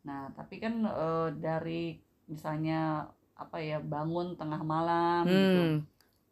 Nah, 0.03 0.21
tapi 0.35 0.59
kan 0.59 0.73
eh, 0.83 1.29
dari 1.39 1.95
misalnya 2.27 3.05
apa 3.37 3.57
ya 3.57 3.79
bangun 3.79 4.35
tengah 4.35 4.61
malam 4.61 5.23
gitu. 5.25 5.61
hmm 5.63 5.77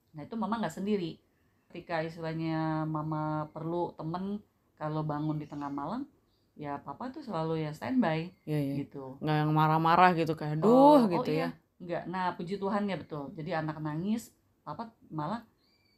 Nah, 0.10 0.26
itu 0.26 0.34
mama 0.34 0.58
nggak 0.58 0.74
sendiri. 0.74 1.22
Ketika 1.70 2.02
istilahnya 2.02 2.82
mama 2.84 3.46
perlu 3.54 3.94
temen 3.94 4.42
kalau 4.74 5.06
bangun 5.06 5.38
di 5.38 5.46
tengah 5.46 5.70
malam, 5.70 6.02
ya 6.58 6.82
papa 6.82 7.14
tuh 7.14 7.22
selalu 7.22 7.62
ya 7.62 7.72
standby 7.72 8.34
Iya, 8.44 8.60
iya. 8.60 8.76
gitu 8.84 9.22
Nggak 9.22 9.38
yang 9.46 9.52
marah-marah 9.54 10.12
gitu 10.18 10.34
kayak, 10.34 10.60
Oh, 10.60 10.66
aduh 10.66 10.74
oh 10.74 11.02
gitu 11.22 11.30
ya. 11.30 11.38
iya. 11.38 11.48
Enggak. 11.80 12.04
Nah, 12.10 12.26
puji 12.36 12.58
Tuhan 12.58 12.84
ya 12.90 12.98
betul. 12.98 13.32
Jadi 13.38 13.54
anak 13.54 13.78
nangis, 13.80 14.34
papa 14.62 14.84
malah 15.10 15.42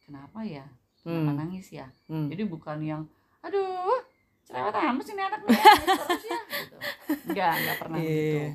kenapa 0.02 0.40
ya? 0.42 0.66
Kenapa 1.02 1.30
Hmm, 1.30 1.38
nangis 1.38 1.66
ya? 1.68 1.86
hmm. 2.06 2.30
Jadi 2.30 2.42
bukan 2.46 2.78
yang 2.80 3.02
aduh, 3.40 3.98
cerewet 4.42 4.70
amat 4.72 5.02
sih 5.02 5.14
ini 5.14 5.22
anak 5.22 5.40
nih, 5.42 5.50
nangis 5.58 5.98
terus 5.98 6.24
ya 6.24 6.40
gitu. 6.52 6.78
Enggak, 7.26 7.52
enggak 7.56 7.76
pernah 7.76 7.96
Iya, 7.98 8.06
begitu. 8.06 8.38
iya. 8.38 8.48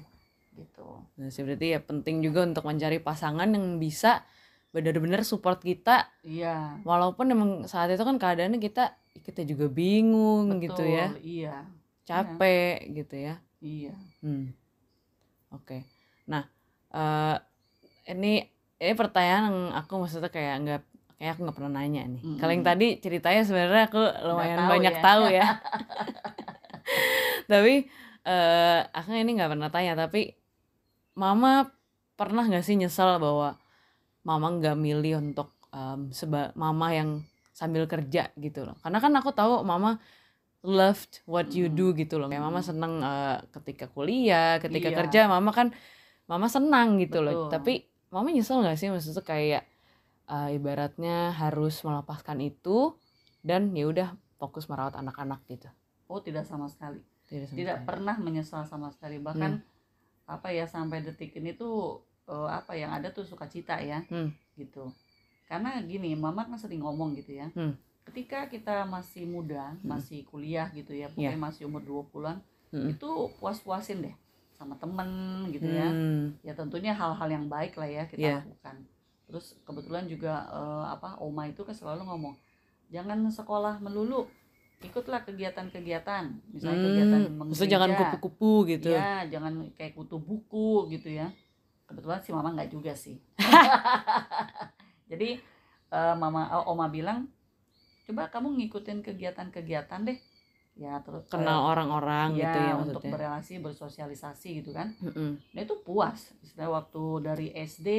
Gitu. 0.58 0.88
Nah, 1.18 1.28
sih 1.28 1.42
berarti 1.44 1.68
ya 1.70 1.80
penting 1.80 2.16
juga 2.20 2.40
untuk 2.42 2.64
mencari 2.64 2.98
pasangan 2.98 3.46
yang 3.46 3.78
bisa 3.78 4.24
benar-benar 4.68 5.22
support 5.22 5.60
kita 5.60 6.08
Iya. 6.22 6.80
walaupun 6.82 7.26
emang 7.28 7.52
saat 7.66 7.88
itu 7.90 8.02
kan 8.02 8.16
keadaannya 8.16 8.58
kita 8.58 8.94
kita 9.18 9.42
juga 9.44 9.68
bingung 9.68 10.50
gitu 10.58 10.78
Betul. 10.78 10.94
ya 10.94 11.08
Iya. 11.18 11.56
capek 12.04 12.78
gitu 12.94 13.16
ya 13.18 13.36
Iya. 13.58 13.96
hmm. 14.22 14.54
oke 15.52 15.82
nah 16.26 16.46
eh 16.90 17.38
ini 18.08 18.44
ini 18.78 18.94
pertanyaan 18.94 19.44
yang 19.48 19.58
aku 19.74 19.94
maksudnya 19.98 20.30
kayak 20.30 20.56
nggak 20.62 20.82
kayak 21.18 21.32
aku 21.34 21.42
nggak 21.46 21.58
pernah 21.58 21.74
nanya 21.78 22.04
nih 22.06 22.22
Mm-mm. 22.22 22.38
kalau 22.38 22.52
yang 22.54 22.66
tadi 22.66 22.88
ceritanya 23.02 23.42
sebenarnya 23.42 23.84
aku 23.90 24.02
lumayan 24.24 24.60
tahu 24.60 24.70
banyak 24.70 24.94
ya. 24.94 25.02
tahu 25.02 25.24
ya 25.34 25.48
tapi 27.52 27.74
eh 28.28 28.80
aku 28.92 29.10
ini 29.14 29.32
nggak 29.34 29.52
pernah 29.56 29.70
tanya 29.72 29.94
tapi 29.98 30.36
mama 31.18 31.72
pernah 32.14 32.44
nggak 32.46 32.62
sih 32.62 32.76
nyesal 32.76 33.18
bahwa 33.18 33.58
mama 34.22 34.48
nggak 34.54 34.76
milih 34.78 35.24
untuk 35.24 35.56
em, 35.72 36.12
seba 36.12 36.52
mama 36.54 36.92
yang 36.92 37.10
sambil 37.56 37.90
kerja 37.90 38.30
gitu 38.38 38.68
loh 38.68 38.78
karena 38.84 39.02
kan 39.02 39.14
aku 39.16 39.34
tahu 39.34 39.66
mama 39.66 39.98
loved 40.62 41.24
what 41.26 41.50
you 41.50 41.66
Mm. 41.66 41.74
do 41.74 41.88
gitu 41.96 42.20
loh 42.20 42.28
kayak 42.28 42.44
mama 42.44 42.60
Mm. 42.60 42.68
seneng 42.68 42.94
eh, 43.02 43.38
ketika 43.56 43.86
kuliah 43.88 44.60
ketika 44.60 44.90
Iya. 44.92 44.98
kerja 45.02 45.20
mama 45.26 45.50
kan 45.50 45.72
mama 46.28 46.46
senang 46.46 47.00
gitu 47.00 47.24
loh 47.24 47.48
Betul. 47.48 47.50
tapi 47.50 47.74
mama 48.10 48.30
nyesel 48.30 48.62
nggak 48.62 48.78
sih 48.78 48.88
maksudnya 48.88 49.22
kayak 49.22 49.64
eh, 50.26 50.50
ibaratnya 50.54 51.32
harus 51.32 51.80
melepaskan 51.82 52.40
itu 52.42 52.96
dan 53.42 53.72
ya 53.72 53.86
udah 53.86 54.10
fokus 54.36 54.68
merawat 54.68 54.96
anak-anak 54.96 55.42
gitu 55.48 55.68
Oh, 56.08 56.24
tidak 56.24 56.48
sama 56.48 56.72
sekali. 56.72 57.04
tidak, 57.28 57.52
sama 57.52 57.58
Tidak 57.60 57.76
sekali. 57.76 57.88
pernah 57.92 58.16
menyesal 58.16 58.64
sama 58.64 58.88
sekali. 58.88 59.20
Bahkan 59.20 59.60
apa 60.24 60.48
ya 60.52 60.64
sampai 60.64 61.04
detik 61.04 61.36
ini 61.36 61.52
tuh 61.52 62.00
eh, 62.24 62.48
apa 62.48 62.80
yang 62.80 62.96
ada 62.96 63.12
tuh 63.12 63.28
sukacita 63.28 63.76
ya. 63.84 64.00
Hmm. 64.08 64.32
Gitu. 64.56 64.88
Karena 65.52 65.76
gini, 65.84 66.16
mama 66.16 66.48
kan 66.48 66.56
sering 66.56 66.80
ngomong 66.80 67.12
gitu 67.12 67.36
ya. 67.36 67.52
Hmm. 67.52 67.76
Ketika 68.08 68.48
kita 68.48 68.88
masih 68.88 69.28
muda, 69.28 69.76
Hmm. 69.84 70.00
masih 70.00 70.24
kuliah 70.24 70.72
gitu 70.72 70.96
ya, 70.96 71.12
pokoknya 71.12 71.36
masih 71.36 71.68
umur 71.68 71.84
20-an, 71.84 72.40
Mm-mm. 72.72 72.88
itu 72.96 73.10
puas-puasin 73.44 74.08
deh 74.08 74.16
sama 74.58 74.74
temen 74.76 75.10
gitu 75.54 75.70
ya. 75.70 75.88
Hmm. 75.88 76.34
Ya 76.42 76.52
tentunya 76.52 76.92
hal-hal 76.92 77.30
yang 77.30 77.46
baik 77.46 77.78
lah 77.78 77.86
ya 77.86 78.04
kita 78.06 78.18
Iya. 78.20 78.36
lakukan. 78.42 78.76
Terus 79.30 79.46
kebetulan 79.62 80.10
juga 80.10 80.34
eh, 80.50 80.86
apa 80.90 81.22
Oma 81.22 81.46
itu 81.46 81.62
kan 81.62 81.72
selalu 81.72 82.04
ngomong, 82.04 82.34
jangan 82.90 83.22
sekolah 83.30 83.78
melulu, 83.78 84.26
ikutlah 84.80 85.22
kegiatan-kegiatan, 85.22 86.24
misalnya 86.50 86.80
kegiatan 86.82 87.20
Hmm, 87.22 87.34
menggereja. 87.36 87.50
maksudnya 87.54 87.74
jangan 87.76 87.92
kupu-kupu 87.94 88.54
gitu. 88.68 88.90
Iya, 88.90 89.30
jangan 89.30 89.54
kayak 89.76 89.94
kutu 89.94 90.18
buku 90.18 90.90
gitu 90.90 91.10
ya. 91.12 91.30
Kebetulan 91.86 92.20
si 92.20 92.30
mama 92.32 92.52
nggak 92.52 92.70
juga 92.70 92.92
sih. 92.94 93.22
Jadi 95.12 95.40
eh, 95.88 96.16
mama 96.18 96.52
oh, 96.58 96.76
oma 96.76 96.88
bilang, 96.88 97.28
coba 98.04 98.28
kamu 98.28 98.58
ngikutin 98.58 99.04
kegiatan-kegiatan 99.04 100.02
deh. 100.04 100.20
Ya 100.78 101.02
terus 101.02 101.26
Kenal 101.32 101.60
orang-orang 101.74 102.38
ya, 102.38 102.54
gitu 102.54 102.58
ya 102.70 102.74
untuk 102.78 103.02
maksudnya. 103.02 103.14
berrelasi, 103.18 103.54
bersosialisasi 103.66 104.50
gitu 104.62 104.72
kan. 104.78 104.94
Mm-mm, 105.02 105.42
Nah 105.54 105.62
itu 105.66 105.76
puas. 105.82 106.20
Istilah 106.46 106.70
waktu 106.78 107.04
dari 107.26 107.48
SD 107.56 107.90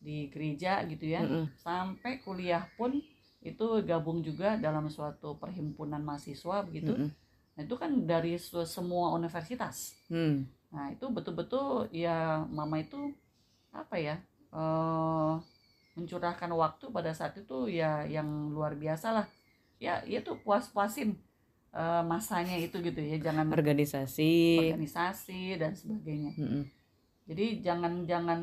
di 0.00 0.28
gereja 0.32 0.80
gitu 0.88 1.04
ya, 1.12 1.20
mm-mm, 1.24 1.44
sampai 1.60 2.22
kuliah 2.24 2.64
pun 2.78 2.96
itu 3.44 3.66
gabung 3.84 4.24
juga 4.24 4.56
dalam 4.56 4.88
suatu 4.88 5.36
perhimpunan 5.36 6.00
mahasiswa 6.00 6.64
begitu. 6.64 6.96
mm-mm, 6.96 7.10
Nah 7.56 7.62
itu 7.64 7.74
kan 7.76 7.90
dari 8.08 8.36
semua 8.40 9.12
universitas. 9.12 9.92
hmm, 10.08 10.48
Nah 10.72 10.92
itu 10.92 11.06
betul-betul 11.12 11.88
ya 11.92 12.44
mama 12.48 12.80
itu 12.80 13.12
apa 13.72 13.96
ya 14.00 14.16
eh 14.56 15.32
mencurahkan 15.96 16.52
waktu 16.52 16.84
pada 16.92 17.12
saat 17.16 17.34
itu 17.40 17.68
ya 17.72 18.04
yang 18.08 18.28
luar 18.52 18.72
biasa 18.76 19.08
lah. 19.16 19.26
Ya 19.80 20.00
ya 20.08 20.20
tuh 20.24 20.36
puas-puasin 20.44 21.16
eh, 21.76 22.02
masanya 22.02 22.56
itu 22.56 22.80
gitu 22.80 22.96
ya 22.98 23.20
jangan 23.20 23.46
Organisasi. 23.50 24.32
organisasi 24.72 25.40
dan 25.54 25.72
sebagainya. 25.72 26.32
Mm-mm, 26.34 26.64
Jadi 27.26 27.60
jangan 27.60 27.92
jangan 28.02 28.40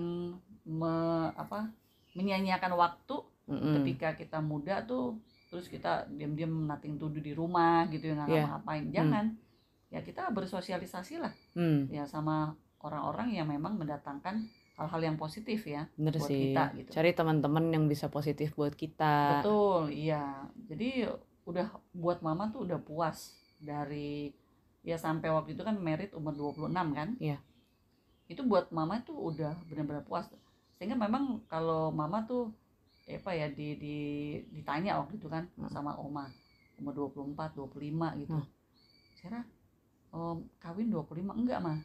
me- 0.64 1.34
apa 1.34 1.74
menyanyiakan 2.14 2.74
waktu 2.74 3.16
mm-mm. 3.48 3.74
ketika 3.82 4.14
kita 4.14 4.38
muda 4.40 4.84
tuh 4.84 5.18
terus 5.48 5.66
kita 5.66 6.06
diam-diam 6.10 6.66
nating 6.66 6.98
tuduh 6.98 7.20
di 7.20 7.32
rumah 7.32 7.86
gitu 7.88 8.08
ya 8.08 8.14
nggak 8.16 8.28
Iya. 8.28 8.42
ngapa-ngapain. 8.44 8.86
Jangan. 8.90 9.26
Ya 9.88 10.02
kita 10.02 10.30
bersosialisasi 10.30 11.18
lah 11.18 11.30
Hmm, 11.54 11.86
ya 11.88 12.04
sama 12.04 12.54
orang-orang 12.80 13.30
yang 13.32 13.46
memang 13.46 13.78
mendatangkan 13.78 14.42
hal-hal 14.74 15.02
yang 15.04 15.16
positif 15.16 15.62
ya 15.64 15.86
bener 15.94 16.18
buat 16.18 16.26
sih. 16.26 16.50
kita 16.50 16.64
gitu. 16.76 16.90
Cari 16.92 17.14
teman-teman 17.14 17.70
yang 17.70 17.86
bisa 17.86 18.10
positif 18.10 18.54
buat 18.54 18.74
kita. 18.74 19.40
Betul, 19.40 19.94
iya. 19.94 20.50
Jadi 20.66 21.06
udah 21.44 21.68
buat 21.92 22.20
mama 22.20 22.48
tuh 22.50 22.64
udah 22.64 22.80
puas 22.80 23.36
dari 23.58 24.32
ya 24.82 24.96
sampai 24.96 25.28
waktu 25.28 25.56
itu 25.56 25.64
kan 25.64 25.76
merit 25.76 26.12
umur 26.12 26.32
26 26.32 26.70
kan? 26.92 27.10
Iya. 27.18 27.38
Itu 28.28 28.44
buat 28.44 28.72
mama 28.72 29.00
tuh 29.02 29.16
udah 29.32 29.56
benar-benar 29.68 30.04
puas. 30.04 30.28
Sehingga 30.76 30.96
memang 30.96 31.44
kalau 31.48 31.92
mama 31.92 32.24
tuh 32.24 32.52
eh, 33.04 33.20
apa 33.20 33.32
ya 33.32 33.52
di, 33.52 33.76
di 33.76 33.96
ditanya 34.52 35.00
waktu 35.00 35.20
itu 35.20 35.28
kan 35.28 35.48
Hmm. 35.56 35.68
sama 35.68 35.96
oma 35.96 36.28
umur 36.80 37.12
24, 37.12 37.52
25 37.54 38.16
gitu. 38.18 38.32
Hmm. 38.34 38.48
Sarah, 39.14 39.46
om, 40.10 40.44
kawin 40.58 40.88
25 40.88 41.32
enggak 41.36 41.60
mah? 41.60 41.80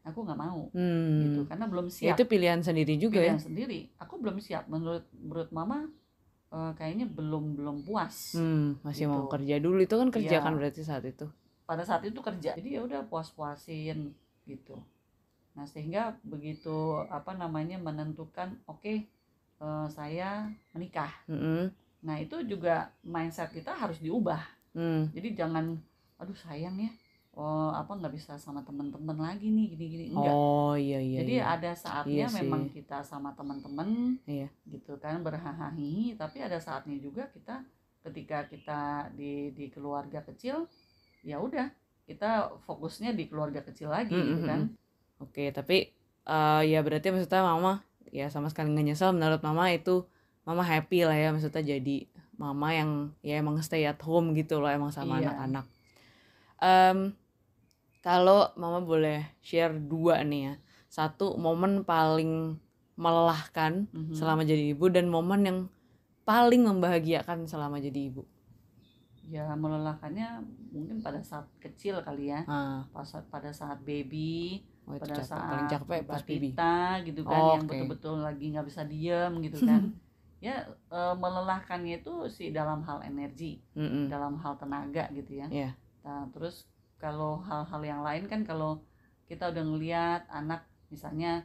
Aku 0.00 0.24
nggak 0.24 0.38
mau 0.38 0.72
Hmm. 0.72 1.20
gitu 1.28 1.40
karena 1.44 1.68
belum 1.68 1.86
Ya, 1.86 1.92
siap 1.92 2.16
itu 2.16 2.24
pilihan 2.24 2.60
sendiri 2.64 2.96
juga 2.96 3.20
ya. 3.20 3.36
pilihan 3.36 3.42
sendiri 3.42 3.80
aku 4.00 4.16
belum 4.16 4.40
siap 4.40 4.64
menurut 4.64 5.04
menurut 5.12 5.52
mama 5.52 5.92
eh, 6.50 6.72
kayaknya 6.78 7.06
belum 7.10 7.58
belum 7.58 7.76
puas 7.86 8.34
Hmm, 8.36 8.78
masih 8.82 9.06
mau 9.06 9.26
Gitu. 9.26 9.32
kerja 9.34 9.56
dulu. 9.62 9.78
Itu 9.82 9.94
kan 10.00 10.08
kerja 10.10 10.36
kan 10.42 10.52
berarti 10.58 10.82
saat 10.82 11.04
itu. 11.06 11.26
pada 11.64 11.86
saat 11.86 12.02
itu 12.02 12.18
kerja. 12.18 12.58
Jadi 12.58 12.74
ya 12.74 12.82
udah 12.82 13.06
puas 13.06 13.30
puasin 13.30 14.10
gitu. 14.42 14.74
Nah 15.54 15.62
sehingga 15.66 16.18
begitu 16.26 16.98
apa 17.06 17.30
namanya 17.38 17.78
menentukan 17.78 18.58
oke 18.66 18.94
eh, 19.60 19.86
saya 19.92 20.50
menikah. 20.74 21.10
Mm-mm, 21.30 21.70
nah 22.00 22.16
itu 22.18 22.42
juga 22.48 22.90
mindset 23.06 23.52
kita 23.54 23.70
harus 23.76 24.02
diubah. 24.02 24.40
Hmm, 24.74 25.10
jadi 25.14 25.46
jangan 25.46 25.78
aduh 26.18 26.34
sayang 26.36 26.74
ya 26.78 26.90
oh 27.40 27.72
apa 27.72 27.96
nggak 27.96 28.12
bisa 28.12 28.36
sama 28.36 28.60
teman-teman 28.60 29.16
lagi 29.16 29.48
nih 29.48 29.72
gini 29.72 29.84
gini 29.88 30.04
enggak 30.12 30.28
Oh 30.30 30.76
iya 30.76 31.00
iya. 31.00 31.24
jadi 31.24 31.34
iya. 31.40 31.44
ada 31.50 31.70
saatnya 31.72 32.12
Iya 32.12 32.26
sih. 32.28 32.36
memang 32.38 32.68
kita 32.68 33.00
sama 33.00 33.32
teman-teman 33.32 34.20
Iya. 34.28 34.52
gitu 34.68 35.00
kan 35.00 35.24
berhahahi 35.24 36.12
tapi 36.14 36.38
ada 36.38 36.60
saatnya 36.60 36.96
juga 36.96 37.24
kita 37.28 37.64
ketika 38.00 38.44
kita 38.44 38.80
di 39.10 39.50
di 39.50 39.68
keluarga 39.68 40.20
kecil 40.22 40.68
ya 41.22 41.36
udah 41.36 41.72
kita 42.04 42.30
fokusnya 42.60 43.12
di 43.12 43.24
keluarga 43.24 43.60
kecil 43.60 43.88
lagi 43.88 44.12
Mm, 44.12 44.26
gitu 44.26 44.36
mm, 44.38 44.46
kan 44.46 44.60
Oke, 45.18 45.48
tapi 45.50 45.88
eh, 46.26 46.62
ya 46.66 46.80
berarti 46.80 47.08
maksudnya 47.08 47.40
mama 47.42 47.80
ya 48.08 48.28
sama 48.28 48.48
sekali 48.48 48.68
nggak 48.68 48.86
nyesel 48.86 49.12
menurut 49.12 49.40
mama 49.40 49.68
itu 49.68 50.04
mama 50.42 50.60
happy 50.60 51.04
lah 51.04 51.14
ya 51.14 51.30
maksudnya 51.30 51.62
jadi 51.62 52.04
mama 52.34 52.72
yang 52.72 52.90
ya 53.20 53.36
emang 53.36 53.60
stay 53.60 53.84
at 53.84 54.00
home 54.00 54.32
gitu 54.32 54.58
loh 54.58 54.68
emang 54.68 54.88
sama 54.88 55.20
Iya. 55.20 55.28
anak-anak. 55.30 55.66
Kalau 58.00 58.48
mama 58.56 58.80
boleh 58.80 59.28
share 59.44 59.76
dua 59.76 60.24
nih 60.24 60.40
ya, 60.48 60.54
satu 60.88 61.36
momen 61.36 61.84
paling 61.84 62.56
melelahkan 62.96 63.88
Mhm. 63.92 64.14
selama 64.16 64.42
jadi 64.44 64.72
ibu 64.72 64.86
dan 64.88 65.06
momen 65.08 65.40
yang 65.48 65.58
paling 66.24 66.62
membahagiakan 66.64 67.44
selama 67.48 67.76
jadi 67.80 68.00
ibu. 68.12 68.24
ya 69.30 69.46
melelahkannya 69.54 70.42
mungkin 70.74 71.04
pada 71.06 71.22
saat 71.22 71.46
kecil 71.62 72.02
kali 72.02 72.34
ya 72.34 72.42
Ah, 72.50 72.82
pas 72.90 73.06
pada 73.30 73.54
saat 73.54 73.78
baby 73.86 74.58
oh 74.88 74.96
itu 74.98 75.06
pada 75.06 75.22
capek, 75.22 75.28
saat 75.30 75.46
paling 75.46 75.68
capek 75.70 76.00
pas 76.08 76.22
baby. 76.26 76.50
gitu 77.06 77.22
kan 77.22 77.38
Oh, 77.38 77.52
yang 77.54 77.64
betul-betul 77.68 78.16
lagi 78.26 78.44
nggak 78.50 78.66
bisa 78.66 78.82
diem 78.82 79.32
gitu 79.44 79.58
kan 79.62 79.82
ya 80.46 80.66
eh, 80.90 81.14
melelahkannya 81.14 82.00
itu 82.02 82.14
sih 82.32 82.48
dalam 82.50 82.80
hal 82.82 83.04
energi 83.06 83.60
Mm-mm. 83.76 84.08
dalam 84.10 84.40
hal 84.40 84.56
tenaga 84.58 85.04
gitu 85.14 85.32
ya. 85.36 85.46
Iya. 85.52 85.70
Nah, 86.02 86.26
terus 86.32 86.64
kalau 87.00 87.40
hal-hal 87.40 87.80
yang 87.82 88.00
lain 88.00 88.24
kan 88.26 88.44
kalau 88.44 88.84
kita 89.24 89.48
udah 89.48 89.64
ngeliat 89.64 90.22
anak 90.28 90.62
misalnya 90.86 91.42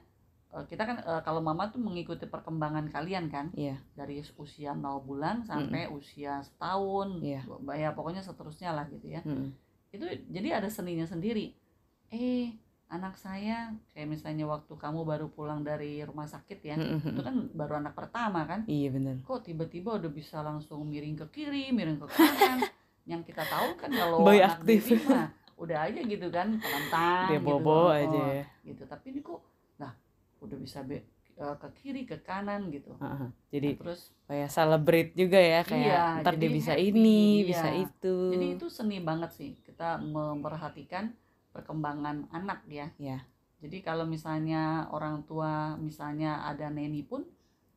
eh, 0.52 0.66
kita 0.66 0.84
kan 0.84 0.98
eh, 1.00 1.22
kalau 1.22 1.40
mama 1.40 1.68
tuh 1.68 1.80
mengikuti 1.80 2.26
perkembangan 2.26 2.90
kalian 2.90 3.28
kan 3.28 3.50
Iya. 3.52 3.80
dari 3.94 4.20
usia 4.36 4.72
0 4.72 4.82
bulan 5.02 5.42
sampai 5.42 5.88
usia 5.90 6.42
setahun, 6.42 7.22
Iya. 7.22 7.42
ya 7.74 7.90
pokoknya 7.92 8.20
seterusnya 8.20 8.72
lah 8.72 8.86
gitu 8.88 9.08
ya. 9.10 9.22
Mm-mm. 9.22 9.56
itu 9.90 10.04
jadi 10.28 10.60
ada 10.60 10.68
seninya 10.68 11.06
sendiri 11.06 11.56
eh 12.10 12.52
anak 12.88 13.16
saya 13.16 13.72
kayak 13.90 14.08
misalnya 14.10 14.44
waktu 14.46 14.70
kamu 14.72 15.02
baru 15.04 15.28
pulang 15.28 15.62
dari 15.62 16.00
rumah 16.02 16.26
sakit 16.26 16.60
ya 16.62 16.76
Mm-mm. 16.76 17.00
itu 17.08 17.22
kan 17.22 17.36
baru 17.52 17.80
anak 17.80 17.94
pertama 17.94 18.44
kan 18.44 18.62
Iya 18.66 18.92
bener. 18.92 19.16
kok 19.22 19.42
tiba-tiba 19.42 19.96
udah 19.96 20.12
bisa 20.12 20.40
langsung 20.40 20.84
miring 20.84 21.16
ke 21.16 21.26
kiri 21.32 21.72
miring 21.72 21.98
ke 21.98 22.08
kanan 22.08 22.60
yang 23.10 23.22
kita 23.22 23.42
tahu 23.42 23.74
kan 23.76 23.88
kalau 23.90 24.20
Boy 24.20 24.38
anak 24.38 24.60
aktif. 24.60 24.84
baby 24.84 24.96
mah 25.06 25.28
udah 25.56 25.78
aja 25.84 26.00
gitu 26.00 26.28
kan 26.30 26.56
telentang 26.56 27.28
Dia 27.28 27.38
gitu 27.38 27.48
bobo 27.50 27.88
Oh, 27.88 27.90
aja 27.90 28.22
ya. 28.34 28.44
gitu 28.62 28.84
tapi 28.84 29.06
ini 29.10 29.20
kok 29.20 29.40
nah 29.76 29.96
udah 30.38 30.58
bisa 30.58 30.80
be- 30.82 31.04
eh, 31.34 31.56
ke 31.58 31.68
kiri 31.74 32.04
ke 32.04 32.20
kanan 32.20 32.68
gitu. 32.70 32.96
Nah, 32.96 33.28
Jadi 33.50 33.76
terus 33.76 34.12
kayak 34.24 34.48
celebrate 34.50 35.12
juga 35.14 35.36
ya 35.36 35.62
kayak 35.62 35.84
Iya, 35.86 36.22
ntar 36.22 36.34
dia 36.34 36.48
bisa 36.50 36.72
happy, 36.72 36.92
ini, 36.92 37.20
iya. 37.38 37.46
bisa 37.46 37.68
itu. 37.74 38.16
jadi 38.32 38.46
itu 38.56 38.66
seni 38.68 39.00
banget 39.00 39.32
sih 39.32 39.52
kita 39.60 40.00
memperhatikan 40.00 41.12
perkembangan 41.52 42.28
anak 42.30 42.64
ya 42.66 42.88
Iya. 42.96 43.20
jadi 43.60 43.78
kalau 43.82 44.04
misalnya 44.06 44.62
orang 44.90 45.24
tua 45.24 45.76
misalnya 45.78 46.40
ada 46.42 46.68
neni 46.68 47.00
pun 47.02 47.24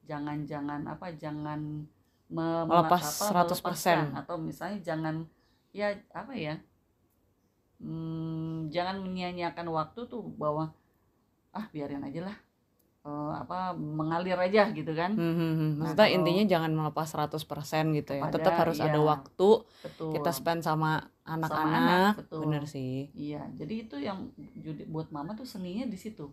jangan 0.03 0.43
jangan 0.43 0.83
apa 0.85 1.14
jangan 1.14 1.87
me- 2.29 2.64
Melepas 2.64 3.03
apa, 3.20 3.45
100%. 3.47 3.55
melepaskan. 3.55 4.01
atau 4.14 4.37
misalnya 4.37 4.79
jangan 4.81 5.14
ya 5.70 5.89
apa 6.12 6.33
ya 6.33 6.59
hmm, 7.79 8.68
jangan 8.68 9.01
menyia-nyiakan 9.03 9.66
waktu 9.70 10.01
tuh 10.07 10.22
bahwa 10.37 10.70
ah 11.51 11.66
biarin 11.72 12.05
aja 12.05 12.29
lah 12.29 12.37
Eh, 13.09 13.33
apa 13.33 13.72
mengalir 13.72 14.37
aja 14.37 14.68
gitu 14.74 14.93
kan 14.93 15.14
Hmm, 15.16 15.33
hmm, 15.33 15.39
hmm. 15.39 15.55
Nah, 15.57 15.74
Maksudnya 15.87 16.03
kalau- 16.05 16.16
intinya 16.18 16.45
jangan 16.45 16.72
melepas 16.76 17.07
100% 17.09 17.95
gitu 17.97 18.12
ya. 18.12 18.29
Tetap 18.29 18.53
harus 18.59 18.79
ada 18.83 18.99
iya. 18.99 19.07
waktu 19.07 19.49
betul 19.64 20.11
kita 20.12 20.31
spend 20.35 20.61
sama 20.61 21.07
anak, 21.24 21.49
anak-anak. 21.49 22.12
betul. 22.20 22.41
Bener 22.45 22.64
sih. 22.68 23.09
iya 23.16 23.49
jadi 23.55 23.74
itu 23.87 23.97
yang 23.97 24.29
jadi 24.37 24.85
buat 24.85 25.09
mama 25.09 25.33
tuh 25.33 25.47
seninya 25.47 25.87
di 25.87 25.97
situ 25.97 26.26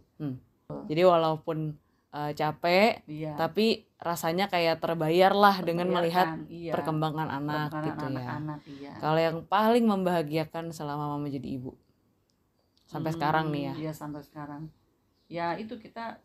Jadi 0.65 1.01
walaupun 1.05 1.77
eh, 2.15 2.31
capek, 2.31 3.03
iya 3.11 3.35
tapi 3.35 3.83
rasanya 3.99 4.47
kayak 4.47 4.79
terbayar 4.79 5.35
lah 5.35 5.59
dengan 5.65 5.87
melihat 5.91 6.39
iya, 6.47 6.71
perkembangan 6.71 7.27
anak 7.27 7.73
perkembangan 7.73 7.83
gitu 7.89 8.05
ya. 8.05 8.09
anak-anak 8.11 8.59
iya 8.69 8.91
Kalau 9.03 9.19
yang 9.19 9.37
paling 9.49 9.85
membahagiakan 9.87 10.71
selama 10.71 11.15
mama 11.15 11.27
jadi 11.27 11.59
ibu 11.59 11.75
sampai 12.85 13.11
Hmm, 13.11 13.17
sekarang 13.17 13.45
nih 13.51 13.63
ya. 13.67 13.73
Iya 13.89 13.91
sampai 13.97 14.21
sekarang. 14.21 14.63
Ya 15.25 15.57
itu 15.57 15.75
kita 15.81 16.21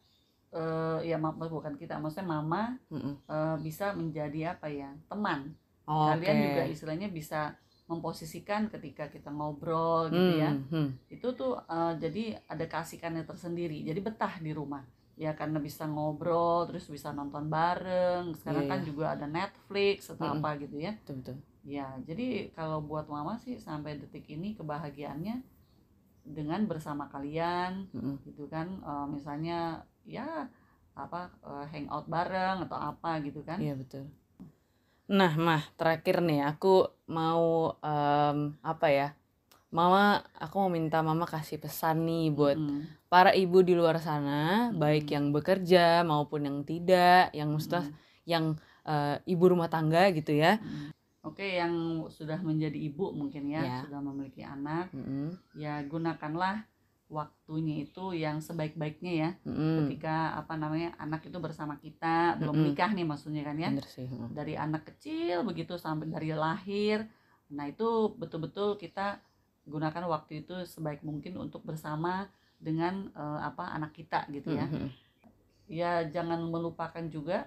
eh 0.50 0.98
ya 1.06 1.16
bukan 1.22 1.74
kita, 1.78 1.96
maksudnya 2.02 2.26
mama 2.26 2.76
eh, 2.92 3.56
bisa 3.64 3.96
menjadi 3.96 4.54
apa 4.58 4.68
ya 4.68 4.92
teman. 5.08 5.56
Oke. 5.88 6.20
Kalian 6.20 6.36
juga 6.46 6.62
istilahnya 6.68 7.08
bisa 7.10 7.56
memposisikan 7.90 8.70
ketika 8.70 9.10
kita 9.10 9.34
ngobrol 9.34 10.06
gitu 10.14 10.32
ya. 10.38 10.54
Hmm, 10.54 10.68
hmm. 10.70 10.88
Itu 11.10 11.32
tuh 11.34 11.58
eh, 11.64 11.94
jadi 11.98 12.38
ada 12.46 12.66
kasihkannya 12.68 13.24
tersendiri. 13.24 13.82
Jadi 13.82 13.98
betah 14.04 14.36
di 14.38 14.52
rumah. 14.52 14.84
Ya 15.20 15.30
karena 15.40 15.58
bisa 15.60 15.84
ngobrol, 15.84 16.64
terus 16.68 16.84
bisa 16.94 17.08
nonton 17.18 17.44
bareng. 17.56 18.32
Sekarang 18.40 18.64
Iya, 18.64 18.70
kan 18.72 18.80
iya. 18.80 18.88
juga 18.88 19.04
ada 19.14 19.26
Netflix 19.28 19.96
atau 20.12 20.26
Mm-mm. 20.26 20.40
apa 20.40 20.50
gitu 20.62 20.76
ya. 20.86 20.92
Betul 21.04 21.14
betul. 21.20 21.36
Ya, 21.76 21.86
jadi 22.08 22.26
kalau 22.56 22.78
buat 22.80 23.06
mama 23.14 23.36
sih 23.44 23.60
sampai 23.60 24.00
detik 24.00 24.24
ini 24.32 24.56
kebahagiaannya 24.58 25.36
dengan 26.24 26.60
bersama 26.70 27.04
kalian 27.12 27.72
Mm-mm. 27.94 28.16
gitu 28.24 28.44
kan 28.48 28.68
Eh, 28.80 29.06
misalnya 29.12 29.84
ya 30.08 30.48
apa 30.96 31.20
eh, 31.44 31.66
hangout 31.72 32.06
bareng 32.08 32.56
atau 32.66 32.78
apa 32.90 33.10
gitu 33.26 33.40
kan 33.44 33.58
Iya 33.60 33.74
betul. 33.76 34.04
Nah, 35.18 35.32
mah 35.46 35.62
terakhir 35.78 36.16
nih 36.28 36.40
aku 36.50 36.68
mau 37.16 37.42
em, 37.82 38.38
apa 38.70 38.86
ya? 38.98 39.06
Mama, 39.70 40.18
aku 40.34 40.54
mau 40.58 40.70
minta 40.70 40.98
Mama 40.98 41.30
kasih 41.30 41.62
pesan 41.62 42.02
nih 42.02 42.34
buat 42.34 42.58
Mm, 42.58 42.82
para 43.06 43.30
ibu 43.30 43.62
di 43.62 43.78
luar 43.78 44.02
sana, 44.02 44.74
baik 44.74 45.06
Mm. 45.06 45.14
yang 45.14 45.26
bekerja 45.30 45.84
maupun 46.02 46.42
yang 46.42 46.58
tidak, 46.66 47.30
yang 47.30 47.54
maksudnya 47.54 47.86
mm, 47.86 47.94
yang 48.26 48.44
eh, 48.82 49.16
ibu 49.30 49.44
rumah 49.46 49.70
tangga 49.70 50.10
gitu 50.10 50.34
ya. 50.34 50.58
mm. 50.58 50.90
oke 51.22 51.44
yang 51.44 51.74
sudah 52.10 52.40
menjadi 52.42 52.74
ibu 52.80 53.12
mungkin 53.14 53.46
ya 53.46 53.62
Ya. 53.62 53.78
sudah 53.86 54.00
memiliki 54.02 54.40
anak 54.42 54.90
Mm-mm, 54.90 55.36
ya 55.54 55.78
gunakanlah 55.86 56.64
waktunya 57.06 57.84
itu 57.84 58.16
yang 58.16 58.40
sebaik-baiknya 58.40 59.12
ya 59.12 59.30
mm-mm. 59.44 59.84
ketika 59.84 60.32
apa 60.34 60.56
namanya 60.56 60.96
anak 60.96 61.26
itu 61.28 61.36
bersama 61.38 61.76
kita 61.76 62.40
belum 62.40 62.56
Mm-mm. 62.56 62.66
nikah 62.72 62.90
nih 62.96 63.04
maksudnya 63.04 63.42
kan 63.44 63.54
ya 63.54 63.70
sih. 63.84 64.08
mm. 64.08 64.32
dari 64.32 64.56
anak 64.56 64.82
kecil 64.90 65.44
begitu 65.44 65.78
sampai 65.78 66.10
dari 66.10 66.32
lahir. 66.34 67.06
Nah, 67.50 67.66
itu 67.66 68.14
betul-betul 68.14 68.78
kita 68.78 69.18
gunakan 69.70 70.04
waktu 70.04 70.42
itu 70.42 70.54
sebaik 70.66 71.00
mungkin 71.00 71.38
untuk 71.38 71.62
bersama 71.62 72.26
dengan 72.58 73.08
eh, 73.14 73.40
apa 73.40 73.70
anak 73.72 73.94
kita 73.94 74.26
gitu 74.28 74.52
ya. 74.52 74.66
Mm-mm. 74.68 74.90
Ya 75.70 76.02
jangan 76.10 76.42
melupakan 76.44 77.06
juga 77.06 77.46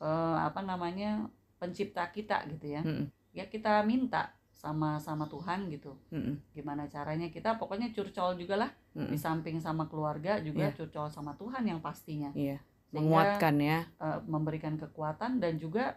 eh, 0.00 0.36
apa 0.40 0.64
namanya 0.64 1.28
pencipta 1.60 2.08
kita 2.08 2.48
gitu 2.48 2.72
ya. 2.72 2.82
Mm-mm. 2.82 3.06
Ya 3.30 3.44
kita 3.46 3.84
minta 3.84 4.32
sama 4.50 4.96
sama 5.00 5.24
Tuhan 5.28 5.68
gitu. 5.68 5.96
Mm-mm. 6.10 6.40
Gimana 6.52 6.88
caranya 6.88 7.28
kita 7.28 7.56
pokoknya 7.56 7.92
curcol 7.92 8.36
juga 8.36 8.66
lah 8.66 8.70
Mm-mm. 8.96 9.12
di 9.12 9.16
samping 9.20 9.56
sama 9.60 9.86
keluarga 9.86 10.40
juga 10.40 10.68
Iya. 10.68 10.76
curcol 10.76 11.08
sama 11.08 11.36
Tuhan 11.36 11.64
yang 11.64 11.80
pastinya. 11.80 12.28
Iya, 12.34 12.58
Sehingga, 12.88 12.96
menguatkan 12.96 13.54
ya. 13.60 13.78
eh, 13.86 14.18
memberikan 14.24 14.74
kekuatan 14.76 15.38
dan 15.38 15.56
juga 15.56 15.96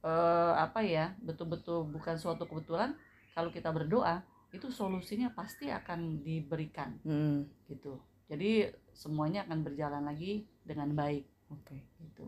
eh, 0.00 0.54
apa 0.56 0.80
ya 0.80 1.12
betul-betul 1.20 1.84
bukan 1.92 2.16
suatu 2.16 2.48
kebetulan 2.48 2.96
kalau 3.36 3.52
kita 3.52 3.68
berdoa 3.70 4.24
itu 4.50 4.66
solusinya 4.68 5.30
pasti 5.30 5.70
akan 5.70 6.20
diberikan 6.20 6.98
Mm, 7.02 7.46
gitu 7.66 7.98
jadi 8.26 8.70
semuanya 8.90 9.42
akan 9.44 9.62
berjalan 9.62 10.02
lagi 10.02 10.46
dengan 10.62 10.90
baik 10.92 11.24
Oke. 11.50 11.78
gitu 11.98 12.26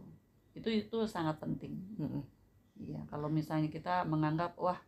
itu 0.53 0.68
itu 0.68 0.97
sangat 1.07 1.39
penting 1.39 1.75
Mm-mm. 1.97 2.23
iya 2.79 3.01
kalau 3.07 3.27
misalnya 3.27 3.66
kita 3.66 4.03
menganggap 4.05 4.55
wah 4.57 4.79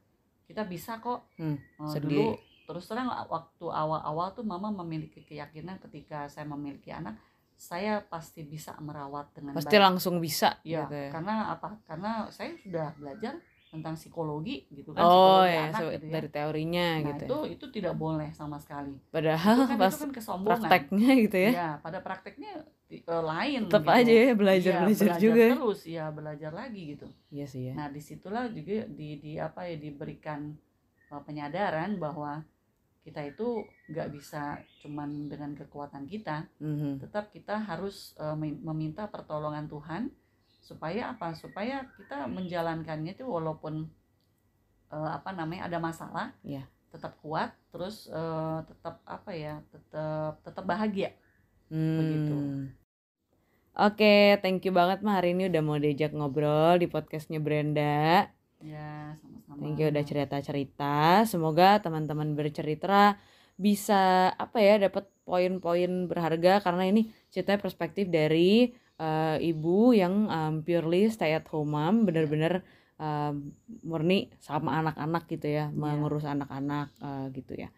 kita 0.44 0.62
bisa 0.62 0.98
kok 0.98 1.24
Hmm, 1.34 1.58
sedih. 1.86 2.02
dulu 2.02 2.28
terus 2.64 2.84
terang 2.84 3.08
waktu 3.28 3.66
awal-awal 3.66 4.32
tuh 4.32 4.42
mama 4.42 4.72
memiliki 4.72 5.20
keyakinan 5.20 5.76
ketika 5.80 6.28
saya 6.28 6.46
memiliki 6.46 6.88
anak 6.88 7.16
saya 7.54 8.02
pasti 8.02 8.42
bisa 8.42 8.74
merawat 8.78 9.30
dengan 9.30 9.54
Pasti 9.54 9.70
baik 9.70 9.84
langsung 9.84 10.18
bisa 10.18 10.58
Ya, 10.66 10.84
gitu 10.84 10.96
ya. 10.98 11.08
karena 11.12 11.34
apa? 11.48 11.78
Karena 11.86 12.26
saya 12.28 12.50
sudah 12.58 12.90
belajar 12.98 13.38
tentang 13.74 13.94
psikologi 13.94 14.64
gitu 14.70 14.90
kan, 14.90 15.02
Oh 15.02 15.10
psikologi 15.42 15.50
ya, 15.50 15.62
anak 15.66 15.80
so- 15.80 15.92
gitu 15.92 16.06
ya. 16.06 16.12
dari 16.12 16.28
teorinya 16.30 16.88
Nah, 16.94 17.06
gitu. 17.08 17.24
itu 17.24 17.36
ya. 17.36 17.50
itu 17.50 17.66
tidak 17.72 17.94
boleh 17.96 18.28
sama 18.30 18.56
sekali. 18.56 18.94
Padahal 19.08 19.56
Itu 19.56 19.66
kan, 19.66 19.76
pas 19.76 19.90
itu 19.90 19.98
kan 19.98 20.10
kesombongan. 20.12 20.60
prakteknya 20.62 21.10
gitu 21.20 21.36
ya, 21.36 21.50
Ya, 21.52 21.68
pada 21.78 21.98
prakteknya 21.98 22.52
eh, 22.86 23.02
lain 23.02 23.60
tetap 23.64 23.82
gitu. 23.82 23.90
aja 23.92 24.12
ya 24.14 24.32
belajar 24.32 24.72
Iya, 24.72 24.80
belajar 24.84 25.10
juga. 25.18 25.46
terus 25.50 25.80
ya 25.84 26.04
belajar 26.08 26.52
lagi 26.52 26.82
gitu. 26.94 27.06
Iya 27.28 27.44
sih 27.44 27.62
ya. 27.66 27.74
Nah, 27.74 27.88
di 27.88 28.00
situlah 28.00 28.46
juga 28.48 28.86
di 28.88 29.08
di 29.18 29.32
apa 29.36 29.60
ya 29.64 29.76
diberikan 29.76 30.54
eh, 31.04 31.22
penyadaran 31.22 31.98
bahwa 31.98 32.46
kita 33.00 33.20
itu 33.20 33.60
nggak 33.86 34.08
bisa 34.10 34.42
cuman 34.80 35.28
dengan 35.28 35.52
kekuatan 35.52 36.06
kita, 36.06 36.48
Mhm. 36.56 36.98
tetap 36.98 37.28
kita 37.28 37.60
harus 37.60 38.16
mi- 38.32 38.56
meminta 38.56 39.04
pertolongan 39.06 39.66
Tuhan 39.66 40.08
supaya 40.64 41.12
apa 41.12 41.36
supaya 41.36 41.84
kita 41.94 42.24
menjalankannya 42.26 43.12
itu 43.12 43.22
walaupun 43.22 43.84
eh, 44.88 45.10
apa 45.12 45.30
namanya 45.30 45.68
ada 45.68 45.76
masalah 45.78 46.32
Iya. 46.40 46.64
tetap 46.88 47.20
kuat 47.20 47.52
terus 47.68 48.08
eh, 48.08 48.58
tetap 48.64 49.04
apa 49.04 49.30
ya 49.30 49.60
tetap 49.68 50.40
tetap 50.40 50.64
bahagia 50.64 51.12
Hmm. 51.64 51.96
Begitu. 51.96 52.36
Oke, 53.74 54.38
thank 54.38 54.62
you 54.62 54.70
banget 54.70 55.02
mah 55.02 55.18
hari 55.18 55.34
ini 55.34 55.50
udah 55.50 55.58
mau 55.58 55.74
diajak 55.74 56.14
ngobrol 56.14 56.78
di 56.78 56.86
podcastnya 56.86 57.42
Brenda. 57.42 58.28
ya 58.62 59.16
sama-sama 59.18 59.58
Thank 59.58 59.80
you 59.80 59.88
udah 59.90 60.04
cerita-cerita. 60.06 61.24
Semoga 61.26 61.80
teman-teman 61.80 62.32
bercerita 62.32 63.18
bisa 63.54 64.30
apa 64.34 64.58
ya 64.58 64.90
dapat 64.90 65.06
poin-poin 65.24 66.10
berharga 66.10 66.60
karena 66.60 66.84
ini 66.90 67.08
ceritanya 67.32 67.60
perspektif 67.62 68.10
dari 68.10 68.74
eh, 68.98 69.36
ibu 69.40 69.94
yang 69.96 70.28
um, 70.28 70.54
purely 70.62 71.08
stay 71.10 71.34
at 71.34 71.46
home 71.50 71.72
mom, 71.74 72.04
bener-bener 72.06 72.62
um, 72.98 73.50
murni 73.82 74.30
sama 74.38 74.78
anak-anak 74.84 75.24
gitu 75.30 75.48
ya, 75.50 75.70
mengurus 75.72 76.26
anak-anak 76.26 76.92
eh, 77.00 77.26
gitu 77.34 77.52
ya. 77.56 77.68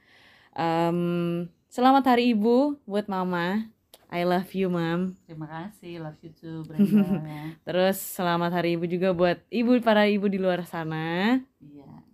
Em, 0.57 1.47
selamat 1.69 2.17
hari 2.17 2.33
ibu 2.33 2.81
buat 2.89 3.07
mama. 3.07 3.69
I 4.07 4.23
love 4.23 4.49
you, 4.55 4.71
Mam. 4.71 5.19
terima 5.27 5.51
kasih 5.51 5.99
love 5.99 6.17
you 6.23 6.31
too 6.31 6.63
Brenda 6.69 7.05
ya. 7.27 7.43
Terus 7.67 7.99
selamat 7.99 8.63
hari 8.63 8.79
ibu 8.79 8.87
juga 8.87 9.11
buat 9.11 9.43
ibu 9.51 9.77
para 9.83 10.07
ibu 10.07 10.31
di 10.31 10.39
luar 10.39 10.65
sana. 10.65 11.39
iya 11.61 12.07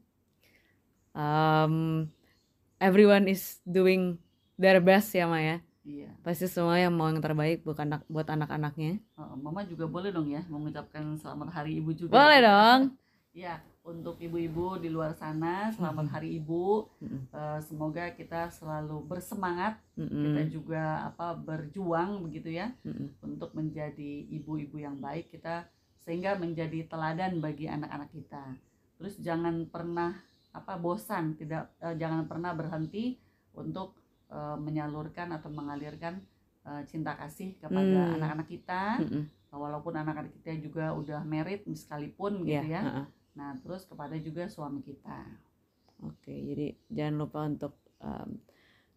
Um, 1.12 2.08
everyone 2.82 3.30
is 3.30 3.62
doing 3.62 4.18
their 4.58 4.82
best 4.82 5.14
ya 5.14 5.30
Maya. 5.30 5.62
iya 5.82 6.10
Pasti 6.22 6.46
semua 6.46 6.78
yang 6.78 6.90
mau 6.90 7.06
yang 7.06 7.22
terbaik 7.22 7.62
buat 7.62 7.78
anak 7.78 8.02
buat 8.06 8.26
anak-anaknya. 8.26 8.98
Oh, 9.14 9.38
mama 9.38 9.62
juga 9.62 9.86
boleh 9.86 10.10
dong 10.10 10.30
ya 10.30 10.42
mengucapkan 10.46 11.14
selamat 11.16 11.48
hari 11.54 11.78
ibu 11.78 11.94
juga 11.94 12.12
Boleh 12.12 12.40
dong. 12.42 12.80
Ya, 13.32 13.64
untuk 13.80 14.20
ibu-ibu 14.20 14.76
di 14.76 14.92
luar 14.92 15.16
sana, 15.16 15.72
selamat. 15.72 16.04
Hari 16.20 16.36
Ibu. 16.36 16.84
Eh, 17.32 17.60
semoga 17.64 18.12
kita 18.12 18.52
selalu 18.52 19.00
bersemangat, 19.08 19.80
Mm-mm. 19.96 20.20
kita 20.20 20.42
juga 20.52 21.08
apa 21.08 21.32
berjuang 21.32 22.20
begitu 22.28 22.52
ya 22.52 22.76
Mm-mm. 22.84 23.08
untuk 23.24 23.56
menjadi 23.56 24.28
ibu-ibu 24.28 24.76
yang 24.76 25.00
baik 25.00 25.32
kita 25.32 25.64
sehingga 26.04 26.36
menjadi 26.36 26.84
teladan 26.84 27.40
bagi 27.40 27.72
anak-anak 27.72 28.12
kita. 28.12 28.52
Terus 29.00 29.16
jangan 29.16 29.64
pernah 29.64 30.12
apa 30.52 30.76
bosan, 30.76 31.34
tidak 31.36 31.72
eh, 31.80 31.96
jangan 31.96 32.28
pernah 32.28 32.52
berhenti 32.52 33.16
untuk 33.56 33.96
eh, 34.28 34.56
menyalurkan 34.60 35.32
atau 35.32 35.48
mengalirkan 35.50 36.20
eh, 36.64 36.82
cinta 36.86 37.16
kasih 37.16 37.56
kepada 37.58 37.80
Hmm. 37.82 38.16
anak-anak 38.20 38.48
kita. 38.48 38.82
Mm-mm. 39.00 39.24
Walaupun 39.52 39.92
anak-anak 39.92 40.32
kita 40.40 40.56
juga 40.64 40.96
udah 40.96 41.20
married 41.28 41.60
sekalipun 41.76 42.40
gitu 42.48 42.72
ya. 42.72 42.80
heeh. 42.88 43.06
Nah, 43.36 43.56
terus 43.60 43.84
kepada 43.84 44.16
juga 44.16 44.48
suami 44.48 44.80
kita. 44.80 45.28
Oke, 46.02 46.32
jadi 46.32 46.66
jangan 46.88 47.14
lupa 47.20 47.38
untuk 47.44 47.76
um, 48.00 48.40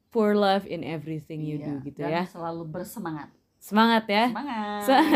pour 0.09 0.31
love 0.31 0.63
in 0.65 0.79
everything 0.81 1.43
you 1.43 1.59
Iya, 1.59 1.75
do 1.75 1.83
gitu 1.83 1.99
dan 1.99 2.11
ya. 2.11 2.23
selalu 2.23 2.63
bersemangat. 2.71 3.29
Semangat 3.65 4.05
ya. 4.05 4.29
Semangat. 4.29 4.81
Se- 4.85 5.09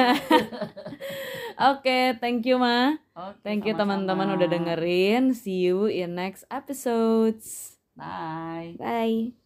Oke, 1.69 2.17
thank 2.17 2.41
you 2.49 2.57
Ma. 2.57 2.97
Oke, 3.13 3.45
Thank 3.45 3.69
you 3.69 3.77
teman-teman 3.77 4.33
udah 4.33 4.49
dengerin. 4.49 5.37
See 5.37 5.69
you 5.69 5.85
in 5.85 6.17
next 6.17 6.49
episodes. 6.49 7.77
Bye. 7.93 8.73
Bye. 8.81 9.37